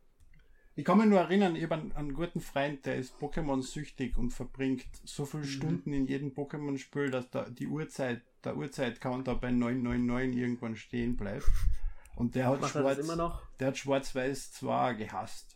[0.77, 4.31] Ich kann mich nur erinnern, ich habe einen, einen guten Freund, der ist Pokémon-süchtig und
[4.31, 5.47] verbringt so viele Mhm.
[5.47, 11.45] Stunden in jedem Pokémon-Spiel, dass da die Uhrzeit, der Uhrzeit-Counter bei 999 irgendwann stehen bleibt.
[12.15, 12.99] Und der hat Schwarz,
[13.59, 15.55] der hat Schwarz-Weiß 2 gehasst.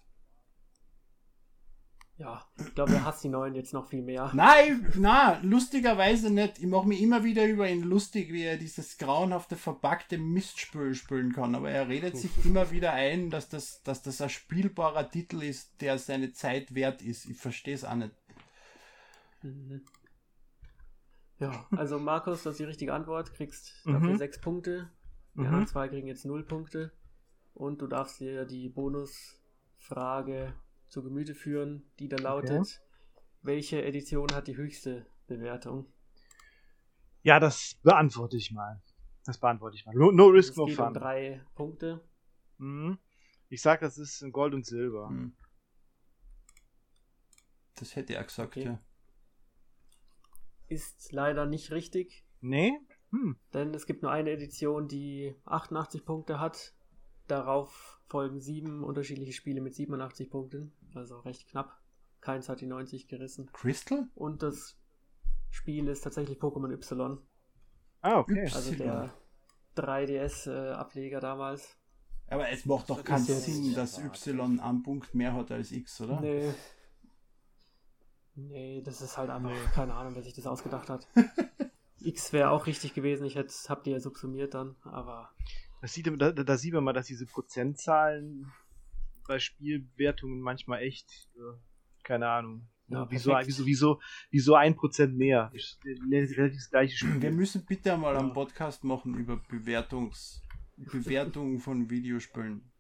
[2.18, 4.30] Ja, ich glaube, er hasst die neuen jetzt noch viel mehr.
[4.34, 6.60] Nein, na, lustigerweise nicht.
[6.60, 11.32] Ich mache mich immer wieder über ihn lustig, wie er dieses grauenhafte, verpackte Mistspiel spielen
[11.32, 11.56] kann.
[11.56, 15.80] Aber er redet sich immer wieder ein, dass das, dass das ein spielbarer Titel ist,
[15.80, 17.26] der seine Zeit wert ist.
[17.26, 18.12] Ich verstehe es auch nicht.
[19.42, 19.86] Mhm.
[21.38, 23.34] Ja, also Markus, das ist die richtige Antwort.
[23.34, 23.94] Kriegst Mhm.
[23.94, 24.90] dafür sechs Punkte.
[25.40, 25.48] Die Mhm.
[25.48, 26.92] anderen zwei kriegen jetzt null Punkte.
[27.54, 30.54] Und du darfst dir die Bonusfrage
[30.90, 32.82] zu Gemüte führen, die da lautet:
[33.42, 35.86] Welche Edition hat die höchste Bewertung?
[37.24, 38.82] Ja, das beantworte ich mal.
[39.24, 39.96] Das beantworte ich mal.
[39.96, 40.94] No, no risk, no geht um fun.
[40.94, 42.04] drei Punkte.
[42.58, 42.98] Mhm.
[43.48, 45.08] Ich sag, das ist in Gold und Silber.
[45.08, 45.36] Hm.
[47.76, 48.66] Das hätte er gesagt, Okay.
[48.66, 48.80] ja.
[50.68, 52.78] Ist leider nicht richtig, Nee?
[53.12, 53.38] Hm.
[53.54, 56.74] denn es gibt nur eine Edition, die 88 Punkte hat.
[57.28, 61.80] Darauf folgen sieben unterschiedliche Spiele mit 87 Punkten, also recht knapp.
[62.22, 63.50] Keins hat die 90 gerissen.
[63.54, 64.08] Crystal?
[64.16, 64.78] Und das
[65.50, 67.20] Spiel ist tatsächlich Pokémon Y,
[68.02, 68.50] Ah, okay.
[68.54, 69.14] Also der
[69.76, 71.78] 3DS-Ableger damals.
[72.28, 76.22] Aber es macht doch keinen Sinn, dass Y einen Punkt mehr hat als X, oder?
[76.22, 76.54] Nee.
[78.36, 81.08] Nee, das ist halt einfach, keine Ahnung, wer sich das ausgedacht hat.
[82.02, 85.30] X wäre auch richtig gewesen, ich hätte, hab die ja subsumiert dann, aber
[85.82, 88.52] Das sieht, da, da sieht man mal, dass diese Prozentzahlen
[89.28, 91.58] bei Spielwertungen manchmal echt, äh,
[92.04, 94.02] keine Ahnung, Ja, wieso, wieso, wieso,
[94.32, 95.52] wieso ein Prozent mehr?
[95.54, 97.22] Ist relativ das gleiche Spiel.
[97.22, 98.34] Wir müssen bitte einmal einen.
[98.34, 100.42] Podcast machen über Bewertungs
[100.78, 102.72] Bewertung von Videospielen.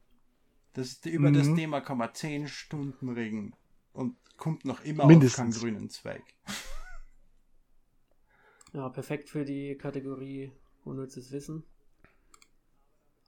[0.74, 1.56] Das, über das Mhm.
[1.58, 3.54] Thema kann man 10 Stunden reden
[3.92, 5.58] und kommt noch immer Mindestens.
[5.58, 6.24] auf keinen grünen Zweig.
[8.74, 10.52] Ja, perfekt für die Kategorie
[10.84, 11.64] unnützes Wissen.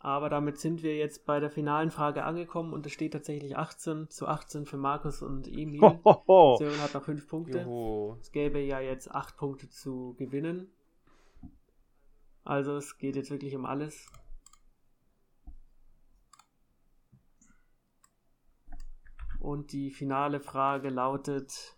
[0.03, 4.09] Aber damit sind wir jetzt bei der finalen Frage angekommen und es steht tatsächlich 18
[4.09, 5.81] zu 18 für Markus und Emil.
[6.03, 6.57] Hohoho.
[6.57, 7.61] Sören hat noch 5 Punkte.
[7.61, 8.17] Juhu.
[8.19, 10.71] Es gäbe ja jetzt 8 Punkte zu gewinnen.
[12.43, 14.07] Also es geht jetzt wirklich um alles.
[19.39, 21.77] Und die finale Frage lautet: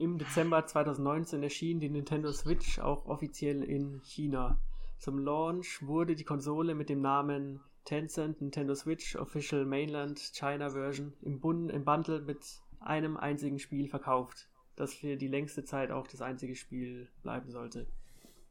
[0.00, 4.56] Im Dezember 2019 erschien die Nintendo Switch auch offiziell in China.
[4.96, 11.14] Zum Launch wurde die Konsole mit dem Namen Tencent Nintendo Switch Official Mainland China Version
[11.22, 12.38] im, Bund, im Bundle mit
[12.78, 17.88] einem einzigen Spiel verkauft, das für die längste Zeit auch das einzige Spiel bleiben sollte.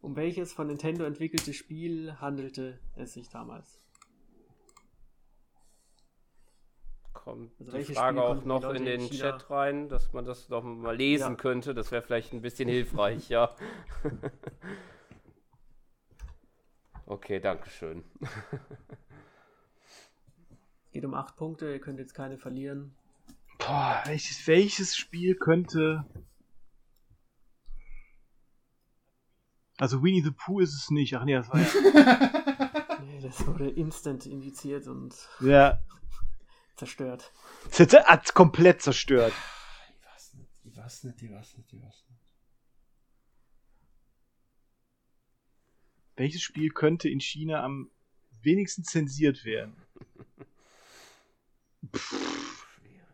[0.01, 3.86] Um welches von Nintendo entwickelte Spiel handelte es sich damals?
[7.27, 10.23] Kommt Also die Frage auch noch Leute in in den China- Chat rein, dass man
[10.23, 11.35] das doch mal lesen Ja.
[11.35, 11.73] könnte.
[11.73, 13.53] Das wäre vielleicht ein bisschen hilfreich, ja.
[17.05, 18.05] okay, danke schön.
[18.21, 18.29] Es
[20.93, 22.95] geht um 8 Punkte, ihr könnt jetzt keine verlieren.
[23.59, 26.05] Boah, welches, welches Spiel könnte.
[29.77, 31.13] Also Winnie the Pooh ist es nicht.
[31.17, 31.67] Ach nee, das war ja.
[33.05, 35.81] Nee, das wurde instant indiziert und ja.
[36.77, 37.31] Zerstört.
[37.71, 39.33] Z- z- Hat komplett zerstört.
[39.99, 42.21] Ich weiß nicht, ich weiß nicht, ich weiß nicht, ich weiß nicht.
[46.15, 47.91] Welches Spiel könnte in China am
[48.41, 49.75] wenigsten zensiert werden?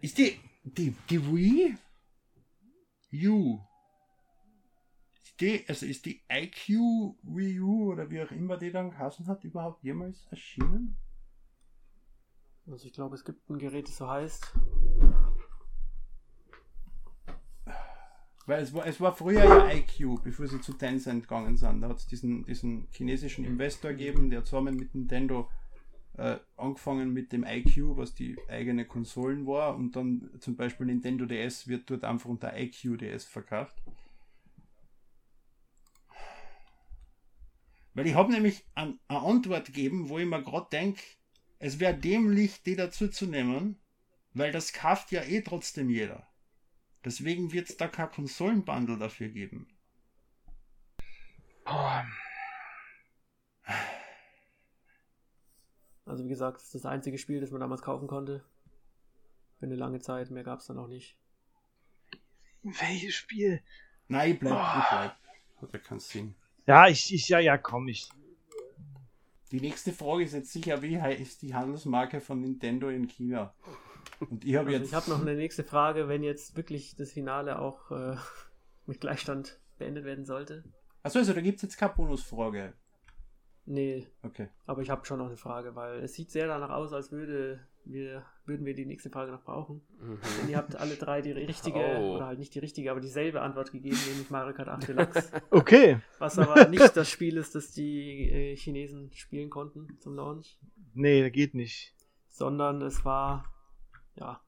[0.02, 1.78] Ist die, die, die Wii
[3.28, 3.60] U,
[5.24, 6.68] ist die, also ist die IQ
[7.24, 10.98] Wii U oder wie auch immer die dann geheißen hat, überhaupt jemals erschienen?
[12.66, 14.54] Also ich glaube, es gibt ein Gerät, das so heißt.
[18.46, 21.82] Weil es war, es war früher ja IQ, bevor sie zu Tencent gegangen sind.
[21.82, 25.50] Da hat es diesen, diesen chinesischen Investor gegeben, der zusammen mit Nintendo
[26.18, 31.26] äh, angefangen mit dem IQ, was die eigene Konsolen war, und dann zum Beispiel Nintendo
[31.26, 33.82] DS wird dort einfach unter IQ DS verkauft.
[37.94, 41.02] Weil ich habe nämlich an- eine Antwort gegeben, wo ich mir gerade denke,
[41.64, 43.80] es wäre dämlich, die dazu zu nehmen,
[44.34, 46.28] weil das kauft ja eh trotzdem jeder.
[47.06, 49.68] Deswegen wird es da kein Konsolenbundle dafür geben.
[51.64, 52.06] Boah.
[56.06, 58.44] Also wie gesagt, es ist das einzige Spiel, das man damals kaufen konnte.
[59.60, 61.18] Für eine lange Zeit, mehr gab es dann auch nicht.
[62.64, 63.64] Welches Spiel?
[64.10, 65.16] Nein, ich bleib, ich bleib.
[65.62, 66.36] Hat ja keinen Sinn.
[66.68, 68.10] Ja, ich, ich, ja, ja, komm, ich.
[69.54, 73.54] Die nächste Frage ist jetzt sicher, wie heißt die Handelsmarke von Nintendo in China?
[74.20, 74.88] Und ich habe Also jetzt.
[74.90, 78.16] ich habe noch eine nächste Frage, wenn jetzt wirklich das Finale auch äh,
[78.88, 80.64] mit Gleichstand beendet werden sollte.
[81.04, 82.74] Achso, also da gibt es jetzt keine Bonusfrage.
[83.66, 84.50] Nee, Okay.
[84.66, 87.60] aber ich habe schon noch eine Frage, weil es sieht sehr danach aus, als würde
[87.86, 89.82] wir, würden wir die nächste Frage noch brauchen.
[90.00, 90.20] Mhm.
[90.42, 92.16] Denn ihr habt alle drei die richtige, Oh.
[92.16, 95.42] oder halt nicht die richtige, aber dieselbe Antwort gegeben, nämlich Mario Kart 8 Deluxe.
[95.52, 96.00] Okay.
[96.20, 100.60] was aber nicht das Spiel ist, das die äh, Chinesen spielen konnten zum Launch,
[100.94, 101.94] Nee, geht nicht.
[102.30, 103.46] sondern es war,
[104.16, 104.42] ja,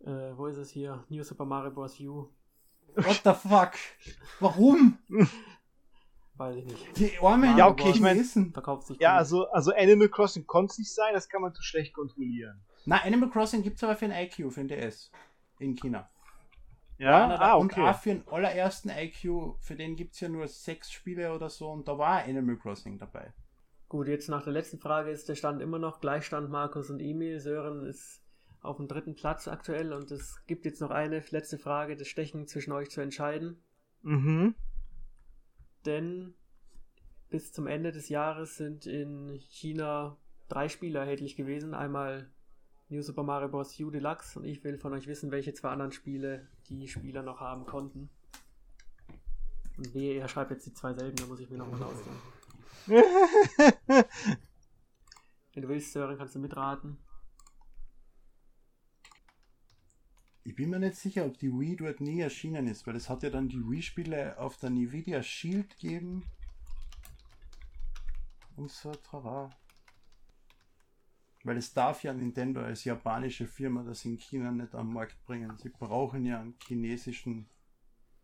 [0.00, 1.04] äh, wo ist es hier?
[1.08, 1.98] New Super Mario Bros.
[2.00, 2.28] U,
[2.94, 3.72] What the fuck?
[4.40, 4.98] Warum?
[6.38, 6.96] weiß ich nicht.
[6.98, 8.52] Die armen Ja, okay, ich mein- Chinesen.
[8.52, 9.18] Verkauft sich Ja, gut.
[9.18, 12.60] also, also Animal Crossing konnte es nicht sein, das kann man zu schlecht kontrollieren.
[12.86, 15.10] Na, Animal Crossing gibt es aber für ein IQ, für ein DS.
[15.58, 16.08] In China.
[16.98, 17.82] Ja, Einer ah, der- Und okay.
[17.88, 21.70] auch für den allerersten IQ, für den gibt es ja nur sechs Spiele oder so
[21.70, 23.32] und da war Animal Crossing dabei.
[23.88, 27.40] Gut, jetzt nach der letzten Frage ist der Stand immer noch Gleichstand Markus und Emil.
[27.40, 28.20] Sören ist
[28.60, 32.46] auf dem dritten Platz aktuell und es gibt jetzt noch eine letzte Frage, das Stechen
[32.48, 33.62] zwischen euch zu entscheiden.
[34.02, 34.54] Mhm.
[35.84, 36.34] Denn
[37.30, 40.16] bis zum Ende des Jahres sind in China
[40.48, 41.74] drei Spiele erhältlich gewesen.
[41.74, 42.30] Einmal
[42.88, 43.78] New Super Mario Bros.
[43.80, 47.40] U Deluxe und ich will von euch wissen, welche zwei anderen Spiele die Spieler noch
[47.40, 48.08] haben konnten.
[49.76, 52.18] Und wehe, ihr schreibt jetzt die zwei selben, da muss ich mir noch was ausdenken.
[55.52, 56.98] Wenn du willst, Sören, kannst du mitraten.
[60.48, 63.22] Ich bin mir nicht sicher, ob die Wii dort nie erschienen ist, weil es hat
[63.22, 66.24] ja dann die Wii-Spiele auf der Nvidia Shield gegeben.
[68.56, 69.50] Und so trara.
[71.44, 75.54] Weil es darf ja Nintendo als japanische Firma das in China nicht am Markt bringen.
[75.58, 77.46] Sie brauchen ja einen chinesischen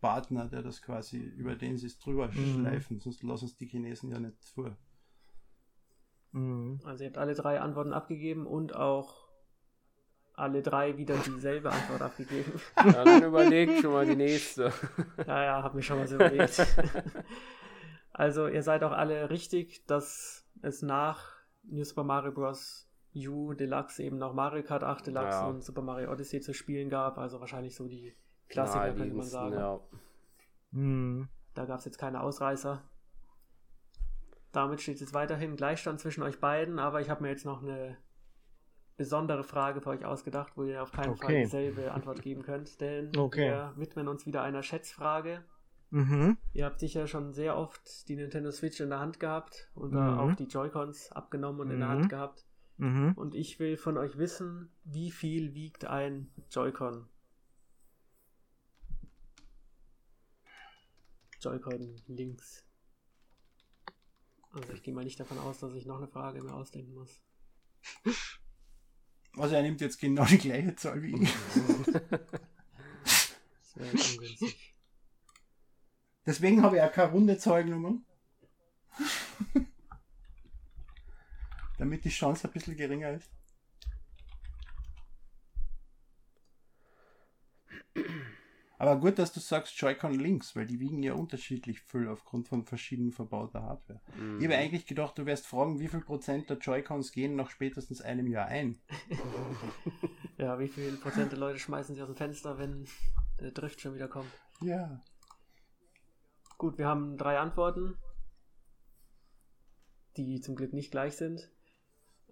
[0.01, 2.55] Partner, der das quasi, über den sie es drüber Mhm.
[2.55, 4.75] schleifen, sonst lassen es die Chinesen ja nicht vor.
[6.31, 6.79] Mhm.
[6.85, 9.24] Also ihr habt alle drei Antworten abgegeben und auch
[10.37, 12.51] alle drei wieder dieselbe Antwort abgegeben.
[12.77, 14.71] Ja, dann überlegt schon mal die nächste.
[15.27, 16.65] Ja, ja, hab mich schon mal so überlegt.
[18.17, 21.33] Also ihr seid auch alle richtig, dass es nach
[21.63, 22.89] New Super Mario Bros.
[23.13, 25.47] U Deluxe eben noch Mario Kart 8 Deluxe Ja.
[25.47, 27.17] und Super Mario Odyssey zu spielen gab.
[27.17, 28.13] Also wahrscheinlich so die
[28.49, 29.53] Klassiker, könnte man sagen.
[29.53, 29.79] Ja.
[30.71, 31.27] Hm.
[31.53, 32.83] Da gab es jetzt keine Ausreißer.
[34.51, 37.97] Damit steht jetzt weiterhin Gleichstand zwischen euch beiden, aber ich habe mir jetzt noch eine
[38.97, 41.43] besondere Frage für euch ausgedacht, wo ihr auf keinen Fall Okay.
[41.43, 43.49] dieselbe Antwort geben könnt, denn Okay.
[43.49, 45.43] wir widmen uns wieder einer Schätzfrage.
[45.91, 46.37] Mhm.
[46.53, 50.17] Ihr habt sicher schon sehr oft die Nintendo Switch in der Hand gehabt und Mhm.
[50.19, 51.91] auch die Joy-Cons abgenommen und in der Mhm.
[51.93, 52.45] Hand gehabt.
[52.77, 53.13] Mhm.
[53.15, 57.07] Und ich will von euch wissen, wie viel wiegt ein Joy-Con?
[61.41, 62.65] Joy-Con links.
[64.51, 67.21] Also ich gehe mal nicht davon aus, dass ich noch eine Frage mir ausdenken muss.
[69.37, 71.33] Also er nimmt jetzt genau die gleiche Zahl wie ich.
[76.25, 77.97] Deswegen habe ich auch keine runde Zahlnummer.
[81.77, 83.29] Damit die Chance ein bisschen geringer ist.
[88.77, 92.65] Aber gut, dass du sagst Joy-Con links, weil die wiegen ja unterschiedlich viel aufgrund von
[92.65, 94.01] verschieden verbauter Hardware.
[94.17, 94.39] Mhm.
[94.39, 98.01] Ich habe eigentlich gedacht, du wirst fragen, wie viel Prozent der Joy-Cons gehen nach spätestens
[98.01, 98.79] einem Jahr ein.
[100.37, 102.85] Ja, wie viel Prozent der Leute schmeißen sich aus dem Fenster, wenn
[103.39, 104.31] der Drift schon wieder kommt?
[104.59, 105.01] Ja.
[106.57, 107.97] Gut, wir haben drei Antworten,
[110.17, 111.49] die zum Glück nicht gleich sind.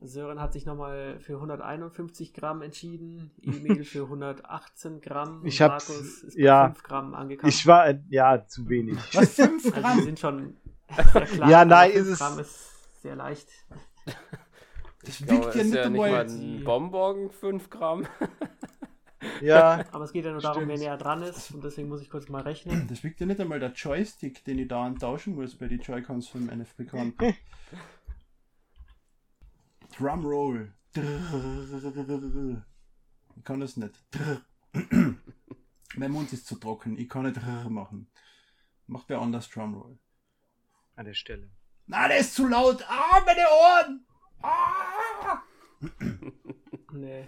[0.04, 5.90] Sören hat sich nochmal für 151 Gramm entschieden, Emil für 118 Gramm Ich Markus
[6.24, 6.66] ist bei ja.
[6.68, 7.50] 5 Gramm angekommen.
[7.50, 8.98] Ich war, äh, ja, zu wenig.
[9.14, 10.02] Was, 5 also die Gramm?
[10.04, 10.58] sind schon
[11.14, 11.50] sehr klein.
[11.50, 13.48] Ja, nein, 5 ist es- Gramm ist sehr leicht.
[15.06, 16.26] Das Ja, wiegt aber ja ist nicht ja nicht mal einmal.
[16.30, 18.06] ein Bonbon, 5 Gramm.
[19.42, 20.90] Ja, Aber es geht ja nur darum, wer Stimmt.
[20.90, 22.88] näher dran ist und deswegen muss ich kurz mal rechnen.
[22.90, 26.28] Das wiegt ja nicht einmal der Joystick, den ich dauernd tauschen muss bei den Joy-Cons
[26.28, 27.14] vom NFB-Con.
[29.98, 30.74] Drumroll.
[33.36, 34.00] Ich kann das nicht.
[35.96, 36.98] mein Mund ist zu trocken.
[36.98, 37.40] Ich kann nicht
[37.70, 38.10] machen.
[38.88, 39.98] Macht wer anders Drumroll.
[40.96, 41.50] an der Stelle.
[41.86, 42.84] Na, der ist zu laut.
[42.88, 44.06] Ah, meine Ohren.
[44.42, 45.42] Ah!
[46.92, 47.28] Nee.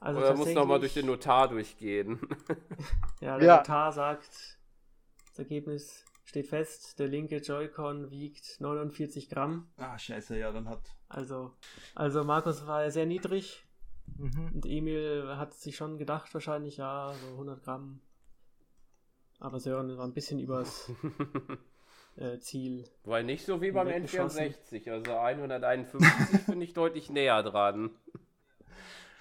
[0.00, 2.20] Also Oder muss nochmal durch den Notar durchgehen.
[3.20, 3.56] Ja, der Ja.
[3.58, 4.58] Notar sagt,
[5.28, 9.70] das Ergebnis steht fest, der linke Joy-Con wiegt 49 Gramm.
[9.76, 10.80] Ah, scheiße, ja, dann hat.
[11.08, 11.52] Also,
[11.94, 13.64] also Markus war sehr niedrig
[14.18, 14.50] Mhm.
[14.54, 18.00] und Emil hat sich schon gedacht, wahrscheinlich, ja, so 100 Gramm.
[19.38, 20.90] Aber Sören war ein bisschen übers
[22.16, 22.88] äh, Ziel.
[23.04, 24.40] Weil nicht so wie beim Weggeschossen.
[24.70, 24.90] N64.
[24.90, 27.90] Also 151 finde ich deutlich näher dran.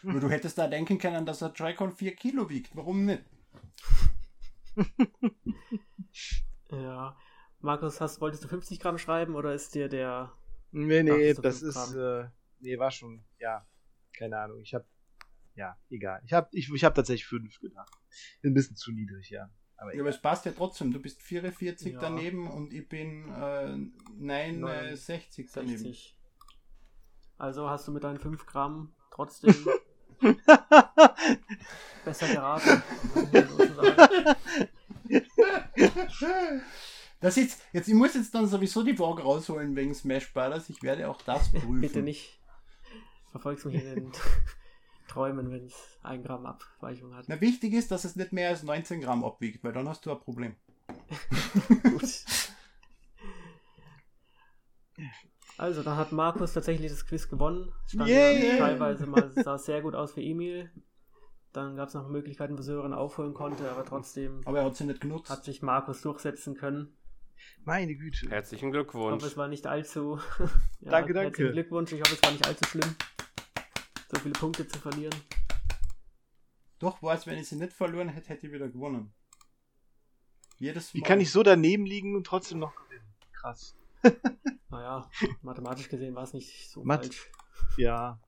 [0.03, 2.76] Nur du hättest da denken können, dass der Joy-Con 4 Kilo wiegt.
[2.76, 3.23] Warum nicht?
[6.72, 7.18] Ja.
[7.60, 10.31] Markus, hast, wolltest du 50 Gramm schreiben oder ist dir der.
[10.72, 12.26] Nee, nee, Ach, das ist, äh,
[12.60, 13.65] nee, war schon, ja,
[14.14, 14.61] keine Ahnung.
[14.61, 14.85] Ich hab,
[15.56, 16.22] ja, egal.
[16.26, 17.91] Ich hab, ich, ich hab tatsächlich fünf gedacht.
[18.43, 19.49] Ein bisschen zu niedrig, ja.
[19.77, 20.91] Aber Ja, aber es passt ja trotzdem.
[20.91, 21.99] Du bist 44 Ja.
[21.99, 23.76] daneben und ich bin äh,
[24.18, 25.77] 69 daneben.
[25.77, 26.18] 60.
[27.38, 29.56] Also hast du mit deinen 5 Gramm trotzdem
[32.06, 32.84] besser geraten.
[37.21, 40.69] Das jetzt, jetzt, ich muss jetzt dann sowieso die Waage rausholen wegen Smash Brothers.
[40.71, 41.79] Ich werde auch das prüfen.
[41.79, 42.39] Bitte nicht.
[43.29, 44.11] Verfolgst mich in den
[45.07, 47.25] Träumen, wenn es 1 Gramm Abweichung hat.
[47.27, 50.11] Na, wichtig ist, dass es nicht mehr als 19 Gramm abwiegt, weil dann hast du
[50.11, 50.55] ein Problem.
[51.83, 52.25] Gut.
[55.57, 57.71] Also, dann hat Markus tatsächlich das Quiz gewonnen.
[57.85, 60.71] Stand ja teilweise mal sah es sehr gut aus für Emil.
[61.53, 64.86] Dann gab es noch Möglichkeiten, wo Sören aufholen konnte, aber trotzdem Aber er hat sie
[64.86, 65.30] nicht genutzt.
[65.30, 66.95] hat sich Markus durchsetzen können.
[67.65, 68.30] Meine Güte.
[68.30, 69.15] Herzlichen Ich Glückwunsch.
[69.15, 70.19] hoffe, es war nicht allzu.
[70.80, 71.28] ja, Danke, danke.
[71.30, 71.91] Herzlichen Glückwunsch.
[71.91, 72.95] Ich hoffe, es war nicht allzu schlimm,
[74.14, 75.14] so viele Punkte zu verlieren.
[76.80, 79.14] Doch, weiß, wenn ich sie nicht verloren hätte, hätte ich wieder gewonnen.
[80.57, 80.99] Jedes Mal.
[80.99, 83.06] Wie kann ich so daneben liegen und trotzdem noch gewinnen?
[83.34, 83.76] Krass.
[84.69, 85.10] Naja,
[85.41, 87.30] mathematisch gesehen war es nicht so Math- falsch.
[87.76, 88.22] Ja.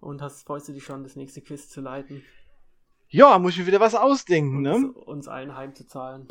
[0.00, 2.22] Und hast, freust du dich schon, das nächste Quiz zu leiten
[3.08, 4.76] Ja, muss ich mir wieder was ausdenken, ne?
[4.76, 6.28] es uns allen heimzuzahlen?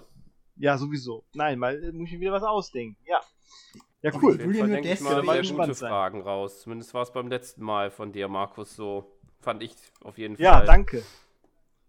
[0.58, 1.26] Ja, sowieso.
[1.34, 2.98] Nein, mal äh, muss ich mir wieder was ausdenken.
[3.06, 3.20] Ja.
[4.02, 4.40] Ja, cool.
[4.40, 5.90] ich will ja nur denke ich mal deswegen- sehr gute sein.
[5.90, 6.62] Fragen raus.
[6.62, 9.12] Zumindest war es beim letzten Mal von dir, Markus, so.
[9.42, 10.66] Fand ich auf jeden Ja, Fall.
[10.66, 11.04] danke.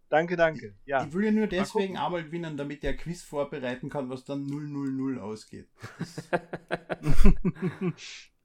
[0.08, 0.74] Danke, danke.
[0.84, 1.04] Ja.
[1.04, 4.46] Ich will ja nur deswegen einmal gewinnen, damit er ein Quiz vorbereiten kann, was dann
[4.46, 5.68] 000 ausgeht.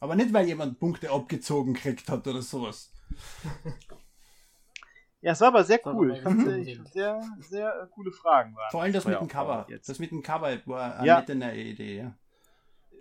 [0.00, 2.92] Aber nicht, weil jemand Punkte abgezogen kriegt hat oder sowas.
[5.20, 6.12] Ja, es war aber sehr cool.
[6.14, 8.70] Ich fand, äh, ich fand sehr, sehr äh, coole Fragen waren.
[8.70, 9.66] Vor allem das War mit ja dem Cover.
[9.68, 9.88] Jetzt.
[9.88, 11.18] Das mit dem Cover war eine Ja.
[11.18, 12.14] nette neue Idee, ja.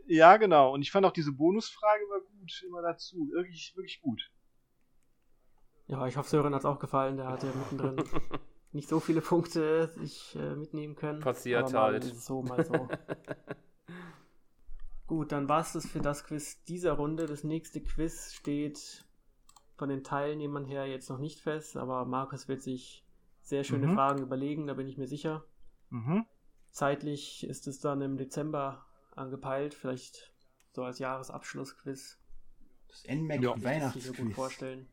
[0.07, 0.73] Ja, genau.
[0.73, 3.29] Und ich fand auch diese Bonusfrage war gut, immer dazu.
[3.33, 4.31] Wirklich, wirklich gut.
[5.85, 7.17] Ja, ich hoffe, Sören hat es auch gefallen.
[7.17, 8.03] Der hatte mittendrin
[8.71, 11.19] nicht so viele Punkte sich äh, mitnehmen können.
[11.19, 12.03] Passiert aber mal halt.
[12.03, 12.87] es So, mal so.
[15.07, 17.25] Gut, dann war es das für das Quiz dieser Runde.
[17.25, 19.05] Das nächste Quiz steht
[19.77, 23.05] von den Teilnehmern her jetzt noch nicht fest, aber Markus wird sich
[23.41, 23.93] sehr schöne Mhm.
[23.95, 25.45] Fragen überlegen, da bin ich mir sicher.
[25.89, 26.25] Mhm.
[26.71, 28.85] Zeitlich ist es dann im Dezember
[29.15, 30.33] angepeilt, vielleicht
[30.73, 32.19] so als Jahresabschlussquiz.
[32.89, 33.51] Das NMAC Ja.
[33.53, 34.35] Kann ich mir gut Weihnachtsquiz.
[34.35, 34.89] vorstellen,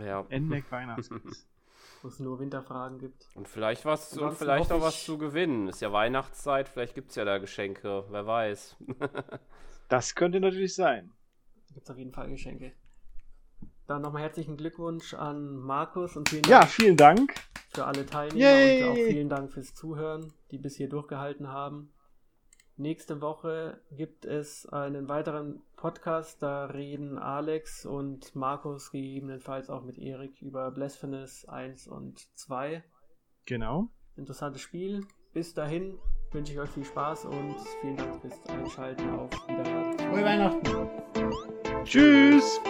[0.00, 0.26] Ja.
[0.30, 1.46] NMAC Weihnachtsquiz.
[2.02, 3.28] wo es nur Winterfragen gibt.
[3.34, 5.68] Und vielleicht was, und vielleicht auch was zu gewinnen.
[5.68, 8.76] Ist ja Weihnachtszeit, vielleicht gibt es ja da Geschenke, wer weiß.
[9.88, 11.12] Das könnte natürlich sein.
[11.68, 12.72] Da gibt es auf jeden Fall Geschenke.
[13.86, 17.34] Dann nochmal herzlichen Glückwunsch an Markus und vielen Ja, Dank vielen Dank.
[17.74, 18.82] für alle Teilnehmer Yay!
[18.84, 21.92] und auch vielen Dank fürs Zuhören, die bis hier durchgehalten haben.
[22.76, 29.98] Nächste Woche gibt es einen weiteren Podcast, da reden Alex und Markus gegebenenfalls auch mit
[29.98, 32.82] Erik über Blasphemous 1 und 2.
[33.46, 33.88] Genau.
[34.16, 35.06] Interessantes Spiel.
[35.32, 35.98] Bis dahin
[36.30, 39.10] wünsche ich euch viel Spaß und vielen Dank fürs Einschalten.
[39.10, 39.98] Auf Wiederhören.
[39.98, 41.84] Frohe Weihnachten!
[41.84, 42.60] Tschüss.